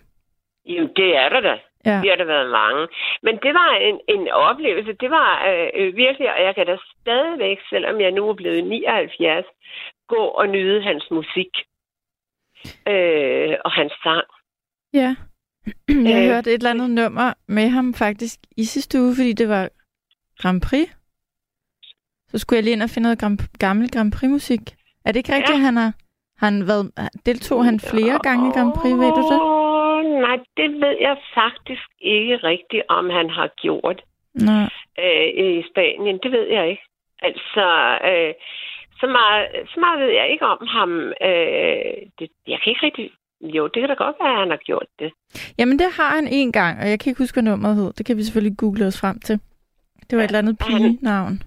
Jamen, 0.66 0.90
det 0.96 1.16
er 1.16 1.28
der 1.28 1.40
da. 1.40 1.54
Ja. 1.86 2.00
Vi 2.00 2.08
har 2.08 2.16
der 2.16 2.24
været 2.24 2.50
mange. 2.50 2.88
Men 3.22 3.34
det 3.44 3.52
var 3.54 3.70
en, 3.88 4.00
en 4.08 4.28
oplevelse. 4.28 4.92
Det 4.92 5.10
var 5.10 5.30
øh, 5.48 5.68
øh, 5.74 5.96
virkelig, 5.96 6.28
og 6.34 6.42
jeg 6.46 6.54
kan 6.54 6.66
da 6.66 6.76
stadigvæk, 7.00 7.58
selvom 7.70 8.00
jeg 8.00 8.10
nu 8.10 8.28
er 8.28 8.34
blevet 8.34 8.64
79, 8.64 9.46
gå 10.08 10.22
og 10.40 10.48
nyde 10.48 10.82
hans 10.82 11.04
musik. 11.10 11.52
Øh, 12.88 13.54
og 13.64 13.72
hans 13.72 13.92
sang. 14.02 14.26
Ja. 14.92 15.16
Jeg 16.10 16.22
Øh, 16.22 16.30
hørte 16.32 16.50
et 16.50 16.54
eller 16.54 16.70
andet 16.70 16.90
nummer 16.90 17.32
med 17.48 17.68
ham 17.68 17.94
faktisk 17.94 18.38
i 18.56 18.64
sidste 18.64 19.00
uge, 19.00 19.14
fordi 19.16 19.32
det 19.32 19.48
var 19.48 19.68
Grand 20.38 20.60
Prix. 20.60 20.88
Så 22.28 22.38
skulle 22.38 22.56
jeg 22.56 22.64
lige 22.64 22.72
ind 22.72 22.82
og 22.82 22.90
finde 22.90 23.06
noget 23.06 23.18
Grand, 23.18 23.38
gammel 23.58 23.90
Grand 23.90 24.12
Prix-musik. 24.12 24.60
Er 25.04 25.12
det 25.12 25.16
ikke 25.16 25.34
rigtigt, 25.34 25.58
ja. 25.58 25.64
han 25.64 25.76
har... 25.76 25.92
Han 26.38 26.66
været, 26.66 26.90
deltog 27.26 27.64
han 27.64 27.80
flere 27.80 28.18
gange 28.22 28.48
i 28.48 28.52
Grand 28.52 28.72
Prix, 28.72 28.92
ved 28.92 29.12
du 29.18 29.22
det? 29.32 29.40
Nej, 30.26 30.36
det 30.56 30.68
ved 30.84 30.96
jeg 31.00 31.16
faktisk 31.34 31.86
ikke 32.00 32.36
rigtigt, 32.36 32.82
om 32.88 33.10
han 33.10 33.30
har 33.30 33.48
gjort 33.62 33.98
Nej. 34.34 34.68
øh, 35.04 35.28
i 35.44 35.62
Spanien. 35.70 36.18
Det 36.22 36.30
ved 36.32 36.46
jeg 36.56 36.70
ikke. 36.70 36.82
Altså, 37.22 37.64
øh, 38.10 38.32
så, 39.00 39.06
meget, 39.06 39.46
så 39.74 39.80
meget 39.80 40.00
ved 40.00 40.10
jeg 40.18 40.26
ikke 40.32 40.46
om 40.46 40.66
ham. 40.76 40.90
Øh, 41.28 41.94
det, 42.18 42.28
jeg 42.52 42.58
kan 42.60 42.70
ikke 42.72 42.86
rigtig... 42.86 43.10
Jo, 43.42 43.66
det 43.66 43.80
kan 43.80 43.88
da 43.88 43.94
godt 43.94 44.16
være, 44.22 44.32
at 44.32 44.38
han 44.38 44.50
har 44.50 44.56
gjort 44.56 44.86
det. 44.98 45.12
Jamen, 45.58 45.78
det 45.78 45.86
har 45.96 46.10
han 46.16 46.28
en 46.30 46.52
gang, 46.52 46.80
og 46.82 46.88
jeg 46.90 47.00
kan 47.00 47.10
ikke 47.10 47.22
huske, 47.22 47.34
hvad 47.36 47.42
nummeret 47.50 47.76
hed. 47.76 47.92
Det 47.92 48.06
kan 48.06 48.16
vi 48.16 48.22
selvfølgelig 48.22 48.58
google 48.58 48.86
os 48.86 49.00
frem 49.00 49.20
til. 49.20 49.40
Det 50.10 50.16
var 50.18 50.24
et 50.24 50.28
eller 50.28 50.38
andet 50.38 50.56
han- 50.60 50.82
pige-navn. 50.82 51.42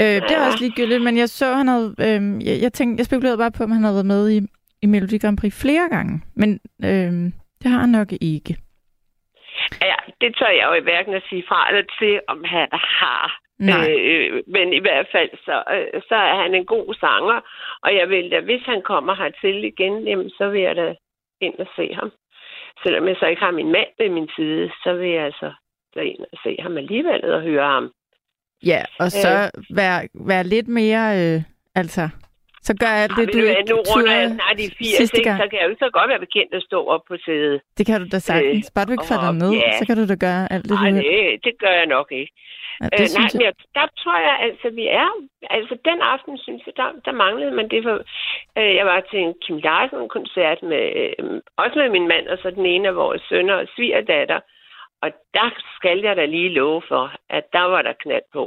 Øh, 0.00 0.04
det 0.06 0.30
er 0.30 0.40
Ja. 0.40 0.46
også 0.46 0.58
ligegyldigt, 0.60 1.02
men 1.02 1.16
jeg 1.18 1.28
så, 1.28 1.52
han 1.54 1.68
havde... 1.68 1.94
Øh, 2.00 2.46
jeg, 2.46 2.62
jeg, 2.62 2.72
tænkte, 2.72 3.00
jeg 3.00 3.06
spekulerede 3.06 3.38
bare 3.38 3.50
på, 3.50 3.62
om 3.64 3.70
han 3.70 3.82
havde 3.82 3.94
været 3.94 4.06
med 4.06 4.30
i, 4.30 4.40
i 4.82 4.86
Melodi 4.86 5.18
Grand 5.18 5.38
Prix 5.38 5.60
flere 5.62 5.88
gange. 5.88 6.22
Men 6.34 6.60
øh, 6.84 7.12
det 7.60 7.70
har 7.72 7.80
han 7.80 7.88
nok 7.88 8.12
ikke. 8.20 8.56
Ja, 9.82 9.98
det 10.20 10.36
tør 10.36 10.52
jeg 10.58 10.66
jo 10.70 10.74
i 10.74 10.86
hverken 10.88 11.14
at 11.14 11.22
sige 11.28 11.44
fra 11.48 11.68
eller 11.68 11.84
til, 11.98 12.20
om 12.28 12.44
han 12.44 12.68
har. 12.72 13.40
Nej. 13.58 13.90
Øh, 13.90 14.42
men 14.46 14.72
i 14.72 14.78
hvert 14.78 15.06
fald, 15.12 15.30
så, 15.44 15.62
øh, 15.74 16.02
så 16.08 16.14
er 16.14 16.42
han 16.42 16.54
en 16.54 16.66
god 16.66 16.94
sanger. 16.94 17.40
Og 17.82 17.94
jeg 17.94 18.08
vil 18.08 18.30
da, 18.30 18.40
hvis 18.40 18.62
han 18.66 18.82
kommer 18.82 19.14
hertil 19.14 19.64
igen, 19.64 20.08
jamen, 20.08 20.30
så 20.30 20.48
vil 20.48 20.60
jeg 20.60 20.76
da 20.76 20.94
ind 21.40 21.54
og 21.58 21.66
se 21.76 21.94
ham. 21.94 22.10
Selvom 22.82 23.08
jeg 23.08 23.16
så 23.20 23.26
ikke 23.26 23.42
har 23.42 23.50
min 23.50 23.72
mand 23.72 23.88
ved 23.98 24.08
min 24.08 24.28
side, 24.36 24.70
så 24.82 24.94
vil 24.94 25.10
jeg 25.10 25.24
altså 25.24 25.52
så 25.94 26.00
ind 26.00 26.20
og 26.32 26.38
se 26.44 26.56
ham 26.62 26.76
alligevel 26.76 27.24
og 27.24 27.42
høre 27.42 27.66
ham. 27.66 27.92
Ja, 28.66 28.82
og 29.00 29.10
så 29.10 29.50
øh. 29.56 29.76
være, 29.76 30.08
være 30.14 30.44
lidt 30.44 30.68
mere... 30.68 31.04
Øh, 31.18 31.42
altså, 31.74 32.08
så 32.68 32.72
gør 32.82 32.92
alt 33.02 33.14
det, 33.18 33.24
Ej, 33.26 33.32
du 33.32 33.38
ved 33.44 33.50
ikke 33.60 33.70
nu 33.74 33.78
runder 33.92 34.14
jeg 34.20 34.28
snart 34.38 34.58
i 34.64 34.66
80, 34.78 34.96
sidste 35.00 35.18
ikke? 35.18 35.28
gang. 35.28 35.38
så 35.42 35.46
kan 35.50 35.56
jeg 35.58 35.64
jo 35.66 35.70
ikke 35.72 35.84
så 35.86 35.90
godt 35.98 36.08
være 36.12 36.22
bekendt 36.26 36.52
at 36.58 36.62
stå 36.70 36.78
op 36.94 37.02
på 37.10 37.16
sædet. 37.24 37.56
Det 37.78 37.84
kan 37.88 37.96
du 38.02 38.06
da 38.14 38.18
sagtens. 38.30 38.70
Bare 38.74 38.84
du 38.88 38.92
ikke 38.96 39.10
falder 39.14 39.32
ned, 39.42 39.52
ja. 39.64 39.72
så 39.80 39.84
kan 39.88 39.94
du 40.00 40.04
da 40.12 40.16
gøre 40.26 40.42
alt 40.54 40.64
det, 40.70 40.76
Nej, 40.80 40.90
du 40.90 40.94
vil. 40.94 41.04
det, 41.04 41.44
det 41.46 41.54
gør 41.62 41.74
jeg 41.80 41.86
nok 41.96 42.08
ikke. 42.20 42.32
Ja, 42.80 42.86
Øh, 42.92 42.98
det 43.00 43.00
nej, 43.00 43.14
synes 43.16 43.34
men 43.34 43.40
jeg. 43.42 43.46
jeg, 43.46 43.54
der 43.78 43.86
tror 44.00 44.18
jeg, 44.28 44.34
altså, 44.46 44.66
vi 44.80 44.84
er... 45.02 45.08
Altså, 45.56 45.74
den 45.88 45.98
aften, 46.14 46.34
synes 46.46 46.62
jeg, 46.66 46.74
der, 46.80 46.88
der 47.06 47.12
manglede 47.24 47.52
man 47.58 47.68
det. 47.72 47.80
For, 47.86 47.94
øh, 48.58 48.72
jeg 48.78 48.86
var 48.86 49.00
til 49.10 49.18
en 49.26 49.34
Kim 49.42 49.56
Larsen-koncert, 49.66 50.58
med, 50.70 50.84
øh, 51.00 51.40
også 51.62 51.76
med 51.82 51.88
min 51.96 52.08
mand, 52.12 52.24
og 52.32 52.38
så 52.42 52.50
den 52.50 52.66
ene 52.66 52.88
af 52.88 52.96
vores 53.02 53.22
sønner 53.28 53.54
og 53.62 53.66
svigerdatter. 53.76 54.40
Og 55.02 55.10
der 55.34 55.48
skal 55.76 55.98
jeg 56.06 56.16
da 56.16 56.24
lige 56.24 56.48
love 56.60 56.82
for, 56.88 57.04
at 57.30 57.44
der 57.52 57.64
var 57.74 57.82
der 57.82 57.92
knald 58.02 58.28
på. 58.32 58.44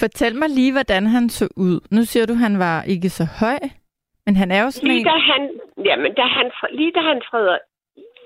Fortæl 0.00 0.34
mig 0.36 0.48
lige, 0.48 0.72
hvordan 0.72 1.06
han 1.06 1.28
så 1.28 1.48
ud. 1.56 1.80
Nu 1.90 2.02
siger 2.04 2.26
du, 2.26 2.34
han 2.34 2.58
var 2.58 2.82
ikke 2.82 3.10
så 3.10 3.24
høj, 3.40 3.58
men 4.26 4.36
han 4.36 4.50
er 4.50 4.62
jo 4.62 4.70
sådan 4.70 4.88
Lige 4.88 5.00
en... 5.00 5.06
da 5.06 5.18
han, 5.32 5.42
jamen, 5.84 6.14
da 6.14 6.22
han, 6.22 6.50
lige 6.72 6.92
da 6.92 7.00
han 7.00 7.20
træder, 7.30 7.58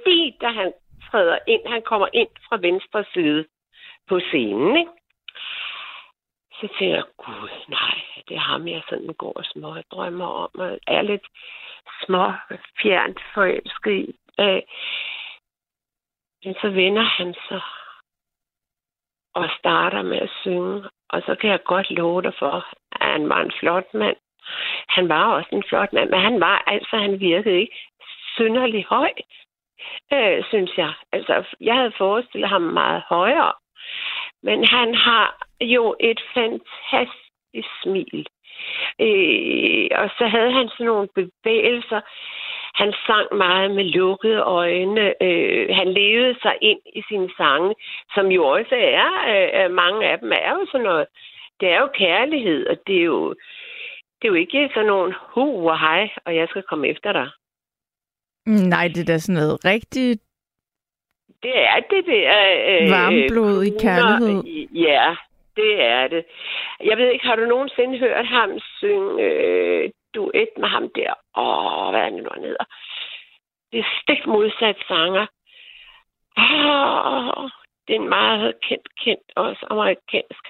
lige 0.06 0.34
da 0.40 0.48
han 0.48 0.72
træder 1.10 1.38
ind, 1.46 1.62
han 1.66 1.82
kommer 1.82 2.08
ind 2.12 2.28
fra 2.48 2.56
venstre 2.56 3.04
side 3.12 3.44
på 4.08 4.20
scenen, 4.20 4.76
ikke? 4.76 4.90
Så 6.60 6.68
tænker 6.78 6.94
jeg, 6.94 7.04
gud, 7.16 7.48
nej, 7.68 7.96
det 8.28 8.36
er 8.36 8.40
ham, 8.40 8.68
jeg 8.68 8.82
sådan 8.88 9.14
går 9.18 9.32
og 9.32 9.44
små 9.44 9.74
drømmer 9.90 10.26
om, 10.26 10.50
og 10.54 10.78
er 10.86 11.02
lidt 11.02 11.26
små, 12.04 12.32
fjernt 12.82 13.20
forelsket 13.34 13.92
i. 13.92 14.14
Øh, 14.40 14.62
men 16.44 16.54
så 16.60 16.68
vender 16.70 17.02
han 17.02 17.34
sig 17.48 17.60
og 19.38 19.46
starter 19.58 20.02
med 20.02 20.18
at 20.26 20.30
synge. 20.42 20.84
Og 21.10 21.22
så 21.26 21.34
kan 21.40 21.50
jeg 21.50 21.62
godt 21.64 21.90
love 21.90 22.22
dig 22.22 22.32
for, 22.38 22.54
at 22.92 23.08
han 23.10 23.28
var 23.28 23.40
en 23.40 23.52
flot 23.60 23.94
mand. 23.94 24.16
Han 24.88 25.08
var 25.08 25.24
også 25.36 25.48
en 25.52 25.64
flot 25.68 25.92
mand, 25.92 26.10
men 26.10 26.20
han 26.20 26.40
var 26.40 26.62
altså, 26.66 26.96
han 26.96 27.20
virkede 27.20 27.60
ikke 27.60 27.78
synderlig 28.36 28.84
høj, 28.88 29.12
øh, 30.12 30.44
synes 30.48 30.72
jeg. 30.76 30.92
Altså, 31.12 31.44
jeg 31.60 31.74
havde 31.74 31.92
forestillet 31.98 32.48
ham 32.48 32.62
meget 32.62 33.02
højere. 33.08 33.52
Men 34.42 34.64
han 34.64 34.94
har 34.94 35.46
jo 35.60 35.96
et 36.00 36.20
fantastisk 36.34 37.68
smil. 37.82 38.26
Øh, 39.00 39.88
og 40.00 40.10
så 40.18 40.24
havde 40.26 40.52
han 40.52 40.68
sådan 40.68 40.86
nogle 40.86 41.08
bevægelser. 41.14 42.00
Han 42.80 42.92
sang 43.06 43.28
meget 43.36 43.70
med 43.70 43.84
lukkede 43.84 44.40
øjne. 44.40 45.22
Øh, 45.22 45.68
han 45.78 45.88
levede 45.92 46.34
sig 46.42 46.54
ind 46.60 46.80
i 46.98 47.02
sine 47.08 47.28
sange, 47.36 47.74
som 48.14 48.26
jo 48.26 48.42
også 48.46 48.74
er, 48.74 49.10
øh, 49.32 49.70
mange 49.70 50.06
af 50.10 50.18
dem 50.18 50.32
er 50.32 50.50
jo 50.58 50.66
sådan 50.72 50.84
noget. 50.84 51.06
Det 51.60 51.68
er 51.68 51.80
jo 51.80 51.88
kærlighed, 51.94 52.66
og 52.66 52.76
det 52.86 52.96
er 52.96 53.04
jo, 53.04 53.34
det 54.18 54.24
er 54.24 54.28
jo 54.28 54.34
ikke 54.34 54.70
sådan 54.74 54.86
nogen 54.86 55.14
hu 55.32 55.70
og 55.70 55.80
hej, 55.80 56.10
og 56.24 56.36
jeg 56.36 56.48
skal 56.48 56.62
komme 56.62 56.88
efter 56.88 57.12
dig. 57.12 57.28
Nej, 58.46 58.88
det 58.88 59.00
er 59.00 59.12
da 59.12 59.18
sådan 59.18 59.42
noget 59.42 59.64
rigtigt 59.64 60.20
det 61.42 61.56
er 61.74 61.80
det 61.90 62.02
der... 62.06 62.30
Øh, 62.70 62.90
Varmblod 62.90 63.62
i 63.70 63.72
kærlighed. 63.86 64.42
Ja, 64.88 65.16
det 65.56 65.72
er 65.82 66.08
det. 66.08 66.24
Jeg 66.84 66.96
ved 66.98 67.08
ikke, 67.10 67.26
har 67.26 67.36
du 67.36 67.44
nogensinde 67.46 67.98
hørt 67.98 68.26
ham 68.26 68.50
synge 68.78 69.22
øh, 69.22 69.90
duet 70.16 70.52
med 70.62 70.68
ham 70.68 70.86
der? 70.98 71.12
Åh, 71.42 71.90
hvad 71.90 72.00
er 72.00 72.10
det 72.10 72.22
nu, 72.22 72.30
han 72.34 72.42
hedder? 72.42 72.66
Det 73.72 73.78
er 73.78 73.88
stik 74.02 74.26
modsat 74.26 74.78
sanger. 74.88 75.26
Åh, 76.38 77.50
det 77.84 77.92
er 77.96 78.00
en 78.00 78.08
meget 78.08 78.54
kendt, 78.68 78.88
kendt, 79.04 79.28
også 79.36 79.66
amerikansk 79.70 80.42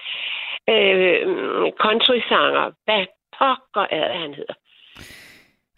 øh, 0.73 1.71
country-sanger. 1.83 2.65
Hvad 2.85 3.05
pokker 3.37 3.85
er 3.97 4.07
det, 4.11 4.19
han 4.25 4.33
hedder? 4.33 4.53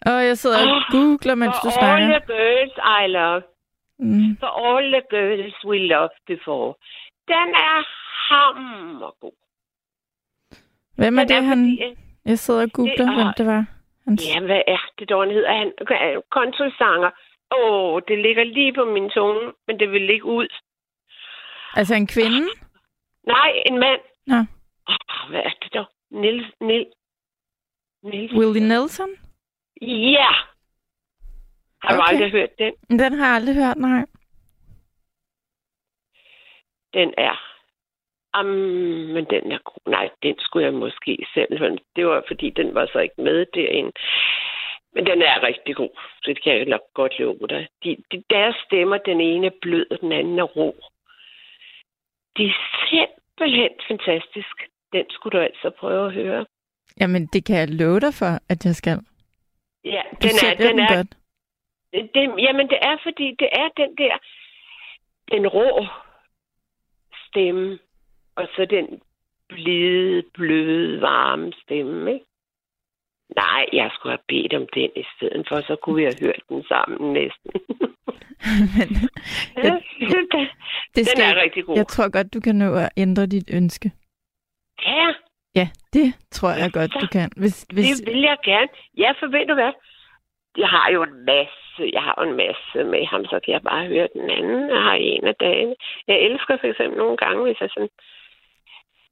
Og 0.06 0.26
jeg 0.28 0.38
sidder 0.38 0.58
og 0.58 0.82
googler, 0.90 1.34
mens 1.34 1.56
du 1.64 1.70
snakker. 1.70 1.96
All 1.96 2.20
the 2.20 2.22
girls 2.34 2.76
I 3.02 3.06
love. 3.18 3.42
Mm. 3.98 4.36
For 4.40 4.50
all 4.66 4.92
the 4.92 5.02
girls 5.10 5.64
we 5.64 5.78
loved 5.78 6.18
before. 6.26 6.74
Den 7.28 7.48
er 7.54 7.78
hammergod. 8.28 9.38
Hvem 10.96 11.18
er 11.18 11.22
den 11.22 11.28
det, 11.28 11.36
er, 11.36 11.42
han... 11.42 11.78
Fordi, 11.78 11.96
jeg 12.24 12.38
sidder 12.38 12.62
og 12.62 12.72
googler, 12.72 13.06
det, 13.06 13.14
hvem 13.14 13.32
det 13.38 13.46
var. 13.46 13.64
Hans... 14.10 14.28
Ja, 14.28 14.40
hvad 14.40 14.62
er 14.66 14.90
det, 14.98 15.08
dog, 15.08 15.22
han 15.22 15.30
hedder? 15.30 15.52
Han 15.52 15.72
country-sanger. 16.36 17.10
Åh, 17.56 17.94
oh, 17.94 18.02
det 18.08 18.18
ligger 18.18 18.44
lige 18.44 18.72
på 18.74 18.84
min 18.84 19.10
tunge, 19.10 19.52
men 19.66 19.80
det 19.80 19.90
vil 19.90 20.02
ligge 20.02 20.24
ud. 20.24 20.48
Altså 21.74 21.94
en 21.94 22.06
kvinde? 22.06 22.48
Nej, 23.26 23.50
en 23.66 23.78
mand. 23.78 24.00
Ja. 24.26 24.40
Oh, 24.88 25.30
hvad 25.30 25.40
er 25.40 25.54
det 25.62 25.74
dog? 25.74 25.86
Nils, 26.10 26.46
Nils, 26.60 26.94
Nils. 28.02 28.32
Willie 28.32 28.68
Nelson? 28.68 29.10
Ja. 30.16 30.32
Har 31.82 31.88
okay. 31.88 31.96
du 31.96 32.02
aldrig 32.08 32.30
hørt 32.30 32.58
den? 32.58 32.98
Den 32.98 33.12
har 33.18 33.26
jeg 33.26 33.36
aldrig 33.36 33.54
hørt, 33.54 33.76
nej. 33.76 34.06
Den 36.94 37.14
er. 37.18 37.49
Um, 38.38 38.46
men 39.14 39.24
den 39.24 39.52
er 39.52 39.58
god. 39.64 39.90
Nej, 39.92 40.10
den 40.22 40.34
skulle 40.38 40.66
jeg 40.66 40.74
måske 40.74 41.26
selv. 41.34 41.78
Det 41.96 42.06
var, 42.06 42.24
fordi 42.28 42.50
den 42.50 42.74
var 42.74 42.86
så 42.92 42.98
ikke 42.98 43.22
med 43.22 43.46
derinde. 43.54 43.92
Men 44.94 45.06
den 45.06 45.22
er 45.22 45.42
rigtig 45.42 45.76
god. 45.76 45.98
Det 46.24 46.42
kan 46.42 46.56
jeg 46.56 46.64
nok 46.64 46.80
godt 46.94 47.18
love 47.18 47.46
dig. 47.48 47.68
De, 47.84 47.96
de, 48.12 48.22
deres 48.30 48.56
stemmer, 48.66 48.98
den 48.98 49.20
ene 49.20 49.46
er 49.46 49.58
blød, 49.62 49.86
og 49.90 50.00
den 50.00 50.12
anden 50.12 50.38
er 50.38 50.42
ro. 50.42 50.76
Det 52.36 52.46
er 52.46 52.54
simpelthen 52.90 53.70
fantastisk. 53.88 54.56
Den 54.92 55.04
skulle 55.10 55.38
du 55.38 55.42
altså 55.44 55.70
prøve 55.78 56.06
at 56.06 56.12
høre. 56.12 56.46
Jamen, 57.00 57.26
det 57.26 57.44
kan 57.46 57.56
jeg 57.56 57.68
love 57.68 58.00
dig 58.00 58.14
for, 58.14 58.32
at 58.48 58.66
jeg 58.66 58.74
skal. 58.74 58.98
Ja, 59.84 60.02
den 60.22 60.34
er, 60.46 60.54
den, 60.54 60.66
den 60.68 60.78
er, 60.78 60.96
godt. 60.96 61.10
Det, 62.14 62.24
jamen, 62.38 62.68
det 62.68 62.78
er, 62.82 62.96
fordi 63.02 63.36
det 63.38 63.48
er 63.52 63.68
den 63.76 63.96
der, 63.96 64.18
den 65.32 65.46
rå 65.48 65.86
stemme, 67.26 67.78
og 68.40 68.48
så 68.56 68.64
den 68.70 69.00
blide, 69.48 70.22
bløde, 70.34 71.00
varme 71.00 71.52
stemme, 71.62 72.12
ikke? 72.12 72.26
Nej, 73.36 73.64
jeg 73.72 73.90
skulle 73.94 74.12
have 74.12 74.26
bedt 74.28 74.54
om 74.54 74.66
den 74.74 74.90
i 74.96 75.04
stedet 75.16 75.46
for, 75.48 75.60
så 75.60 75.76
kunne 75.82 75.96
vi 75.96 76.02
have 76.02 76.20
hørt 76.20 76.42
den 76.48 76.64
sammen 76.64 77.12
næsten. 77.12 77.50
Men, 78.76 78.88
jeg, 79.64 79.82
det 80.94 81.06
skal, 81.06 81.16
den 81.16 81.36
er 81.36 81.42
rigtig 81.42 81.64
god. 81.64 81.76
Jeg 81.76 81.86
tror 81.86 82.10
godt, 82.10 82.34
du 82.34 82.40
kan 82.40 82.54
nå 82.54 82.74
at 82.74 82.88
ændre 82.96 83.26
dit 83.26 83.50
ønske. 83.54 83.92
Ja. 84.86 85.14
Ja, 85.54 85.68
det 85.92 86.14
tror 86.30 86.50
jeg 86.62 86.70
godt, 86.72 86.92
du 87.00 87.06
kan. 87.12 87.30
Hvis, 87.36 87.66
hvis... 87.74 88.00
Det 88.00 88.14
vil 88.14 88.20
jeg 88.20 88.38
gerne. 88.44 88.68
Ja, 88.96 89.10
for 89.18 89.26
ved 89.26 89.46
du 89.46 89.54
hvad? 89.54 89.72
Jeg 90.56 90.68
har 90.68 90.90
jo 90.90 91.02
en 91.02 91.24
masse, 91.24 91.82
jeg 91.92 92.02
har 92.02 92.14
en 92.14 92.36
masse 92.36 92.78
med 92.92 93.06
ham, 93.06 93.24
så 93.24 93.40
kan 93.44 93.52
jeg 93.54 93.62
bare 93.62 93.86
høre 93.86 94.08
den 94.12 94.30
anden. 94.30 94.70
Jeg 94.70 94.82
har 94.82 94.94
en 94.94 95.24
af 95.26 95.34
dagene. 95.34 95.74
Jeg 96.08 96.16
elsker 96.20 96.56
for 96.60 96.66
eksempel 96.66 96.98
nogle 96.98 97.16
gange, 97.16 97.42
hvis 97.42 97.60
jeg 97.60 97.70
sådan 97.74 97.92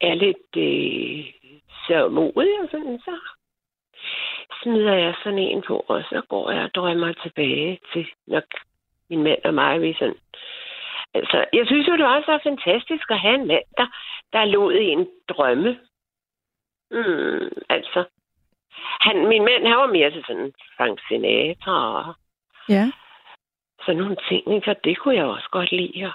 er 0.01 0.15
lidt 0.15 0.51
øh, 0.57 1.25
sørmodig 1.87 2.61
og 2.63 2.69
sådan, 2.71 2.99
så 3.05 3.15
smider 4.63 4.95
jeg 4.95 5.15
sådan 5.23 5.39
en 5.39 5.63
på, 5.63 5.85
og 5.89 6.03
så 6.03 6.23
går 6.29 6.51
jeg 6.51 6.65
og 6.65 6.75
drømmer 6.75 7.13
tilbage 7.13 7.79
til, 7.93 8.07
når 8.27 8.43
min 9.11 9.23
mand 9.23 9.45
og 9.45 9.55
mig, 9.55 9.83
vi 9.83 9.97
sådan... 9.99 10.19
Altså, 11.15 11.45
jeg 11.53 11.67
synes 11.67 11.89
jo, 11.89 11.93
det 11.93 12.05
var 12.05 12.21
så 12.21 12.39
fantastisk 12.43 13.11
at 13.11 13.21
have 13.21 13.35
en 13.35 13.47
mand, 13.47 13.65
der, 13.77 13.87
der 14.33 14.45
lod 14.45 14.75
en 14.81 15.09
drømme. 15.29 15.79
Mm, 16.91 17.49
altså, 17.69 18.05
han, 19.01 19.29
min 19.29 19.45
mand, 19.45 19.67
han 19.67 19.77
var 19.77 19.87
mere 19.87 20.11
til 20.11 20.25
sådan 20.27 20.53
Frank 20.77 21.01
Sinatra 21.09 22.09
og 22.09 22.15
ja. 22.69 22.93
sådan 23.85 24.01
nogle 24.01 24.17
ting, 24.29 24.55
ikke? 24.55 24.71
og 24.71 24.85
det 24.85 24.99
kunne 24.99 25.17
jeg 25.17 25.25
også 25.25 25.49
godt 25.51 25.73
lide. 25.73 26.13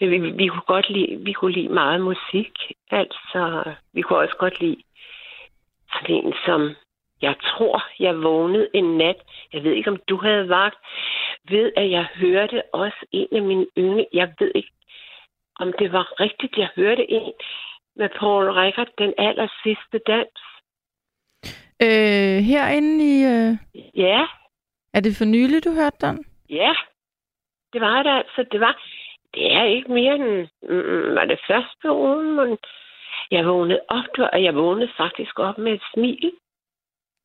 Vi, 0.00 0.06
vi, 0.06 0.30
vi, 0.30 0.46
kunne 0.48 0.68
godt 0.74 0.90
lide, 0.90 1.24
vi 1.24 1.32
kunne 1.32 1.52
lide 1.52 1.68
meget 1.68 2.00
musik, 2.00 2.52
altså 2.90 3.74
vi 3.92 4.02
kunne 4.02 4.18
også 4.18 4.36
godt 4.38 4.60
lide 4.60 4.82
sådan 5.92 6.16
en 6.16 6.34
som, 6.46 6.74
jeg 7.22 7.34
tror, 7.42 7.84
jeg 8.00 8.22
vågnede 8.22 8.68
en 8.74 8.96
nat, 8.98 9.16
jeg 9.52 9.64
ved 9.64 9.72
ikke, 9.72 9.90
om 9.90 10.00
du 10.08 10.16
havde 10.16 10.48
vagt, 10.48 10.78
ved 11.50 11.72
at 11.76 11.90
jeg 11.90 12.06
hørte 12.14 12.62
også 12.72 13.06
en 13.12 13.28
af 13.32 13.42
mine 13.42 13.66
yngre, 13.78 14.06
jeg 14.12 14.34
ved 14.38 14.52
ikke, 14.54 14.72
om 15.60 15.72
det 15.78 15.92
var 15.92 16.20
rigtigt, 16.20 16.56
jeg 16.56 16.68
hørte 16.76 17.10
en 17.10 17.32
med 17.96 18.08
Paul 18.18 18.50
Rickard, 18.50 18.88
den 18.98 19.14
aller 19.18 19.48
sidste 19.62 19.98
dans. 20.06 20.40
Øh, 21.82 22.38
herinde 22.50 23.04
i... 23.12 23.24
Øh... 23.24 23.52
Ja. 23.94 24.26
Er 24.94 25.00
det 25.00 25.16
for 25.18 25.24
nylig, 25.24 25.64
du 25.64 25.70
hørte 25.74 26.06
den? 26.06 26.24
Ja, 26.50 26.74
det 27.72 27.80
var 27.80 28.02
det 28.02 28.10
altså. 28.10 28.44
Det 28.52 28.60
var... 28.60 28.82
Det 29.36 29.54
er 29.54 29.64
ikke 29.64 29.92
mere 29.92 30.14
end... 30.14 30.48
Mm, 30.62 31.14
var 31.14 31.24
det 31.24 31.40
første 31.46 31.92
uge, 31.92 32.24
men 32.24 32.58
jeg 33.30 33.46
vågnede 33.46 33.80
op, 33.88 34.18
og 34.32 34.44
jeg 34.44 34.54
vågnede 34.54 34.90
faktisk 34.96 35.38
op 35.38 35.58
med 35.58 35.72
et 35.72 35.82
smil. 35.94 36.32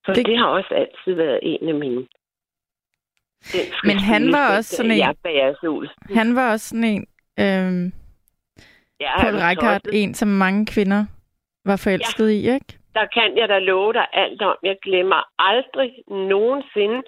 For 0.06 0.14
det, 0.14 0.26
det 0.26 0.38
har 0.38 0.46
også 0.46 0.74
altid 0.74 1.14
været 1.14 1.40
en 1.42 1.70
af 1.70 1.76
mine... 1.76 2.08
Men 3.84 3.98
han 3.98 4.32
var 4.32 4.58
også 4.58 4.76
sådan 4.76 4.92
en... 4.92 6.16
Han 6.16 6.36
var 6.36 6.52
også 6.52 6.70
sådan 6.70 6.84
en... 6.84 7.08
Øhm, 7.40 7.94
ja, 9.00 9.22
Paul 9.22 9.36
Reichardt, 9.36 9.88
en, 9.94 10.14
som 10.14 10.28
mange 10.28 10.66
kvinder 10.66 11.06
var 11.66 11.82
forelsket 11.84 12.30
ja. 12.30 12.52
i, 12.52 12.54
ikke? 12.54 12.78
der 12.96 13.06
kan 13.06 13.38
jeg 13.38 13.50
da 13.50 13.60
love 13.60 13.94
dig 13.94 14.08
alt 14.14 14.42
om. 14.42 14.58
Jeg 14.64 14.78
glemmer 14.84 15.22
aldrig 15.40 15.92
nogensinde. 16.08 17.02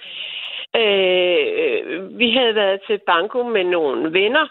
Øh, 0.75 2.19
vi 2.19 2.31
havde 2.31 2.55
været 2.55 2.79
til 2.87 2.99
banko 3.07 3.43
med 3.43 3.63
nogle 3.63 4.13
venner, 4.13 4.47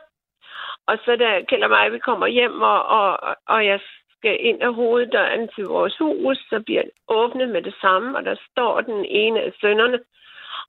og 0.86 0.98
så 1.04 1.16
da 1.16 1.44
Kjell 1.48 1.64
og 1.64 1.70
mig, 1.70 1.92
vi 1.92 1.98
kommer 1.98 2.26
hjem, 2.26 2.60
og, 2.60 2.86
og, 2.86 3.36
og 3.46 3.66
jeg 3.66 3.80
skal 4.16 4.36
ind 4.40 4.62
ad 4.62 4.72
hoveddøren 4.72 5.48
til 5.54 5.64
vores 5.64 5.98
hus, 5.98 6.38
så 6.50 6.62
bliver 6.66 6.82
den 6.82 6.90
åbnet 7.08 7.48
med 7.48 7.62
det 7.62 7.74
samme, 7.80 8.16
og 8.18 8.24
der 8.24 8.36
står 8.50 8.80
den 8.80 9.04
ene 9.04 9.40
af 9.40 9.52
sønnerne, 9.60 9.98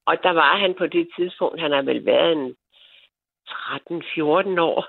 og 0.06 0.22
der 0.22 0.30
var 0.30 0.56
han 0.56 0.74
på 0.74 0.86
det 0.86 1.08
tidspunkt, 1.16 1.60
han 1.60 1.72
har 1.72 1.82
vel 1.82 2.06
været 2.06 2.32
en 2.32 2.56
13-14 3.48 4.60
år. 4.60 4.88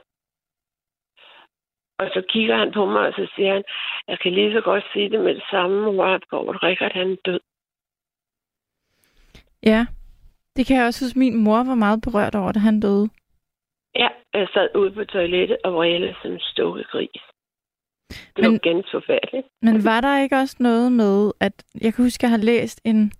Og 1.99 2.07
så 2.13 2.23
kigger 2.29 2.57
han 2.57 2.71
på 2.71 2.85
mig, 2.85 3.07
og 3.07 3.13
så 3.13 3.27
siger 3.35 3.53
han, 3.53 3.63
jeg 4.07 4.19
kan 4.19 4.31
lige 4.31 4.53
så 4.53 4.61
godt 4.61 4.83
sige 4.93 5.09
det 5.09 5.19
med 5.19 5.35
det 5.35 5.43
samme, 5.51 5.91
hvor 5.91 6.05
at 6.05 6.27
Gård 6.27 6.63
Rikard, 6.63 6.93
han 6.93 7.11
er 7.11 7.15
død. 7.25 7.39
Ja, 9.63 9.85
det 10.55 10.67
kan 10.67 10.77
jeg 10.77 10.85
også 10.85 11.05
huske. 11.05 11.19
Min 11.19 11.43
mor 11.43 11.63
var 11.63 11.75
meget 11.75 12.01
berørt 12.01 12.35
over, 12.35 12.51
da 12.51 12.59
han 12.59 12.79
døde. 12.79 13.09
Ja, 13.95 14.09
jeg 14.33 14.47
sad 14.53 14.69
ude 14.75 14.91
på 14.91 15.05
toilettet 15.05 15.57
og 15.63 15.73
vrælede 15.73 16.15
som 16.21 16.31
en 16.31 16.39
stukket 16.39 16.87
gris. 16.87 17.21
Det 18.09 18.43
men, 18.43 18.51
var 18.51 18.57
ganske 18.57 18.91
forfærdeligt. 18.91 19.47
Men 19.61 19.85
var 19.85 20.01
der 20.01 20.21
ikke 20.23 20.35
også 20.35 20.55
noget 20.59 20.91
med, 20.91 21.31
at 21.39 21.53
jeg 21.81 21.93
kan 21.93 22.03
huske, 22.03 22.19
at 22.19 22.23
jeg 22.23 22.29
har 22.29 22.45
læst 22.51 22.81
en 22.85 23.11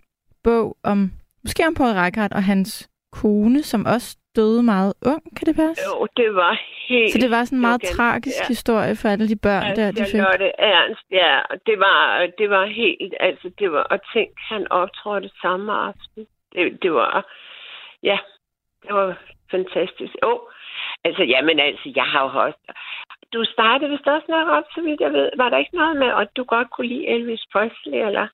bog 0.43 0.78
om, 0.84 1.11
måske 1.43 1.67
om 1.67 1.76
Paul 1.76 1.93
Reichardt 1.93 2.34
og 2.34 2.43
hans 2.43 2.89
kone, 3.11 3.63
som 3.63 3.86
også 3.86 4.17
døde 4.36 4.63
meget 4.63 4.93
ung, 5.05 5.23
kan 5.38 5.45
det 5.47 5.55
passe? 5.55 5.84
Jo, 5.88 6.07
det 6.17 6.36
var 6.36 6.53
helt... 6.88 7.11
Så 7.11 7.17
det 7.23 7.32
var 7.32 7.43
sådan 7.43 7.57
en 7.57 7.61
meget 7.61 7.82
ganske, 7.82 7.97
tragisk 7.97 8.41
ja. 8.41 8.47
historie 8.47 8.95
for 8.95 9.07
alle 9.09 9.28
de 9.28 9.39
børn 9.47 9.63
altså, 9.63 9.82
der, 9.82 9.91
de 9.91 10.03
fik. 10.11 10.21
det 10.43 10.51
ernst, 10.59 11.05
ja. 11.11 11.36
Det 11.65 11.78
var, 11.80 12.28
det 12.39 12.49
var 12.49 12.65
helt... 12.65 13.13
Altså, 13.19 13.51
det 13.59 13.71
var... 13.71 13.84
Og 13.93 13.99
tænk, 14.13 14.32
han 14.38 14.71
optrådte 14.71 15.30
samme 15.41 15.73
aften. 15.73 16.28
Det, 16.53 16.63
det 16.84 16.93
var... 16.93 17.13
Ja, 18.03 18.17
det 18.84 18.93
var 18.93 19.17
fantastisk. 19.51 20.13
Åh, 20.23 20.32
oh, 20.32 20.39
altså, 21.08 21.24
jamen 21.34 21.60
altså, 21.60 21.88
jeg 21.95 22.03
har 22.14 22.22
jo 22.24 22.30
også... 22.47 22.62
Du 23.34 23.43
startede 23.56 23.89
vist 23.91 24.08
også 24.08 24.26
nok 24.30 24.47
op, 24.58 24.64
så 24.76 24.82
vidt 24.82 24.99
jeg 25.01 25.12
ved. 25.14 25.30
Var 25.38 25.49
der 25.49 25.58
ikke 25.58 25.76
noget 25.82 25.95
med, 25.97 26.08
at 26.22 26.28
du 26.38 26.43
godt 26.43 26.70
kunne 26.72 26.88
lide 26.88 27.08
Elvis 27.08 27.43
Presley, 27.53 27.99
eller? 28.08 28.28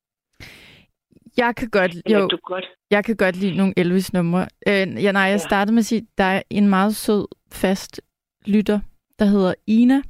Jeg 1.37 1.55
kan 1.55 1.69
godt, 1.69 1.91
Eller 2.05 2.19
jo, 2.19 2.27
du 2.27 2.37
godt... 2.43 2.65
jeg 2.91 3.05
kan 3.05 3.15
godt 3.15 3.35
lide 3.35 3.57
nogle 3.57 3.73
Elvis-numre. 3.77 4.41
Øh, 4.67 5.03
ja, 5.03 5.11
nej, 5.11 5.21
jeg 5.21 5.31
Ja. 5.31 5.37
startede 5.37 5.73
med 5.73 5.79
at 5.79 5.85
sige, 5.85 6.07
der 6.17 6.23
er 6.23 6.41
en 6.49 6.67
meget 6.67 6.95
sød, 6.95 7.27
fast 7.51 8.01
lytter, 8.47 8.79
der 9.19 9.25
hedder 9.25 9.53
Ina. 9.67 10.01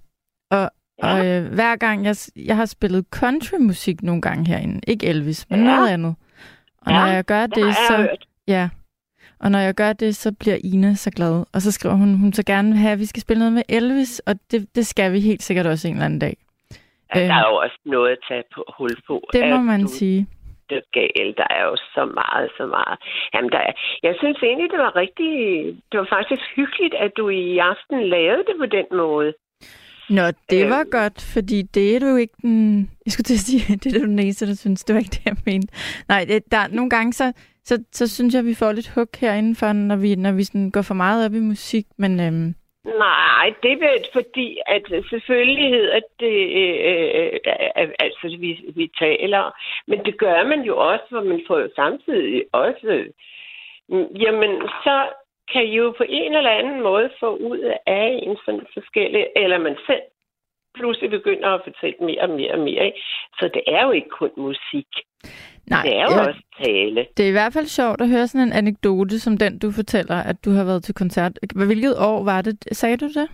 Og, 0.51 0.69
Ja. 1.03 1.13
og 1.13 1.27
øh, 1.27 1.53
hver 1.53 1.75
gang, 1.75 2.05
jeg, 2.05 2.15
jeg 2.35 2.55
har 2.55 2.65
spillet 2.65 3.05
countrymusik 3.11 4.03
nogle 4.03 4.21
gange 4.21 4.47
herinde. 4.47 4.81
Ikke 4.87 5.05
Elvis, 5.07 5.49
men 5.49 5.59
Ja. 5.59 5.65
noget 5.75 5.89
andet. 5.89 6.15
Og 6.81 6.91
Ja, 6.91 6.99
når 6.99 7.05
jeg 7.07 7.25
gør 7.25 7.41
Det 7.47 7.55
det, 7.55 7.63
har 7.65 7.73
så... 7.87 7.93
jeg 7.93 8.01
hørt. 8.01 8.25
Ja. 8.47 8.69
Og 9.43 9.51
når 9.51 9.59
jeg 9.59 9.73
gør 9.75 9.93
det, 9.93 10.15
så 10.15 10.31
bliver 10.39 10.57
Ina 10.63 10.93
så 10.95 11.11
glad. 11.11 11.45
Og 11.53 11.61
så 11.61 11.71
skriver 11.71 11.95
hun, 11.95 12.13
hun 12.17 12.33
så 12.33 12.43
gerne 12.45 12.69
vil 12.69 12.77
have, 12.77 12.91
at 12.91 12.99
vi 12.99 13.05
skal 13.05 13.21
spille 13.21 13.39
noget 13.39 13.53
med 13.53 13.63
Elvis, 13.69 14.19
og 14.19 14.33
det, 14.51 14.75
det 14.75 14.85
skal 14.87 15.13
vi 15.13 15.19
helt 15.19 15.43
sikkert 15.43 15.65
også 15.65 15.87
en 15.87 15.93
eller 15.93 16.05
anden 16.05 16.19
dag. 16.19 16.37
Der 17.13 17.21
Øh, 17.23 17.29
er 17.37 17.43
jo 17.49 17.55
også 17.55 17.79
noget 17.85 18.11
at 18.11 18.17
tage 18.27 18.43
på 18.55 18.61
hul 18.77 18.89
på. 19.07 19.15
Det 19.33 19.49
må 19.49 19.57
man 19.57 19.81
du 19.81 19.87
sige. 19.87 20.27
det 20.69 20.81
gal. 20.93 21.27
Der 21.37 21.47
er 21.57 21.63
jo 21.69 21.75
så 21.75 22.03
meget, 22.21 22.49
så 22.57 22.65
meget. 22.65 22.97
Jamen, 23.33 23.49
der 23.51 23.57
er, 23.57 23.73
jeg 24.03 24.15
synes 24.19 24.37
egentlig, 24.43 24.69
det 24.71 24.79
var 24.79 24.95
rigtig... 24.95 25.31
Det 25.91 25.99
var 25.99 26.07
faktisk 26.17 26.41
hyggeligt, 26.55 26.95
at 27.05 27.11
du 27.17 27.29
i 27.29 27.57
aften 27.57 27.97
lavede 28.15 28.43
det 28.49 28.55
på 28.59 28.65
den 28.65 28.85
måde. 29.01 29.33
Nå, 30.09 30.25
det 30.49 30.63
Øh. 30.65 30.69
var 30.69 30.83
godt, 30.91 31.17
fordi 31.33 31.61
det 31.61 31.95
er 31.95 31.99
du 31.99 32.15
ikke 32.15 32.33
den... 32.41 32.89
Jeg 33.05 33.11
skulle 33.13 33.25
til 33.25 33.33
at 33.33 33.39
sige, 33.49 33.61
det 33.83 33.95
er 33.95 33.99
du 33.99 34.05
den 34.05 34.19
eneste, 34.19 34.47
der 34.47 34.55
synes, 34.55 34.83
det 34.83 34.93
var 34.93 34.99
ikke 34.99 35.09
det, 35.17 35.25
jeg 35.25 35.37
mente. 35.45 35.67
Nej, 36.09 36.25
det, 36.27 36.51
der, 36.51 36.67
nogle 36.67 36.89
gange, 36.89 37.13
så, 37.13 37.33
så, 37.65 37.83
så 37.91 38.07
synes 38.15 38.35
jeg, 38.35 38.45
vi 38.45 38.55
får 38.55 38.71
lidt 38.71 38.93
hug 38.95 39.07
herinde 39.19 39.87
når 39.87 39.95
vi, 39.95 40.15
når 40.15 40.31
vi 40.31 40.43
sådan 40.43 40.71
går 40.71 40.81
for 40.81 40.93
meget 40.93 41.25
op 41.25 41.33
i 41.33 41.39
musik, 41.39 41.85
men 41.97 42.19
øhm, 42.19 42.55
Nej, 42.85 43.53
det 43.63 43.71
er 43.71 43.77
vel 43.77 44.05
fordi, 44.13 44.57
at 44.67 44.83
selvfølgelig 45.09 45.69
hedder 45.69 45.99
det, 46.19 46.37
øh, 46.61 46.75
øh, 46.89 47.33
øh, 47.77 47.89
altså 47.99 48.37
vi, 48.39 48.51
vi 48.75 48.91
taler, 48.99 49.51
men 49.87 50.05
det 50.05 50.17
gør 50.17 50.43
man 50.43 50.61
jo 50.61 50.77
også, 50.77 51.05
hvor 51.09 51.23
man 51.23 51.41
får 51.47 51.59
jo 51.59 51.69
samtidig 51.75 52.43
også, 52.51 52.87
øh, 52.87 53.07
jamen 54.21 54.61
så 54.83 55.09
kan 55.51 55.63
I 55.65 55.75
jo 55.75 55.93
på 55.97 56.05
en 56.09 56.35
eller 56.35 56.49
anden 56.49 56.81
måde 56.81 57.09
få 57.19 57.35
ud 57.35 57.73
af 57.85 58.19
en 58.23 58.37
sådan 58.45 58.65
forskellige, 58.73 59.37
eller 59.37 59.57
man 59.57 59.77
selv 59.87 60.01
pludselig 60.75 61.09
begynder 61.09 61.49
at 61.49 61.61
fortælle 61.63 61.97
mere 61.99 62.21
og 62.21 62.29
mere 62.29 62.51
og 62.53 62.59
mere. 62.59 62.85
Ikke? 62.85 63.01
Så 63.39 63.49
det 63.53 63.63
er 63.67 63.85
jo 63.85 63.91
ikke 63.91 64.09
kun 64.09 64.31
musik 64.37 64.87
nej, 65.75 65.83
det 65.85 65.93
er 66.01 66.05
jo 66.09 66.15
jeg- 66.17 66.27
også 66.29 66.41
tale. 66.63 67.01
det 67.17 67.23
er 67.25 67.29
i 67.29 67.37
hvert 67.39 67.53
fald 67.53 67.65
sjovt 67.79 68.01
at 68.01 68.09
høre 68.13 68.27
sådan 68.27 68.47
en 68.47 68.53
anekdote, 68.61 69.19
som 69.19 69.33
den, 69.43 69.59
du 69.63 69.71
fortæller, 69.71 70.17
at 70.31 70.37
du 70.45 70.51
har 70.57 70.63
været 70.69 70.83
til 70.83 70.95
koncert. 71.01 71.33
Hvilket 71.55 71.93
år 72.09 72.23
var 72.31 72.41
det? 72.41 72.55
Sagde 72.71 72.97
du 72.97 73.07
det? 73.19 73.27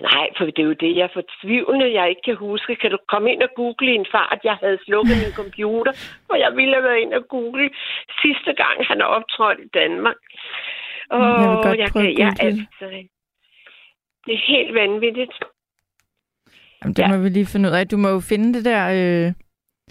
Nej, 0.00 0.26
for 0.36 0.44
det 0.44 0.58
er 0.58 0.68
jo 0.72 0.76
det, 0.84 0.96
jeg 0.96 1.04
er 1.10 1.14
fortvivlende, 1.18 1.92
jeg 2.00 2.08
ikke 2.08 2.24
kan 2.24 2.36
huske. 2.36 2.76
Kan 2.76 2.90
du 2.90 2.98
komme 3.12 3.32
ind 3.32 3.42
og 3.42 3.48
google 3.56 3.92
i 3.92 3.94
en 4.02 4.06
fart? 4.14 4.38
Jeg 4.44 4.56
havde 4.62 4.78
slukket 4.86 5.16
min 5.24 5.32
computer, 5.42 5.92
og 6.30 6.36
jeg 6.44 6.50
ville 6.58 6.74
have 6.74 6.84
været 6.88 7.00
ind 7.04 7.12
og 7.14 7.24
google 7.28 7.70
sidste 8.22 8.52
gang, 8.62 8.76
han 8.90 9.00
er 9.00 9.04
optrådt 9.04 9.58
i 9.66 9.68
Danmark. 9.80 10.18
Åh, 11.12 11.20
Jeg 11.20 11.48
vil 11.50 11.56
godt 11.68 11.78
jeg 11.84 11.90
kan, 11.92 12.18
jeg, 12.18 12.32
altså, 12.46 12.86
det 14.26 14.34
er 14.38 14.42
helt 14.54 14.74
vanvittigt. 14.74 15.34
Jamen, 16.82 16.94
det 16.94 17.02
Ja. 17.02 17.08
må 17.08 17.16
vi 17.22 17.28
lige 17.28 17.46
finde 17.46 17.68
ud 17.68 17.74
af. 17.74 17.88
Du 17.88 17.96
må 17.96 18.08
jo 18.08 18.20
finde 18.20 18.54
det 18.54 18.64
der... 18.64 18.82
Øh... 18.98 19.32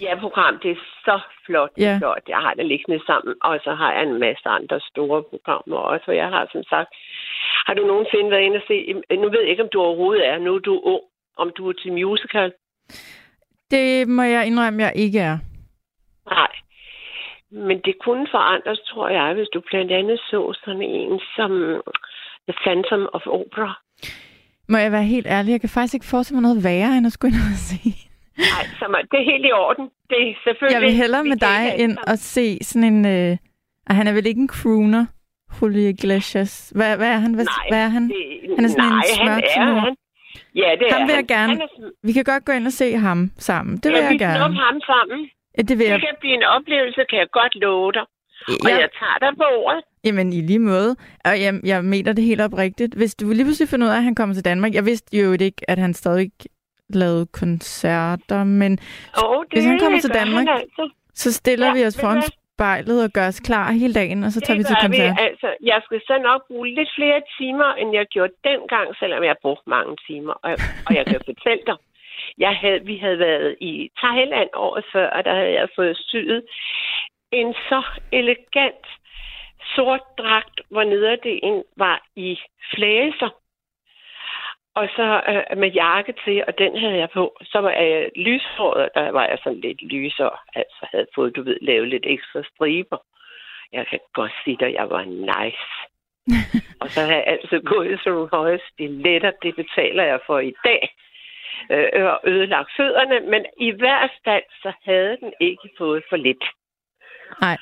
Ja, 0.00 0.14
program, 0.20 0.58
det 0.62 0.70
er 0.70 0.80
så 1.04 1.20
flot. 1.46 1.70
Det 1.76 1.82
Ja. 1.82 1.98
flot. 1.98 2.24
Jeg 2.28 2.38
har 2.38 2.54
det 2.54 2.66
liggende 2.66 3.00
sammen, 3.06 3.34
og 3.42 3.60
så 3.64 3.74
har 3.74 3.92
jeg 3.92 4.02
en 4.02 4.20
masse 4.20 4.48
andre 4.48 4.80
store 4.80 5.22
programmer 5.22 5.76
også, 5.76 6.04
og 6.06 6.16
jeg 6.16 6.28
har 6.28 6.48
som 6.52 6.62
sagt... 6.72 6.88
Har 7.66 7.74
du 7.74 7.82
nogensinde 7.86 8.30
været 8.30 8.42
inde 8.42 8.56
og 8.56 8.62
se... 8.68 8.76
Nu 9.22 9.28
ved 9.30 9.40
jeg 9.40 9.50
ikke, 9.50 9.62
om 9.62 9.68
du 9.72 9.80
overhovedet 9.80 10.26
er. 10.28 10.38
Nu 10.38 10.54
er 10.54 10.58
du 10.58 10.80
ung. 10.84 11.02
Om 11.36 11.50
du 11.56 11.68
er 11.68 11.72
til 11.72 11.92
musical. 11.92 12.52
Det 13.70 14.08
må 14.08 14.22
jeg 14.22 14.46
indrømme, 14.46 14.82
jeg 14.82 14.92
ikke 14.94 15.18
er. 15.18 15.38
Nej. 16.30 16.52
Men 17.50 17.80
det 17.84 17.94
kunne 18.04 18.26
forandres, 18.30 18.80
tror 18.80 19.08
jeg, 19.08 19.34
hvis 19.34 19.48
du 19.54 19.60
blandt 19.70 19.92
andet 19.92 20.18
så 20.20 20.52
sådan 20.64 20.82
en 20.82 21.20
som 21.36 21.50
The 22.48 22.54
Phantom 22.62 23.08
of 23.12 23.22
Opera. 23.26 23.80
Må 24.68 24.78
jeg 24.78 24.92
være 24.92 25.02
helt 25.04 25.26
ærlig? 25.26 25.52
Jeg 25.52 25.60
kan 25.60 25.68
faktisk 25.68 25.94
ikke 25.94 26.06
forestille 26.06 26.36
mig 26.40 26.48
noget 26.48 26.64
værre, 26.64 26.96
end 26.96 27.06
at 27.06 27.12
skulle 27.12 27.34
ind 27.34 27.42
og 27.54 27.62
se. 27.72 27.80
Nej, 28.38 28.64
som 28.78 28.90
er, 28.98 29.02
det 29.10 29.18
er 29.22 29.24
helt 29.32 29.46
i 29.46 29.52
orden. 29.52 29.84
Det 30.10 30.18
er 30.28 30.34
selvfølgelig... 30.44 30.74
Jeg 30.74 30.82
vil 30.82 30.92
hellere 31.02 31.22
vi 31.22 31.28
med 31.28 31.36
dig 31.36 31.62
ind 31.78 31.98
og 32.06 32.18
se 32.18 32.58
sådan 32.62 32.94
en... 32.94 33.06
Øh... 33.06 33.36
Og 33.88 33.94
han 33.94 34.06
er 34.06 34.12
vel 34.12 34.26
ikke 34.26 34.40
en 34.40 34.48
crooner, 34.48 35.04
Julio 35.62 35.88
Iglesias. 35.88 36.72
Hvad, 36.76 36.96
hvad 36.96 37.08
er 37.08 37.16
han? 37.18 37.34
Hvad, 37.34 37.44
Nej, 37.44 37.66
hvad 37.70 37.78
er 37.84 37.88
han? 37.88 38.02
Det, 38.08 38.16
Han 38.56 38.64
er 38.64 38.68
sådan 38.68 38.84
en 38.84 38.90
nej, 38.90 39.04
han 39.08 39.16
smør 39.16 39.36
er 39.36 39.40
tenor. 39.54 39.80
han. 39.80 39.94
Ja, 40.54 40.68
det 40.80 40.86
Ham 40.92 41.02
er 41.02 41.06
vil 41.06 41.14
han. 41.14 41.20
jeg 41.20 41.28
gerne. 41.36 41.52
Han 41.52 41.60
er, 41.60 41.90
Vi 42.02 42.12
kan 42.12 42.24
godt 42.24 42.44
gå 42.44 42.52
ind 42.52 42.66
og 42.66 42.72
se 42.72 42.96
ham 42.96 43.30
sammen. 43.38 43.76
Det 43.76 43.84
vil 43.92 43.98
ja, 43.98 44.04
jeg 44.04 44.12
vi 44.12 44.18
gerne. 44.18 44.38
ham 44.66 44.80
sammen. 44.92 45.30
Ja, 45.58 45.62
Det 45.62 45.78
vil 45.78 45.86
Det 45.86 45.92
jeg. 45.92 46.00
kan 46.00 46.14
blive 46.20 46.34
en 46.34 46.42
oplevelse, 46.42 47.00
kan 47.10 47.18
jeg 47.18 47.28
godt 47.32 47.54
love 47.54 47.92
dig. 47.92 48.02
Og 48.48 48.68
Ja, 48.68 48.76
jeg 48.84 48.88
tager 49.00 49.18
dig 49.20 49.36
på 49.36 49.44
ordet. 49.64 49.82
jamen, 50.04 50.32
i 50.32 50.40
lige 50.40 50.58
måde. 50.58 50.96
Og 51.24 51.30
jeg, 51.44 51.60
jeg 51.64 51.84
mener 51.84 52.12
det 52.12 52.24
helt 52.24 52.40
oprigtigt. 52.40 52.94
Hvis 52.94 53.14
du 53.14 53.30
lige 53.30 53.44
pludselig 53.44 53.68
finder 53.68 53.86
ud 53.86 53.92
af, 53.92 53.96
at 53.96 54.02
han 54.02 54.14
kommer 54.14 54.34
til 54.34 54.44
Danmark. 54.44 54.74
Jeg 54.74 54.84
vidste 54.86 55.16
jo 55.18 55.32
ikke, 55.32 55.70
at 55.70 55.78
han 55.78 55.94
stadig 55.94 56.30
lavede 56.94 57.26
koncerter, 57.26 58.44
men 58.44 58.72
Oh, 59.24 59.44
det 59.44 59.52
Hvis 59.52 59.64
han 59.64 59.78
kommer 59.78 60.00
til 60.00 60.10
Danmark, 60.20 60.46
altså. 60.48 60.90
så 61.14 61.32
stiller 61.32 61.66
Ja, 61.66 61.72
vi 61.72 61.84
os 61.84 62.00
foran 62.00 62.22
spejlet 62.54 63.04
og 63.04 63.10
gør 63.10 63.26
os 63.26 63.40
klar 63.40 63.72
hele 63.72 63.94
dagen, 63.94 64.24
og 64.24 64.30
så 64.32 64.40
tager 64.40 64.58
vi 64.58 64.64
til 64.64 64.76
koncert. 64.82 65.16
Altså, 65.28 65.48
jeg 65.70 65.80
skal 65.84 66.00
så 66.06 66.18
nok 66.28 66.40
bruge 66.48 66.68
lidt 66.78 66.90
flere 66.98 67.20
timer, 67.38 67.70
end 67.80 67.88
jeg 67.94 68.06
gjorde 68.06 68.32
dengang, 68.44 68.96
selvom 69.00 69.22
jeg 69.24 69.36
brugte 69.42 69.70
mange 69.70 69.96
timer. 70.08 70.34
Og, 70.46 70.52
og 70.86 70.94
jeg 70.98 71.06
kan 71.06 71.20
fortælle 71.30 71.62
dig, 71.66 71.76
jeg 72.38 72.54
havde, 72.62 72.80
vi 72.84 72.96
havde 72.96 73.18
været 73.18 73.56
i 73.60 73.90
Thailand 74.02 74.50
året 74.54 74.84
før, 74.92 75.06
og 75.10 75.24
der 75.24 75.34
havde 75.34 75.52
jeg 75.60 75.68
fået 75.76 75.96
syet 75.96 76.42
en 77.32 77.54
så 77.68 77.82
elegant 78.12 78.86
sort 79.74 80.04
dragt, 80.18 80.60
hvor 80.70 80.84
nederdelen 80.84 81.62
var 81.76 82.06
i 82.16 82.38
flæser. 82.74 83.30
Og 84.74 84.88
så 84.96 85.22
øh, 85.28 85.58
med 85.58 85.70
jakke 85.70 86.14
til, 86.24 86.44
og 86.48 86.58
den 86.58 86.78
havde 86.78 86.96
jeg 86.96 87.10
på. 87.10 87.36
Så 87.42 87.58
var 87.60 87.70
jeg 87.70 88.10
lyshåret, 88.16 88.88
der 88.94 89.10
var 89.10 89.26
jeg 89.26 89.38
sådan 89.44 89.60
lidt 89.60 89.82
lysere. 89.82 90.36
Altså 90.54 90.86
havde 90.92 91.06
fået, 91.14 91.36
du 91.36 91.42
ved, 91.42 91.58
lavet 91.62 91.88
lidt 91.88 92.06
ekstra 92.06 92.42
striber. 92.54 92.98
Jeg 93.72 93.86
kan 93.86 94.00
godt 94.12 94.32
sige 94.44 94.56
dig, 94.60 94.72
jeg 94.72 94.90
var 94.90 95.04
nice. 95.04 95.70
og 96.82 96.90
så 96.90 97.00
har 97.00 97.12
jeg 97.12 97.24
altså 97.26 97.60
gået 97.64 97.92
i 97.92 97.96
sådan 97.96 98.12
nogle 98.12 98.28
høje 98.32 98.60
stiletter. 98.72 99.32
Det 99.42 99.56
betaler 99.56 100.04
jeg 100.04 100.20
for 100.26 100.38
i 100.38 100.54
dag. 100.64 100.94
Øh, 101.70 102.04
og 102.04 102.20
ødelagt 102.26 102.70
fødderne. 102.76 103.20
Men 103.30 103.46
i 103.60 103.70
hvert 103.70 104.12
fald, 104.24 104.44
så 104.62 104.72
havde 104.84 105.16
den 105.20 105.32
ikke 105.40 105.68
fået 105.78 106.02
for 106.08 106.16
lidt. 106.16 106.44
Nej. 107.40 107.56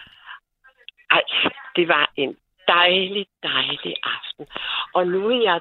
Ej, 1.11 1.23
det 1.77 1.89
var 1.89 2.13
en 2.17 2.37
dejlig, 2.69 3.27
dejlig 3.43 3.95
aften. 4.03 4.47
Og 4.95 5.07
nu 5.07 5.29
vil 5.29 5.39
jeg 5.39 5.61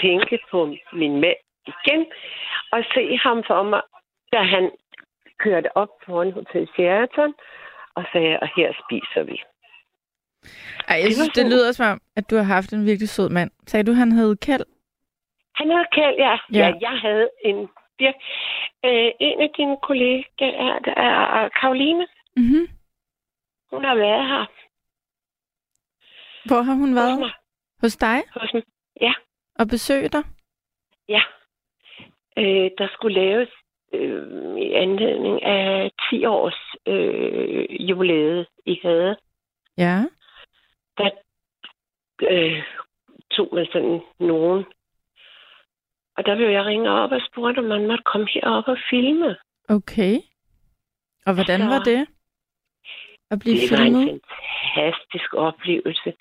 tænke 0.00 0.38
på 0.50 0.58
min 0.92 1.20
mand 1.20 1.36
igen, 1.66 2.06
og 2.72 2.84
se 2.94 3.18
ham 3.22 3.42
for 3.46 3.62
mig, 3.62 3.82
da 4.32 4.38
han 4.42 4.70
kørte 5.38 5.76
op 5.76 5.88
foran 6.06 6.32
Hotel 6.32 6.68
Sheraton, 6.74 7.34
og 7.94 8.04
sagde, 8.12 8.38
og 8.42 8.48
her 8.56 8.72
spiser 8.82 9.22
vi. 9.22 9.42
Ej, 10.88 10.96
jeg 10.96 11.04
Det 11.06 11.14
synes, 11.14 11.28
det 11.28 11.46
lyder 11.46 11.72
som 11.72 11.86
om, 11.92 12.00
at 12.16 12.30
du 12.30 12.36
har 12.36 12.42
haft 12.42 12.72
en 12.72 12.86
virkelig 12.86 13.08
sød 13.08 13.28
mand. 13.28 13.50
Sagde 13.66 13.84
du, 13.84 13.92
han 13.92 14.12
hed 14.12 14.36
Kjeld? 14.36 14.64
Han 15.54 15.70
havde 15.70 15.86
kaldt, 15.92 16.18
ja. 16.18 16.30
Ja. 16.30 16.58
ja. 16.58 16.66
ja 16.68 16.74
jeg 16.80 16.98
havde 17.00 17.28
en 17.44 17.68
vir- 18.02 18.20
øh, 18.84 19.10
en 19.20 19.40
af 19.40 19.50
dine 19.56 19.76
kollegaer, 19.82 20.78
der 20.78 20.94
er 20.94 21.48
Karoline. 21.60 22.06
Mm-hmm. 22.36 22.68
Hun 23.72 23.84
har 23.84 23.94
været 23.94 24.26
her 24.28 24.44
Hvor 26.48 26.62
har 26.62 26.74
hun 26.74 26.88
hos 26.88 26.96
været? 26.96 27.18
mig. 27.18 27.30
Hos 27.82 27.96
dig? 27.96 28.22
Hos 28.34 28.54
mig. 28.54 28.62
Og 29.58 29.68
besøgt 29.68 30.12
dig? 30.12 30.24
Ja. 31.08 31.22
Øh, 32.38 32.70
der 32.78 32.88
skulle 32.92 33.14
laves 33.20 33.48
øh, 33.94 34.56
i 34.58 34.72
anledning 34.72 35.42
af 35.42 35.90
10 36.10 36.24
års 36.24 36.60
øh, 36.86 37.88
jubilæet 37.90 38.46
i 38.66 38.80
Hade. 38.82 39.16
Ja. 39.78 39.98
Der 40.98 41.10
øh, 42.30 42.62
tog 43.30 43.48
man 43.52 43.66
sådan 43.72 44.00
nogen. 44.20 44.64
Og 46.16 46.26
der 46.26 46.36
blev 46.36 46.48
jeg 46.48 46.64
ringe 46.64 46.90
op 46.90 47.12
og 47.12 47.20
spurgte, 47.32 47.58
om 47.58 47.64
man 47.64 47.86
måtte 47.86 48.04
komme 48.04 48.26
herop 48.34 48.64
og 48.68 48.78
filme. 48.90 49.36
Okay. 49.68 50.14
Og 51.26 51.34
hvordan 51.34 51.60
Så- 51.60 51.66
var 51.66 51.78
det? 51.78 52.06
At 53.30 53.38
blive 53.38 53.56
det 53.56 53.70
var 53.70 53.76
en 53.76 53.94
filmet? 53.94 54.20
fantastisk 54.74 55.34
oplevelse. 55.34 56.12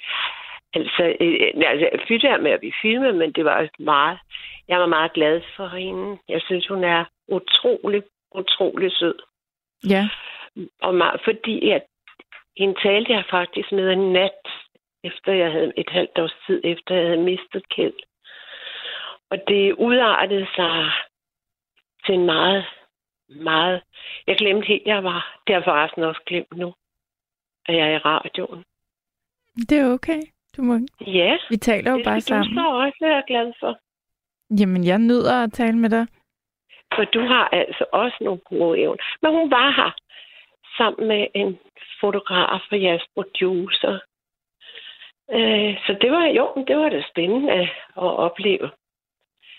Altså, 0.74 1.04
øh, 1.22 1.34
øh, 1.42 1.64
altså 1.72 2.06
fy 2.08 2.14
der 2.14 2.38
med 2.38 2.52
at 2.52 2.60
blive 2.60 2.74
filmet, 2.82 3.16
men 3.16 3.32
det 3.32 3.46
var 3.46 3.70
meget... 3.80 4.20
Jeg 4.68 4.80
var 4.80 4.86
meget 4.86 5.14
glad 5.14 5.42
for 5.56 5.68
hende. 5.68 6.18
Jeg 6.30 6.42
synes, 6.42 6.68
hun 6.68 6.84
er 6.84 7.06
utrolig, 7.28 8.04
utrolig 8.36 8.92
sød. 8.92 9.16
Ja. 9.90 10.10
Og 10.82 10.96
meget, 10.96 11.22
fordi 11.24 11.70
at 11.70 11.84
hende 12.58 12.82
talte 12.84 13.12
jeg 13.12 13.24
faktisk 13.30 13.72
med 13.72 13.92
en 13.92 14.14
nat, 14.14 14.42
efter 15.04 15.34
jeg 15.34 15.52
havde 15.52 15.74
et 15.78 15.90
halvt 15.90 16.20
års 16.20 16.36
tid, 16.48 16.62
efter 16.64 16.96
jeg 16.96 17.06
havde 17.06 17.24
mistet 17.24 17.70
Kjeld. 17.70 18.00
Og 19.30 19.38
det 19.48 19.74
udartede 19.74 20.48
sig 20.56 20.92
til 22.06 22.16
en 22.16 22.26
meget, 22.26 22.66
meget... 23.30 23.82
Jeg 24.28 24.38
glemte 24.38 24.68
helt, 24.68 24.86
jeg 24.86 25.04
var. 25.04 25.40
Det 25.48 25.56
har 25.56 25.60
jeg 25.60 25.64
forresten 25.64 26.04
også 26.04 26.22
glemt 26.26 26.58
nu, 26.58 26.74
at 27.66 27.76
jeg 27.76 27.88
er 27.88 27.96
i 27.96 27.98
radioen. 27.98 28.64
Det 29.70 29.80
er 29.80 29.94
okay. 29.94 30.22
Du 30.58 30.62
må... 30.62 30.80
Ja, 31.08 31.38
Vi 31.50 31.58
taler 31.58 31.92
jo 31.92 31.98
det 31.98 32.06
bare 32.06 32.16
du 32.16 32.22
sammen. 32.22 32.54
så 32.56 32.66
også 32.84 32.98
være 33.02 33.24
glad 33.28 33.54
for. 33.60 33.78
Jamen, 34.60 34.84
jeg 34.86 35.00
nyder 35.00 35.44
at 35.44 35.54
tale 35.54 35.78
med 35.78 35.90
dig. 35.90 36.08
For 36.96 37.04
du 37.04 37.20
har 37.20 37.48
altså 37.52 37.86
også 37.94 38.18
nogle 38.22 38.40
gode 38.50 38.80
evner. 38.80 39.04
Men 39.22 39.32
hun 39.32 39.52
var 39.52 39.72
her 39.80 39.92
sammen 40.78 41.08
med 41.08 41.28
en 41.36 41.60
fotograf 42.02 42.62
og 42.72 42.82
jeres 42.82 43.06
producer. 43.16 44.00
Øh, 45.38 45.72
så 45.86 45.92
det 46.02 46.12
var 46.12 46.26
jo, 46.26 46.64
det 46.68 46.78
var 46.78 46.90
da 46.90 47.02
spændende 47.12 47.52
at 47.62 47.70
opleve. 48.28 48.70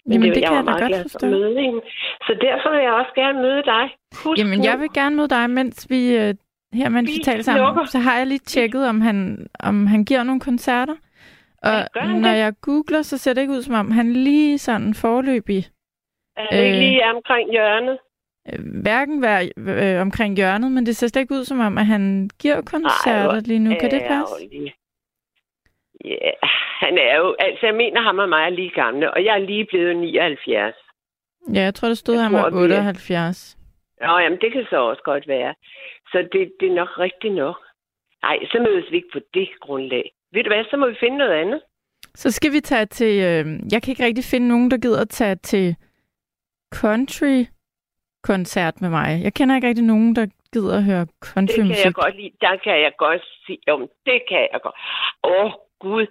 Men 0.04 0.12
Jamen, 0.12 0.28
det, 0.28 0.34
det 0.34 0.42
jeg 0.42 0.50
kan 0.50 0.66
var 0.66 0.72
jeg 0.72 0.80
da 0.80 0.96
godt 0.96 1.02
forstå. 1.02 1.26
møde 1.26 1.60
hende. 1.60 1.80
Så 2.26 2.32
derfor 2.40 2.70
vil 2.70 2.80
jeg 2.80 2.92
også 2.92 3.12
gerne 3.14 3.42
møde 3.42 3.62
dig. 3.62 3.84
Husk 4.24 4.38
Jamen, 4.38 4.64
jeg 4.64 4.78
vil 4.80 4.90
gerne 4.94 5.16
møde 5.16 5.28
dig, 5.28 5.50
mens 5.50 5.86
vi... 5.90 6.16
Øh, 6.16 6.34
her, 6.72 6.88
mens 6.88 7.10
vi, 7.18 7.22
taler 7.24 7.42
sammen, 7.42 7.64
lukker. 7.66 7.84
så 7.84 7.98
har 7.98 8.18
jeg 8.18 8.26
lige 8.26 8.38
tjekket, 8.38 8.88
om 8.88 9.00
han, 9.00 9.46
om 9.60 9.86
han 9.86 10.04
giver 10.04 10.22
nogle 10.22 10.40
koncerter. 10.40 10.94
Og 11.62 11.70
Ja, 11.96 12.04
når 12.06 12.28
det? 12.30 12.38
jeg 12.38 12.52
googler, 12.60 13.02
så 13.02 13.18
ser 13.18 13.32
det 13.32 13.40
ikke 13.40 13.52
ud, 13.52 13.62
som 13.62 13.74
om 13.74 13.90
han 13.90 14.12
lige 14.12 14.58
sådan 14.58 14.94
forløbig 14.94 15.66
er 16.36 16.46
det 16.50 16.58
ikke 16.64 16.74
øh, 16.76 16.78
lige 16.80 17.04
omkring 17.14 17.50
hjørnet? 17.50 17.98
øh, 18.52 18.80
hverken 18.82 19.22
være 19.22 19.50
øh, 19.94 20.00
omkring 20.00 20.36
hjørnet, 20.36 20.72
men 20.72 20.86
det 20.86 20.96
ser 20.96 21.06
slet 21.06 21.20
ikke 21.22 21.34
ud 21.34 21.44
som 21.44 21.60
om, 21.60 21.78
at 21.78 21.86
han 21.86 22.30
giver 22.38 22.60
koncerter 22.60 23.30
hvor 23.30 23.40
lige 23.40 23.58
nu. 23.58 23.70
Kan 23.80 23.90
det 23.90 24.02
passe? 24.08 24.34
Ja, 26.04 26.30
han 26.84 26.98
er 26.98 27.16
jo... 27.16 27.36
Altså, 27.38 27.66
jeg 27.66 27.74
mener, 27.74 28.00
ham 28.00 28.18
og 28.18 28.28
mig 28.28 28.44
er 28.44 28.50
lige 28.50 28.70
gamle, 28.74 29.14
og 29.14 29.24
jeg 29.24 29.34
er 29.34 29.38
lige 29.46 29.66
blevet 29.70 29.96
79. 29.96 30.74
Ja, 31.54 31.60
jeg 31.60 31.74
tror, 31.74 31.88
der 31.88 31.94
stod, 31.94 32.14
Jeg 32.14 32.22
han 32.24 32.32
var 32.32 32.40
tror, 32.42 32.50
vi 32.50 32.56
er- 32.74 32.78
78. 32.78 33.58
Nå, 34.02 34.18
jamen, 34.18 34.40
det 34.40 34.52
kan 34.52 34.66
så 34.70 34.76
også 34.76 35.02
godt 35.02 35.28
være. 35.28 35.54
Så 36.10 36.28
det, 36.32 36.52
det 36.60 36.68
er 36.68 36.74
nok 36.74 36.98
rigtigt 36.98 37.34
nok. 37.34 37.56
Nej, 38.22 38.38
så 38.52 38.58
mødes 38.66 38.90
vi 38.90 38.96
ikke 38.96 39.12
på 39.12 39.20
det 39.34 39.48
grundlag. 39.60 40.12
Ved 40.32 40.44
du 40.44 40.50
hvad, 40.50 40.64
så 40.70 40.76
må 40.76 40.88
vi 40.88 40.96
finde 41.00 41.18
noget 41.18 41.32
andet. 41.32 41.62
Så 42.14 42.30
skal 42.30 42.52
vi 42.52 42.60
tage 42.60 42.86
til... 42.86 43.14
Øh, 43.28 43.46
jeg 43.72 43.82
kan 43.82 43.90
ikke 43.92 44.04
rigtig 44.04 44.24
finde 44.24 44.48
nogen, 44.48 44.70
der 44.70 44.78
gider 44.78 45.00
at 45.00 45.08
tage 45.08 45.34
til 45.34 45.76
country-koncert 46.74 48.80
med 48.80 48.90
mig. 48.90 49.20
Jeg 49.22 49.34
kender 49.34 49.54
ikke 49.54 49.68
rigtig 49.68 49.84
nogen, 49.84 50.16
der 50.16 50.26
gider 50.52 50.76
at 50.76 50.84
høre 50.84 51.00
Det 51.00 51.08
kan 51.56 51.84
jeg 51.84 51.94
godt 51.94 52.16
lide. 52.16 52.30
Der 52.40 52.56
kan 52.56 52.80
jeg 52.80 52.92
godt 52.98 53.22
sige, 53.46 53.58
om 53.68 53.88
det 54.06 54.22
kan 54.28 54.48
jeg 54.52 54.60
godt. 54.62 54.74
Åh, 55.24 55.52
Gud. 55.78 56.06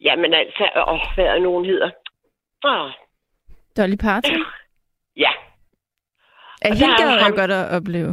Jamen 0.00 0.34
altså, 0.34 0.84
åh, 0.88 1.00
hvad 1.14 1.24
er 1.24 1.38
nogen 1.38 1.64
hedder? 1.64 1.90
Åh, 2.64 2.90
Dolly 3.76 3.96
Parton. 3.96 4.44
ja, 5.16 5.30
Og 6.64 6.70
der 6.70 6.76
hende 6.80 6.96
gad 7.00 7.08
jeg 7.24 7.32
godt 7.40 7.50
at 7.60 7.64
opleve. 7.76 8.12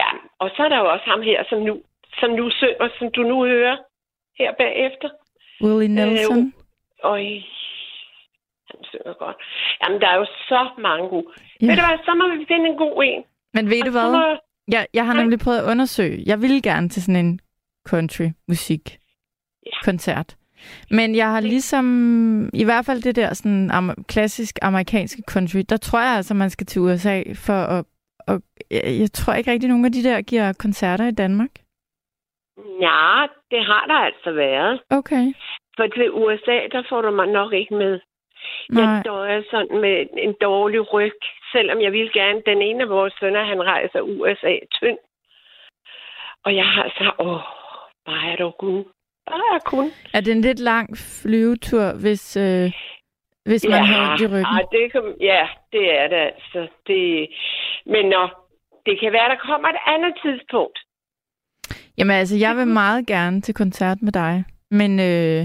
ja. 0.00 0.08
Og 0.42 0.48
så 0.56 0.62
er 0.64 0.68
der 0.68 0.78
jo 0.78 0.88
også 0.94 1.04
ham 1.12 1.22
her, 1.22 1.38
som 1.50 1.58
nu, 1.68 1.74
som 2.20 2.30
nu 2.30 2.50
synger, 2.50 2.88
som 2.98 3.06
du 3.16 3.22
nu 3.22 3.36
hører 3.44 3.76
her 4.38 4.50
bagefter. 4.62 5.08
Willie 5.64 5.88
Nelson. 5.96 6.52
Øj, 7.04 7.22
han 8.70 8.78
synger 8.90 9.14
godt. 9.24 9.36
Jamen, 9.82 10.00
der 10.00 10.08
er 10.08 10.16
jo 10.16 10.26
så 10.48 10.60
mange 10.78 11.08
gode. 11.08 11.26
Ja. 11.60 11.66
Ved 11.66 11.76
du 11.76 11.82
hvad, 11.88 11.98
så 12.04 12.12
må 12.20 12.24
vi 12.36 12.44
finde 12.50 12.66
en 12.70 12.76
god 12.76 13.04
en. 13.04 13.22
Men 13.54 13.64
ved 13.70 13.80
du 13.82 13.86
Og 13.86 13.92
så 13.92 14.00
hvad? 14.00 14.10
må- 14.12 14.40
Jeg, 14.74 14.86
jeg 14.94 15.06
har 15.06 15.14
nemlig 15.14 15.38
prøvet 15.44 15.58
at 15.58 15.70
undersøge. 15.72 16.22
Jeg 16.26 16.42
ville 16.42 16.62
gerne 16.62 16.88
til 16.88 17.02
sådan 17.02 17.24
en 17.26 17.40
country-musik 17.88 18.98
Ja. 19.66 19.78
koncert. 19.84 20.36
Men 20.90 21.14
jeg 21.14 21.28
har 21.30 21.40
ligesom, 21.40 21.86
i 22.54 22.64
hvert 22.64 22.86
fald 22.86 23.02
det 23.02 23.16
der 23.16 23.34
sådan 23.34 23.70
am- 23.70 24.04
klassisk 24.08 24.58
amerikanske 24.62 25.22
country, 25.30 25.62
der 25.68 25.76
tror 25.76 26.00
jeg 26.00 26.16
altså, 26.16 26.34
man 26.34 26.50
skal 26.50 26.66
til 26.66 26.82
USA 26.82 27.22
for 27.46 27.60
at, 27.76 27.84
og 28.28 28.40
jeg, 28.70 28.82
jeg 29.00 29.12
tror 29.12 29.34
ikke 29.34 29.50
rigtig, 29.50 29.68
nogen 29.68 29.84
af 29.84 29.92
de 29.92 30.02
der 30.02 30.20
giver 30.20 30.52
koncerter 30.58 31.06
i 31.06 31.18
Danmark. 31.22 31.50
Ja, 32.80 33.26
det 33.50 33.64
har 33.64 33.84
der 33.86 33.98
altså 34.08 34.32
været. 34.32 34.80
Okay. 34.90 35.24
For 35.76 35.86
til 35.86 36.12
USA, 36.12 36.56
der 36.72 36.82
får 36.88 37.02
du 37.02 37.10
mig 37.10 37.26
nok 37.26 37.52
ikke 37.52 37.74
med. 37.74 38.00
Nej. 38.70 38.84
Jeg 38.84 39.02
døjer 39.04 39.42
sådan 39.50 39.80
med 39.80 40.06
en 40.18 40.34
dårlig 40.40 40.92
ryg, 40.92 41.18
selvom 41.52 41.80
jeg 41.80 41.92
vil 41.92 42.10
gerne. 42.12 42.42
Den 42.46 42.62
ene 42.62 42.82
af 42.82 42.88
vores 42.88 43.14
sønner, 43.20 43.44
han 43.44 43.62
rejser 43.62 44.00
USA 44.00 44.54
tynd. 44.72 44.98
Og 46.44 46.56
jeg 46.56 46.66
har 46.66 46.88
så, 46.98 47.12
åh, 47.18 47.40
bare 48.06 48.32
er 48.32 48.36
du. 48.36 48.84
Bare 49.32 49.54
er 49.56 49.62
kun. 49.74 49.86
Er 50.14 50.20
det 50.20 50.32
en 50.32 50.40
lidt 50.40 50.60
lang 50.60 50.86
flyvetur, 51.22 51.86
hvis, 52.02 52.36
øh, 52.36 52.72
hvis 53.44 53.62
man 53.70 53.84
har 53.84 54.10
ondt 54.10 54.20
i 54.22 54.26
ryggen? 54.26 54.44
ej, 54.56 54.62
det 54.72 54.92
kan, 54.92 55.02
ja, 55.20 55.42
det 55.72 55.84
er 56.00 56.06
det 56.08 56.16
altså. 56.30 56.60
Det, 56.86 57.28
men 57.86 58.04
nå, 58.14 58.22
det 58.86 58.94
kan 59.00 59.12
være, 59.12 59.28
der 59.34 59.36
kommer 59.48 59.68
et 59.68 59.80
andet 59.94 60.14
tidspunkt. 60.24 60.78
Jamen 61.98 62.16
altså, 62.16 62.36
jeg 62.36 62.56
vil 62.56 62.66
meget 62.66 63.06
gerne 63.06 63.40
til 63.40 63.54
koncert 63.54 63.98
med 64.02 64.12
dig. 64.12 64.44
Men 64.70 64.90
øh, 65.00 65.40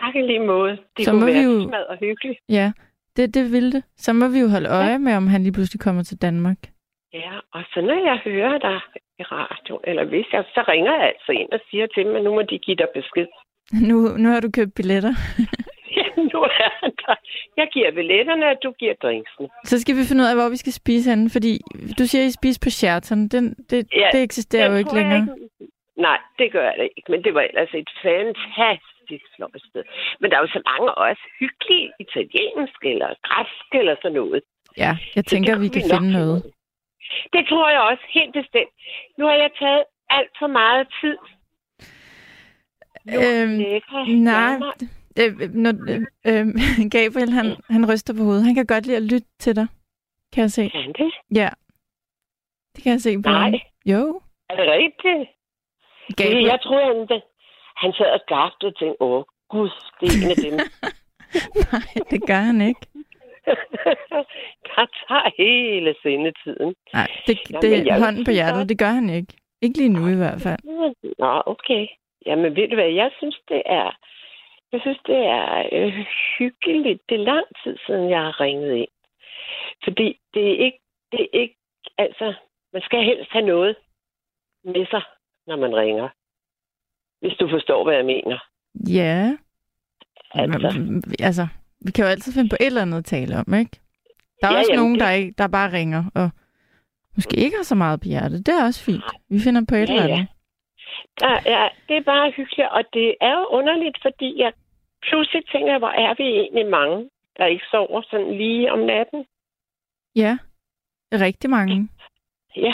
Tak 0.00 0.14
i 0.16 0.20
lige 0.20 0.46
måde. 0.46 0.78
Det 0.96 1.04
Så 1.04 1.10
kunne 1.10 1.20
må 1.20 1.26
vi 1.26 1.32
være 1.34 1.42
jo- 1.42 1.62
smadret 1.68 1.98
hyggeligt. 2.00 2.38
ja, 2.48 2.72
det, 3.16 3.34
det 3.34 3.52
vil 3.52 3.72
det. 3.72 3.82
Så 3.96 4.12
må 4.12 4.28
vi 4.28 4.38
jo 4.40 4.48
holde 4.48 4.68
øje 4.68 4.98
med, 4.98 5.14
om 5.16 5.26
han 5.26 5.42
lige 5.42 5.52
pludselig 5.52 5.80
kommer 5.80 6.02
til 6.02 6.22
Danmark. 6.22 6.56
Ja, 7.12 7.32
og 7.52 7.62
så 7.74 7.80
når 7.80 8.04
jeg 8.10 8.18
hører 8.24 8.58
dig 8.58 8.80
i 9.20 9.22
radio, 9.22 9.80
eller 9.84 10.04
hvis 10.04 10.26
jeg, 10.32 10.44
så 10.54 10.64
ringer 10.68 10.92
jeg 10.94 11.06
altså 11.12 11.32
ind 11.32 11.50
og 11.52 11.60
siger 11.70 11.86
til 11.86 12.04
dem, 12.06 12.16
at 12.16 12.22
nu 12.24 12.30
må 12.34 12.42
de 12.42 12.58
give 12.58 12.76
dig 12.76 12.88
besked. 12.94 13.26
Nu, 13.88 13.96
nu 14.22 14.28
har 14.32 14.40
du 14.40 14.50
købt 14.58 14.74
billetter. 14.74 15.14
Ja, 15.96 16.22
nu 16.32 16.38
er 16.42 16.48
der. 17.02 17.14
Jeg 17.56 17.68
giver 17.74 17.90
billetterne, 17.92 18.46
og 18.52 18.56
du 18.62 18.70
giver 18.80 18.94
drinksen. 19.02 19.48
Så 19.64 19.80
skal 19.80 19.96
vi 19.96 20.02
finde 20.08 20.22
ud 20.24 20.28
af, 20.28 20.36
hvor 20.36 20.48
vi 20.48 20.56
skal 20.56 20.72
spise 20.72 21.10
henne, 21.10 21.30
fordi 21.36 21.52
du 21.98 22.04
siger, 22.06 22.22
at 22.24 22.28
I 22.28 22.38
spiser 22.40 22.60
på 22.66 22.70
Sheraton. 22.70 23.28
Den, 23.28 23.44
det, 23.70 23.80
Ja, 24.02 24.08
det 24.12 24.22
eksisterer 24.22 24.70
jo 24.70 24.76
ikke 24.76 24.94
længere. 24.94 25.18
ikke- 25.18 25.72
Nej, 26.06 26.18
det 26.38 26.52
gør 26.52 26.70
det 26.80 26.88
ikke. 26.96 27.08
Men 27.12 27.24
det 27.24 27.34
var 27.34 27.40
ellers 27.50 27.72
et 27.74 27.90
fantastisk 28.02 29.24
flot 29.36 29.56
sted. 29.68 29.82
Men 30.20 30.30
der 30.30 30.36
er 30.36 30.40
jo 30.40 30.50
så 30.56 30.62
mange 30.70 30.88
også 30.94 31.22
hyggelige 31.40 31.86
italiensk 32.04 32.78
eller 32.92 33.08
græsk 33.28 33.68
eller 33.80 33.94
sådan 34.02 34.16
noget. 34.20 34.42
Ja, 34.84 34.92
jeg 35.16 35.24
tænker, 35.24 35.58
vi 35.64 35.68
kan 35.68 35.82
nok 35.82 36.00
finde 36.00 36.12
noget. 36.20 36.42
Det 37.32 37.42
tror 37.48 37.68
jeg 37.70 37.80
også, 37.80 38.04
helt 38.18 38.32
bestemt. 38.32 38.72
Nu 39.18 39.24
har 39.26 39.34
jeg 39.34 39.50
taget 39.58 39.84
alt 40.10 40.32
for 40.38 40.46
meget 40.46 40.86
tid. 41.00 41.16
Øhm, 43.18 43.58
nej. 44.22 44.60
Øh, 45.20 45.32
når, 45.54 45.72
øh, 45.90 46.00
øh, 46.26 46.46
Gabriel, 46.96 47.30
han, 47.30 47.56
han 47.70 47.92
ryster 47.92 48.14
på 48.14 48.22
hovedet. 48.22 48.44
Han 48.44 48.54
kan 48.54 48.66
godt 48.66 48.86
lide 48.86 48.96
at 48.96 49.02
lytte 49.02 49.28
til 49.38 49.56
dig, 49.56 49.66
kan 50.32 50.42
jeg 50.42 50.50
se. 50.50 50.68
Kan 50.68 50.92
det? 50.98 51.12
Ja, 51.34 51.48
det 52.76 52.82
kan 52.82 52.92
jeg 52.92 53.00
se 53.00 53.22
på 53.22 53.30
Nej. 53.30 53.50
ham. 53.50 53.54
Jo, 53.86 54.20
Er 54.50 54.56
det 54.56 54.66
rigtigt? 54.70 55.30
Gabriel. 56.16 56.44
Jeg 56.44 56.58
tror, 56.62 56.78
han, 56.86 57.20
han 57.76 57.92
sad 57.92 58.10
og 58.18 58.20
gabte 58.26 58.64
og 58.64 58.76
tænkte, 58.78 59.02
åh, 59.02 59.24
gud, 59.48 59.70
det 60.00 60.08
er 60.08 60.16
en 60.24 60.30
af 60.30 60.36
dem. 60.36 60.54
Nej, 61.72 61.88
det 62.10 62.26
gør 62.26 62.42
han 62.50 62.60
ikke. 62.60 62.80
der 64.68 64.84
tager 65.06 65.28
hele 65.42 65.94
sendetiden. 66.02 66.74
Nej, 66.92 67.08
det, 67.26 67.38
Nå, 67.50 67.60
det 67.60 67.70
men 67.70 67.86
jeg 67.86 67.96
er 67.96 68.04
hånden 68.04 68.24
på 68.24 68.30
hjertet. 68.30 68.68
Det 68.68 68.78
gør 68.78 68.92
han 69.00 69.10
ikke. 69.10 69.32
Ikke 69.62 69.78
lige 69.78 69.96
nu 69.98 70.08
i 70.08 70.16
hvert 70.16 70.40
fald. 70.40 70.58
Nå, 71.18 71.42
okay. 71.46 71.86
Jamen, 72.26 72.56
ved 72.56 72.68
du 72.68 72.74
hvad, 72.74 72.90
jeg 72.90 73.10
synes, 73.18 73.38
det 73.48 73.62
er... 73.66 73.98
Jeg 74.72 74.80
synes, 74.80 74.98
det 75.06 75.16
er 75.16 75.68
øh, 75.72 76.06
hyggeligt. 76.38 77.00
Det 77.08 77.14
er 77.20 77.24
lang 77.24 77.46
tid 77.64 77.76
siden, 77.86 78.10
jeg 78.10 78.20
har 78.20 78.40
ringet 78.40 78.74
ind. 78.74 78.94
Fordi 79.84 80.18
det 80.34 80.44
er 80.52 80.64
ikke... 80.64 80.78
Det 81.12 81.20
er 81.20 81.38
ikke 81.40 81.56
altså, 81.98 82.34
man 82.72 82.82
skal 82.82 83.04
helst 83.04 83.30
have 83.32 83.46
noget 83.46 83.76
med 84.64 84.86
sig, 84.86 85.02
når 85.46 85.56
man 85.56 85.76
ringer. 85.76 86.08
Hvis 87.20 87.36
du 87.40 87.48
forstår, 87.48 87.84
hvad 87.84 87.94
jeg 87.94 88.04
mener. 88.04 88.38
Ja, 88.88 89.36
Altså, 90.34 91.02
altså, 91.20 91.48
vi 91.84 91.90
kan 91.92 92.04
jo 92.04 92.10
altid 92.10 92.32
finde 92.32 92.48
på 92.48 92.56
et 92.60 92.66
eller 92.66 92.82
andet 92.82 92.98
at 92.98 93.04
tale 93.04 93.36
om, 93.36 93.54
ikke? 93.54 93.70
Der 94.40 94.48
er 94.48 94.52
Ja, 94.52 94.58
også 94.58 94.72
jamen, 94.72 94.80
nogen, 94.82 94.94
det- 94.94 95.00
der, 95.00 95.10
ikke, 95.10 95.34
der 95.38 95.46
bare 95.46 95.72
ringer, 95.72 96.04
og 96.14 96.30
måske 97.16 97.36
ikke 97.36 97.56
har 97.56 97.64
så 97.64 97.74
meget 97.74 98.00
på 98.00 98.08
hjertet. 98.08 98.46
Det 98.46 98.54
er 98.54 98.64
også 98.64 98.84
fint. 98.84 99.04
Vi 99.28 99.38
finder 99.40 99.62
på 99.68 99.74
et 99.74 99.88
Ja, 99.88 99.94
eller 99.94 100.06
ja. 100.06 100.12
andet. 100.14 100.28
der, 101.20 101.32
ja, 101.54 101.68
det 101.88 101.96
er 101.96 102.02
bare 102.02 102.30
hyggeligt, 102.36 102.68
og 102.70 102.82
det 102.92 103.14
er 103.20 103.32
jo 103.38 103.46
underligt, 103.58 103.98
fordi 104.02 104.28
jeg 104.38 104.52
pludselig 105.02 105.42
tænker, 105.52 105.78
hvor 105.78 105.88
er 106.06 106.14
vi 106.18 106.22
egentlig 106.24 106.66
mange, 106.66 107.08
der 107.36 107.46
ikke 107.46 107.64
sover 107.70 108.02
sådan 108.10 108.36
lige 108.36 108.72
om 108.72 108.78
natten. 108.78 109.24
Ja, 110.16 110.38
rigtig 111.12 111.50
mange. 111.50 111.88
Ja. 112.56 112.72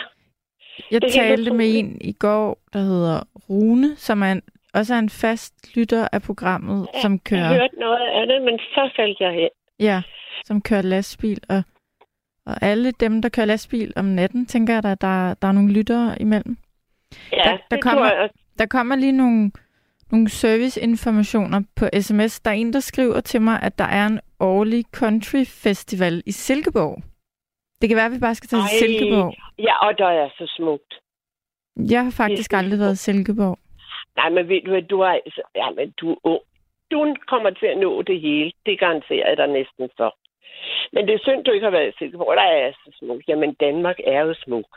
Jeg 0.90 1.02
Det 1.02 1.12
talte 1.12 1.50
med 1.54 1.78
en 1.78 1.98
i 2.00 2.12
går, 2.12 2.58
der 2.72 2.78
hedder 2.78 3.20
Rune, 3.50 3.96
som 3.96 4.22
er 4.22 4.40
også 4.74 4.94
er 4.94 4.98
en 4.98 5.10
fast 5.10 5.76
lytter 5.76 6.08
af 6.12 6.22
programmet, 6.22 6.88
Ja, 6.94 7.00
som 7.00 7.12
Jeg 7.12 7.20
kører, 7.24 7.48
hørte 7.48 7.78
noget 7.80 8.06
af 8.08 8.26
det, 8.26 8.42
men 8.42 8.58
så 8.58 8.90
faldt 8.96 9.20
jeg 9.20 9.32
hen. 9.32 9.48
ja, 9.80 10.02
som 10.44 10.62
kører 10.62 10.82
lastbil. 10.82 11.40
Og, 11.48 11.62
og 12.46 12.54
alle 12.62 12.92
dem, 12.92 13.22
der 13.22 13.28
kører 13.28 13.46
lastbil 13.46 13.92
om 13.96 14.04
natten, 14.04 14.46
tænker 14.46 14.72
jeg, 14.74 14.84
at 14.84 15.00
der, 15.00 15.34
der 15.34 15.48
er 15.48 15.52
nogle 15.52 15.72
lyttere 15.72 16.22
imellem. 16.22 16.56
Ja, 17.32 17.36
Der- 17.36 17.50
der 17.50 17.56
det 17.70 17.82
kommer- 17.82 18.08
tror 18.08 18.16
jeg. 18.20 18.28
Der 18.58 18.66
kommer 18.66 18.96
lige 18.96 19.12
nogle, 19.12 19.50
nogle 20.10 20.28
serviceinformationer 20.28 21.62
på 21.76 21.88
sms. 22.00 22.40
Der 22.40 22.50
er 22.50 22.54
en, 22.54 22.72
der 22.72 22.80
skriver 22.80 23.20
til 23.20 23.42
mig, 23.42 23.62
at 23.62 23.78
der 23.78 23.84
er 23.84 24.06
en 24.06 24.20
årlig 24.40 24.84
country 24.92 25.44
festival 25.46 26.22
i 26.26 26.32
Silkeborg. 26.32 27.02
Det 27.80 27.88
kan 27.88 27.96
være, 27.96 28.06
at 28.06 28.12
vi 28.12 28.18
bare 28.18 28.34
skal 28.34 28.48
tage 28.48 28.62
til. 28.62 28.78
Silkeborg. 28.78 29.34
Ja, 29.58 29.86
og 29.86 29.98
der 29.98 30.06
er 30.08 30.28
så 30.38 30.52
smukt. 30.56 30.94
Jeg 31.90 32.04
har 32.04 32.10
faktisk 32.10 32.52
aldrig 32.52 32.78
været 32.78 32.92
i 32.92 32.96
Silkeborg. 32.96 33.58
Nej, 34.18 34.28
men 34.30 34.48
ved 34.48 34.60
du 34.62 34.70
hvad, 34.70 34.82
du 34.82 35.00
er, 35.00 35.08
altså- 35.26 35.48
ja, 35.54 35.70
men 35.70 35.90
du 36.00 36.06
er 36.12 36.18
ung. 36.24 36.42
Du 36.90 37.14
kommer 37.26 37.50
til 37.50 37.66
at 37.66 37.78
nå 37.78 38.02
det 38.02 38.20
hele. 38.20 38.52
Det 38.66 38.78
garanterer 38.78 39.28
jeg 39.28 39.36
dig 39.36 39.46
næsten 39.46 39.90
for. 39.96 40.16
Men 40.92 41.06
det 41.06 41.14
er 41.14 41.18
synd, 41.22 41.44
du 41.44 41.50
ikke 41.50 41.64
har 41.64 41.76
været 41.78 41.88
i 41.88 41.98
Silkeborg. 41.98 42.36
Der 42.36 42.42
er 42.42 42.72
så 42.72 42.90
smuk. 42.98 43.20
Jamen, 43.28 43.54
Danmark 43.54 43.98
er 44.04 44.20
jo 44.20 44.34
smuk. 44.34 44.68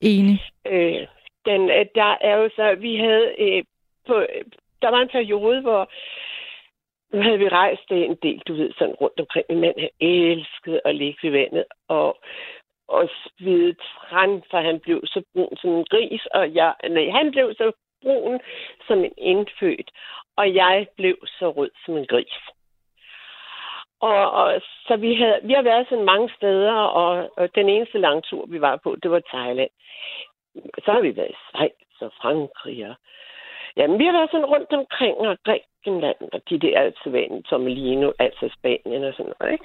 Enig. 0.00 0.38
Øh, 0.66 1.06
den, 1.46 1.70
øh, 1.70 1.86
der 1.94 2.16
er 2.20 2.36
jo 2.36 2.48
så, 2.56 2.74
vi 2.74 2.96
havde 2.96 3.34
øh, 3.38 3.64
på, 4.06 4.26
der 4.82 4.88
var 4.88 5.00
en 5.00 5.08
periode, 5.16 5.60
hvor 5.60 5.90
nu 7.12 7.22
havde 7.22 7.38
vi 7.38 7.48
rejst 7.48 7.90
en 7.90 8.16
del, 8.22 8.38
du 8.48 8.54
ved, 8.54 8.72
sådan 8.78 8.94
rundt 8.94 9.20
omkring. 9.20 9.46
Min 9.48 9.60
mand 9.60 9.76
elskede 10.00 10.80
at 10.84 10.96
ligge 10.96 11.18
ved 11.22 11.30
vandet 11.30 11.64
og, 11.88 12.18
og 12.88 13.08
svide 13.38 13.74
træn, 13.74 14.42
for 14.50 14.60
han 14.60 14.80
blev 14.80 15.00
så 15.06 15.22
brun 15.32 15.56
som 15.56 15.70
en 15.70 15.86
gris, 15.90 16.26
og 16.26 16.54
jeg, 16.54 16.74
nej, 16.90 17.10
han 17.10 17.30
blev 17.30 17.54
så 17.54 17.72
broen 18.04 18.40
som 18.86 18.98
en 19.04 19.14
indfødt, 19.18 19.90
og 20.36 20.54
jeg 20.54 20.86
blev 20.96 21.16
så 21.38 21.50
rød 21.50 21.70
som 21.84 21.96
en 21.96 22.06
gris. 22.06 22.38
Og, 24.00 24.30
og 24.30 24.60
så 24.86 24.96
vi, 24.96 25.14
havde, 25.14 25.40
vi 25.42 25.52
har 25.52 25.62
været 25.62 25.86
sådan 25.88 26.04
mange 26.04 26.30
steder, 26.36 26.72
og, 26.72 27.30
og 27.36 27.54
den 27.54 27.68
eneste 27.68 27.98
langtur, 27.98 28.46
vi 28.46 28.60
var 28.60 28.76
på, 28.76 28.96
det 29.02 29.10
var 29.10 29.22
Thailand. 29.34 29.70
Så 30.84 30.92
har 30.92 31.00
vi 31.00 31.16
været 31.16 31.30
i 31.30 31.42
Schweiz 31.44 32.00
og 32.00 32.12
Frankrig. 32.20 32.88
Og, 32.88 32.94
jamen, 33.76 33.98
vi 33.98 34.04
har 34.04 34.12
været 34.12 34.30
sådan 34.30 34.52
rundt 34.54 34.72
omkring, 34.72 35.16
og 35.16 35.38
Grækenland, 35.44 36.20
og 36.32 36.40
de 36.50 36.58
der 36.58 36.80
altså 36.80 37.10
vandet, 37.10 37.44
Tommelino, 37.44 38.12
altså 38.18 38.50
Spanien 38.58 39.04
og 39.04 39.14
sådan 39.14 39.32
noget. 39.40 39.52
Ikke? 39.52 39.64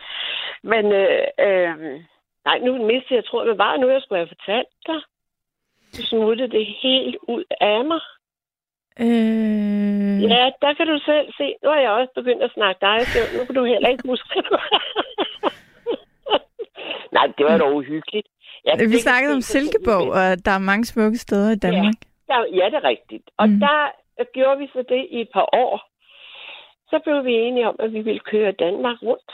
Men, 0.63 0.85
øh, 1.01 1.27
øh, 1.39 1.75
nej, 2.45 2.57
nu 2.59 2.85
mistede 2.85 3.15
jeg, 3.15 3.25
tror, 3.25 3.43
hvad 3.43 3.55
var 3.55 3.77
nu, 3.77 3.89
jeg 3.89 4.01
skulle 4.01 4.19
have 4.19 4.35
fortalt 4.35 4.73
dig? 4.87 5.01
Du 5.97 6.01
smuttede 6.03 6.51
det 6.57 6.65
helt 6.65 7.17
ud 7.21 7.43
af 7.61 7.85
mig. 7.85 7.99
Øh, 9.05 10.23
Ja, 10.33 10.51
der 10.61 10.73
kan 10.73 10.87
du 10.87 10.99
selv 11.05 11.27
se. 11.37 11.55
Nu 11.63 11.69
har 11.69 11.79
jeg 11.79 11.91
også 11.91 12.11
begyndt 12.15 12.43
at 12.43 12.51
snakke 12.53 12.79
dig, 12.81 12.97
så 13.11 13.19
nu 13.37 13.45
kan 13.45 13.55
du 13.55 13.63
heller 13.65 13.89
ikke 13.89 14.07
huske 14.07 14.29
det. 14.35 14.45
Nej, 17.15 17.25
det 17.37 17.45
var 17.45 17.57
dog 17.57 17.75
uhyggeligt. 17.75 18.27
Ja, 18.65 18.71
det 18.71 18.89
vi 18.89 18.95
kan 18.95 18.99
snakkede 19.09 19.33
om 19.33 19.41
Silkeborg, 19.41 20.07
og 20.19 20.45
der 20.45 20.51
er 20.51 20.67
mange 20.71 20.85
smukke 20.85 21.17
steder 21.17 21.51
i 21.51 21.55
Danmark. 21.55 21.93
Der, 22.27 22.45
ja, 22.59 22.65
det 22.65 22.73
er 22.75 22.83
rigtigt. 22.83 23.23
Og 23.37 23.49
Mm. 23.49 23.59
der 23.59 23.91
gjorde 24.33 24.59
vi 24.59 24.67
så 24.73 24.83
det 24.89 25.07
i 25.09 25.21
et 25.21 25.29
par 25.33 25.49
år. 25.53 25.89
Så 26.89 26.99
blev 27.03 27.25
vi 27.25 27.33
enige 27.33 27.67
om, 27.67 27.75
at 27.79 27.93
vi 27.93 28.01
ville 28.01 28.19
køre 28.19 28.51
Danmark 28.51 28.97
rundt. 29.03 29.31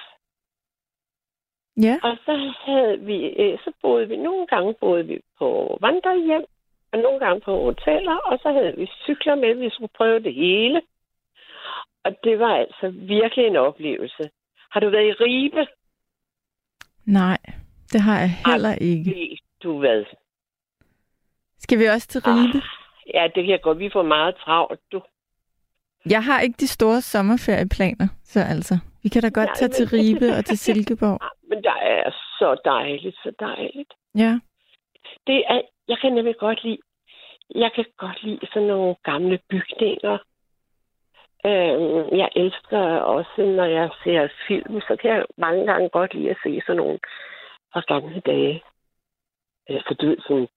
Ja. 1.87 1.95
Og 2.03 2.17
så 2.25 2.33
havde 2.65 2.99
vi, 2.99 3.17
øh, 3.41 3.59
så 3.63 3.71
boede 3.81 4.07
vi, 4.07 4.15
nogle 4.17 4.47
gange 4.47 4.73
boede 4.73 5.05
vi 5.05 5.19
på 5.39 5.77
vandrehjem, 5.81 6.45
og 6.95 7.01
nogle 7.01 7.19
gange 7.19 7.41
på 7.41 7.51
hoteller, 7.63 8.17
og 8.29 8.39
så 8.43 8.49
havde 8.51 8.73
vi 8.77 8.85
cykler 9.05 9.35
med, 9.35 9.53
vi 9.55 9.69
skulle 9.69 9.91
prøve 9.97 10.19
det 10.19 10.33
hele. 10.33 10.81
Og 12.03 12.11
det 12.23 12.39
var 12.39 12.55
altså 12.55 12.89
virkelig 12.89 13.45
en 13.47 13.55
oplevelse. 13.55 14.23
Har 14.71 14.79
du 14.79 14.89
været 14.89 15.05
i 15.07 15.11
Ribe? 15.23 15.67
Nej, 17.05 17.37
det 17.91 18.01
har 18.01 18.19
jeg 18.19 18.29
heller 18.45 18.73
ikke. 18.75 19.09
Ved 19.15 19.37
du 19.63 19.79
hvad? 19.79 20.03
Skal 21.59 21.79
vi 21.79 21.85
også 21.85 22.07
til 22.07 22.21
Ribe? 22.21 22.61
Ja, 23.13 23.23
det 23.35 23.43
kan 23.43 23.49
jeg 23.51 23.61
godt. 23.61 23.79
Vi 23.79 23.89
får 23.93 24.03
meget 24.03 24.35
travlt, 24.35 24.79
du. 24.91 25.01
Jeg 26.09 26.23
har 26.23 26.41
ikke 26.41 26.55
de 26.59 26.67
store 26.67 27.01
sommerferieplaner, 27.01 28.07
så 28.23 28.39
altså. 28.39 28.75
Vi 29.03 29.09
kan 29.09 29.21
da 29.21 29.29
godt 29.29 29.47
Nej, 29.47 29.55
tage 29.55 29.69
til 29.69 29.87
men- 29.91 29.99
Ribe 30.01 30.37
og 30.37 30.45
til 30.45 30.57
Silkeborg. 30.65 31.19
Men 31.49 31.63
der 31.63 31.73
er 31.75 32.11
så 32.39 32.57
dejligt, 32.65 33.15
så 33.23 33.31
dejligt. 33.39 33.93
Ja. 34.15 34.39
Det 35.27 35.43
er, 35.47 35.61
jeg 35.87 35.97
kan 36.01 36.13
nemlig 36.13 36.35
godt 36.39 36.63
lide, 36.63 36.77
jeg 37.49 37.71
kan 37.75 37.85
godt 37.97 38.23
lide 38.23 38.47
sådan 38.53 38.67
nogle 38.67 38.95
gamle 39.03 39.39
bygninger. 39.49 40.17
Øhm, 41.45 42.17
jeg 42.17 42.29
elsker 42.35 42.79
også, 42.99 43.41
når 43.41 43.65
jeg 43.65 43.89
ser 44.03 44.27
film, 44.47 44.81
så 44.81 44.97
kan 45.01 45.11
jeg 45.11 45.25
mange 45.37 45.65
gange 45.65 45.89
godt 45.89 46.13
lide 46.13 46.29
at 46.29 46.37
se 46.43 46.61
sådan 46.65 46.77
nogle 46.77 46.99
fra 47.73 47.81
gamle 47.87 48.19
dage. 48.19 48.63
Altså, 49.67 49.93
du 49.93 50.05
ved, 50.05 50.17
sådan, 50.21 50.47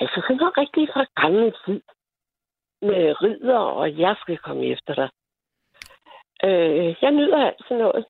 altså 0.00 0.20
sådan 0.22 0.36
noget 0.36 0.58
rigtig 0.58 0.88
fra 0.92 1.04
gamle 1.22 1.52
tid. 1.64 1.82
Med 2.82 3.22
ridder, 3.22 3.58
og 3.58 3.98
jeg 3.98 4.16
skal 4.20 4.38
komme 4.38 4.66
efter 4.66 4.94
dig. 4.94 5.08
Øh, 6.44 6.96
jeg 7.02 7.10
nyder 7.10 7.46
alt 7.46 7.62
sådan 7.68 7.78
noget. 7.78 8.06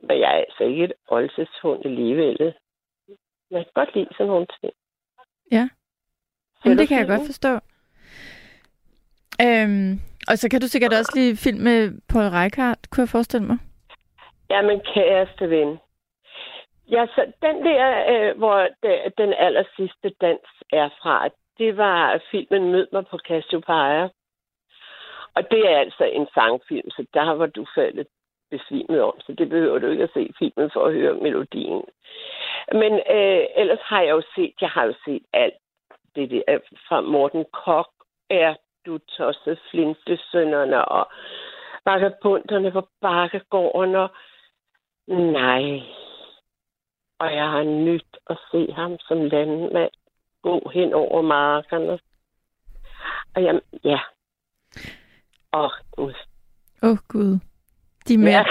Men 0.00 0.18
jeg 0.18 0.30
er 0.30 0.44
altså 0.44 0.64
ikke 0.64 0.84
et 0.84 0.92
oldtidshund 1.08 1.84
alligevel. 1.84 2.54
Jeg 3.50 3.64
kan 3.64 3.72
godt 3.74 3.94
lide 3.94 4.08
sådan 4.12 4.26
nogle 4.26 4.46
ting. 4.60 4.72
Ja. 5.52 5.68
Jamen, 6.64 6.78
det 6.78 6.88
kan 6.88 6.98
jeg 6.98 7.06
godt 7.06 7.26
forstå. 7.26 7.52
Øhm, 9.44 10.00
og 10.28 10.38
så 10.38 10.48
kan 10.50 10.60
du 10.60 10.68
sikkert 10.68 10.92
også 10.92 11.12
lide 11.14 11.36
film 11.36 11.58
med 11.58 12.00
Paul 12.08 12.24
Reichardt, 12.24 12.90
kunne 12.90 13.02
jeg 13.02 13.08
forestille 13.08 13.46
mig. 13.46 13.58
Jamen, 14.50 14.80
kæreste 14.94 15.50
ven. 15.50 15.78
Ja, 16.90 17.06
så 17.14 17.32
den 17.42 17.56
der, 17.64 17.84
øh, 18.12 18.38
hvor 18.38 18.68
det, 18.82 19.18
den 19.18 19.32
aller 19.38 19.64
sidste 19.76 20.08
dans 20.20 20.48
er 20.72 20.88
fra, 21.02 21.28
det 21.58 21.76
var 21.76 22.22
filmen 22.30 22.72
Mød 22.72 22.86
mig 22.92 23.06
på 23.06 23.18
Cassiopeia. 23.28 24.08
Og 25.34 25.50
det 25.50 25.72
er 25.72 25.78
altså 25.78 26.04
en 26.04 26.26
sangfilm, 26.34 26.90
så 26.90 27.06
der 27.14 27.30
var 27.30 27.46
du 27.46 27.66
faldet 27.74 28.06
besvimet 28.50 29.02
om, 29.02 29.20
så 29.20 29.32
det 29.38 29.48
behøver 29.48 29.78
du 29.78 29.86
ikke 29.86 30.02
at 30.02 30.14
se 30.14 30.32
filmen 30.38 30.70
for 30.72 30.84
at 30.84 30.92
høre 30.92 31.14
melodien. 31.14 31.82
Men 32.72 32.92
øh, 33.16 33.44
ellers 33.56 33.82
har 33.82 34.02
jeg 34.02 34.10
jo 34.10 34.22
set, 34.34 34.54
jeg 34.60 34.68
har 34.68 34.84
jo 34.84 34.94
set 35.04 35.22
alt 35.32 35.54
det 36.14 36.30
der 36.30 36.58
fra 36.88 37.00
Morten 37.00 37.44
Kok, 37.52 37.90
er 38.30 38.54
du 38.86 38.98
tosset 38.98 39.58
flintesønderne 39.70 40.84
og 40.84 41.10
vagabunderne 41.84 42.70
på 42.70 42.88
bakkegården 43.00 43.94
og 43.94 44.08
nej. 45.08 45.80
Og 47.18 47.34
jeg 47.34 47.50
har 47.50 47.62
nyt 47.62 48.16
at 48.30 48.38
se 48.50 48.72
ham 48.72 48.98
som 48.98 49.18
landmand 49.18 49.90
gå 50.42 50.70
hen 50.74 50.94
over 50.94 51.22
markerne. 51.22 51.98
Og 53.34 53.42
jamen, 53.42 53.62
ja. 53.84 54.00
Åh, 55.52 55.70
Gud. 55.90 56.14
Åh, 56.82 56.90
oh, 56.90 56.96
Gud. 57.08 57.38
De 58.08 58.18
mænd, 58.18 58.28
Ja. 58.28 58.44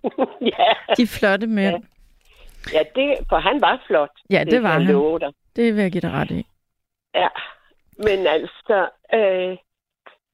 ja. 0.58 0.94
de 0.96 1.06
flotte 1.06 1.46
mænd. 1.46 1.84
ja, 2.72 2.82
det, 2.94 3.18
for 3.28 3.36
han 3.38 3.60
var 3.60 3.82
flot. 3.86 4.10
Ja, 4.30 4.44
det 4.44 4.62
var 4.62 4.78
kan 4.78 4.88
jeg 4.88 4.96
han. 4.96 5.20
dig. 5.20 5.32
Det 5.56 5.74
vil 5.74 5.82
jeg 5.82 5.92
give 5.92 6.00
dig 6.00 6.12
ret 6.12 6.30
i. 6.30 6.46
Ja, 7.14 7.28
men 7.98 8.26
altså, 8.26 8.88
øh, 9.14 9.56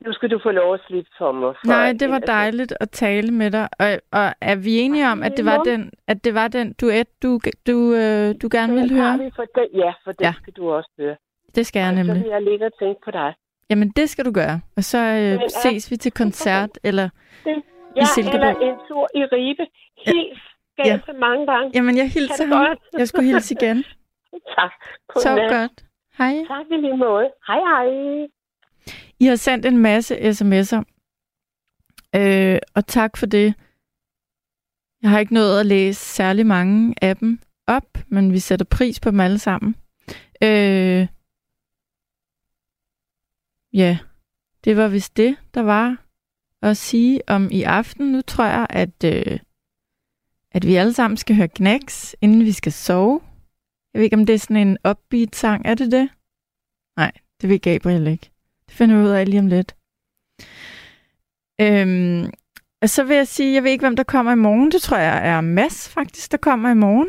nu 0.05 0.12
skal 0.12 0.31
du 0.31 0.39
få 0.43 0.51
lov 0.51 0.74
at 0.74 0.81
slippe 0.87 1.11
for 1.18 1.33
mig. 1.33 1.55
For, 1.61 1.66
Nej, 1.68 1.93
det 1.93 2.11
var 2.11 2.18
dejligt 2.18 2.74
at 2.81 2.91
tale 2.91 3.31
med 3.31 3.51
dig. 3.51 3.68
Og, 3.79 3.87
og 4.12 4.33
er 4.41 4.55
vi 4.57 4.79
enige 4.79 5.09
om, 5.09 5.22
at 5.22 5.33
det 5.37 5.45
var 5.45 5.62
den, 5.62 5.91
at 6.09 6.24
det 6.24 6.35
var 6.35 6.49
den 6.49 6.72
duet, 6.72 7.07
du, 7.22 7.41
du, 7.66 7.95
øh, 7.95 8.35
du 8.43 8.49
gerne 8.53 8.72
ville 8.74 8.95
høre? 9.03 9.18
vi 9.18 9.31
for 9.37 9.45
den, 9.55 9.68
ja, 9.81 9.93
for 10.05 10.12
den 10.12 10.24
Ja. 10.27 10.33
skal 10.43 10.53
du 10.53 10.70
også 10.72 10.91
høre. 10.99 11.16
Det 11.55 11.66
skal 11.66 11.81
jeg 11.81 11.89
Og 11.89 11.95
så 11.97 12.03
nemlig. 12.03 12.22
vil 12.24 12.31
jeg 12.31 12.43
ligge 12.43 12.66
og 12.66 12.72
tænke 12.79 13.01
på 13.05 13.11
dig. 13.11 13.35
Jamen, 13.70 13.89
det 13.97 14.11
skal 14.11 14.24
du 14.24 14.33
gøre. 14.33 14.61
Og 14.77 14.85
så 14.85 14.99
øh, 14.99 15.33
er- 15.35 15.49
ses 15.62 15.91
vi 15.91 15.97
til 15.97 16.12
koncert, 16.12 16.70
eller... 16.85 17.09
Det, 17.45 17.62
ja, 17.97 18.05
Silkeborg. 18.05 18.35
eller 18.51 18.72
en 18.72 18.79
tur 18.89 19.09
i 19.14 19.24
Ribe. 19.24 19.66
Helt 20.07 20.39
Ja. 20.79 20.85
ja. 21.09 21.12
mange 21.12 21.47
gange. 21.47 21.70
Jamen, 21.74 21.97
jeg 21.97 22.11
hilser 22.11 22.47
ham. 22.47 22.66
godt. 22.66 22.79
Jeg 22.99 23.09
skulle 23.09 23.27
hilse 23.27 23.55
igen. 23.61 23.85
Tak. 24.59 24.72
Så 25.16 25.29
Godnat. 25.29 25.51
godt. 25.53 25.85
Hej. 26.19 26.45
Tak 26.49 26.67
i 26.71 26.77
lige 26.81 26.97
måde. 26.97 27.31
Hej, 27.47 27.59
hej. 27.59 27.87
I 29.21 29.25
har 29.25 29.37
sendt 29.37 29.67
en 29.67 29.79
masse 29.79 30.17
sms'er. 30.17 30.83
Øh, 32.17 32.59
og 32.75 32.87
tak 32.87 33.17
for 33.17 33.27
det. 33.27 33.55
Jeg 35.03 35.11
har 35.11 35.19
ikke 35.19 35.35
nået 35.35 35.61
at 35.61 35.67
læse 35.67 36.01
særlig 36.01 36.47
mange 36.47 36.95
af 37.03 37.17
dem 37.17 37.39
op, 37.67 37.99
men 38.07 38.33
vi 38.33 38.39
sætter 38.39 38.67
pris 38.71 39.01
på 39.01 39.11
dem 39.11 39.21
alle 39.21 39.39
sammen. 39.39 39.77
Øh, 40.43 41.07
ja, 43.73 43.99
det 44.64 44.77
var 44.77 44.89
vist 44.89 45.17
det, 45.17 45.37
der 45.55 45.62
var 45.62 45.97
at 46.62 46.77
sige 46.77 47.21
om 47.29 47.49
i 47.53 47.62
aften. 47.62 48.12
Nu 48.12 48.23
tror 48.23 48.45
jeg, 48.45 48.67
at 48.71 49.05
øh, 49.05 49.39
at 50.51 50.67
vi 50.67 50.75
alle 50.75 50.93
sammen 50.93 51.17
skal 51.17 51.37
høre 51.37 51.49
knacks, 51.49 52.17
inden 52.21 52.45
vi 52.45 52.53
skal 52.53 52.73
sove. 52.73 53.21
Jeg 53.97 54.01
ved 54.01 54.05
ikke, 54.05 54.16
om 54.16 54.26
det 54.26 54.34
er 54.34 54.38
sådan 54.38 54.68
en 54.68 54.78
upbeat 54.90 55.36
sang. 55.36 55.66
Er 55.66 55.74
det 55.74 55.92
det? 55.92 56.09
Nej, 56.97 57.12
det 57.40 57.49
ved 57.49 57.59
Gabriel 57.59 58.07
ikke. 58.07 58.30
Det 58.66 58.74
finder 58.74 58.97
vi 58.97 59.03
ud 59.03 59.09
af 59.09 59.26
lige 59.26 59.40
om 59.40 59.47
lidt. 59.47 59.76
Øhm, 61.61 62.30
og 62.82 62.90
så 62.90 63.05
vil 63.05 63.16
jeg 63.16 63.28
sige, 63.28 63.55
jeg 63.55 63.62
ved 63.62 63.70
ikke, 63.70 63.82
hvem 63.82 63.97
der 63.97 64.03
kommer 64.03 64.32
i 64.32 64.36
morgen. 64.36 64.70
Det 64.70 64.82
tror 64.82 64.97
jeg 64.97 65.28
er 65.28 65.40
Mads 65.40 65.88
faktisk, 65.88 66.32
der 66.32 66.38
kommer 66.38 66.70
i 66.70 66.74
morgen. 66.74 67.09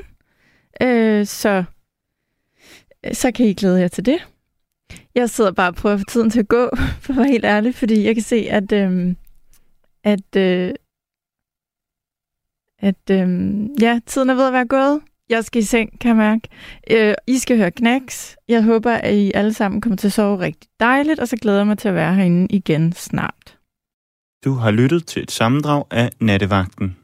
Øh, 0.81 1.25
så, 1.25 1.63
så 3.13 3.31
kan 3.31 3.45
I 3.45 3.53
glæde 3.53 3.81
jer 3.81 3.87
til 3.87 4.05
det. 4.05 4.27
Jeg 5.15 5.29
sidder 5.29 5.51
bare 5.51 5.69
og 5.69 5.75
prøver 5.75 5.95
at 5.95 5.99
få 5.99 6.05
tiden 6.09 6.29
til 6.29 6.39
at 6.39 6.47
gå, 6.47 6.69
for 7.01 7.13
at 7.13 7.17
være 7.17 7.27
helt 7.27 7.45
ærlig, 7.45 7.75
fordi 7.75 8.03
jeg 8.03 8.15
kan 8.15 8.23
se, 8.23 8.35
at, 8.35 8.71
øhm, 8.71 9.17
at, 10.03 10.35
øh, 10.37 10.73
at 12.79 13.09
øhm, 13.11 13.73
ja, 13.81 13.99
tiden 14.05 14.29
er 14.29 14.35
ved 14.35 14.47
at 14.47 14.53
være 14.53 14.67
gået. 14.67 15.01
Jeg 15.29 15.43
skal 15.43 15.61
i 15.61 15.65
seng, 15.65 15.99
kan 15.99 16.09
jeg 16.09 16.17
mærke. 16.17 16.49
Øh, 16.91 17.13
I 17.27 17.37
skal 17.37 17.57
høre 17.57 17.71
knacks. 17.71 18.37
Jeg 18.47 18.63
håber, 18.63 18.91
at 18.91 19.13
I 19.13 19.31
alle 19.35 19.53
sammen 19.53 19.81
kommer 19.81 19.97
til 19.97 20.07
at 20.07 20.13
sove 20.13 20.39
rigtig 20.39 20.69
dejligt, 20.79 21.19
og 21.19 21.27
så 21.27 21.37
glæder 21.37 21.57
jeg 21.57 21.67
mig 21.67 21.77
til 21.77 21.87
at 21.87 21.95
være 21.95 22.15
herinde 22.15 22.47
igen 22.49 22.93
snart. 22.93 23.57
Du 24.45 24.53
har 24.53 24.71
lyttet 24.71 25.05
til 25.07 25.23
et 25.23 25.31
sammendrag 25.31 25.83
af 25.91 26.09
Nattevagten. 26.19 26.97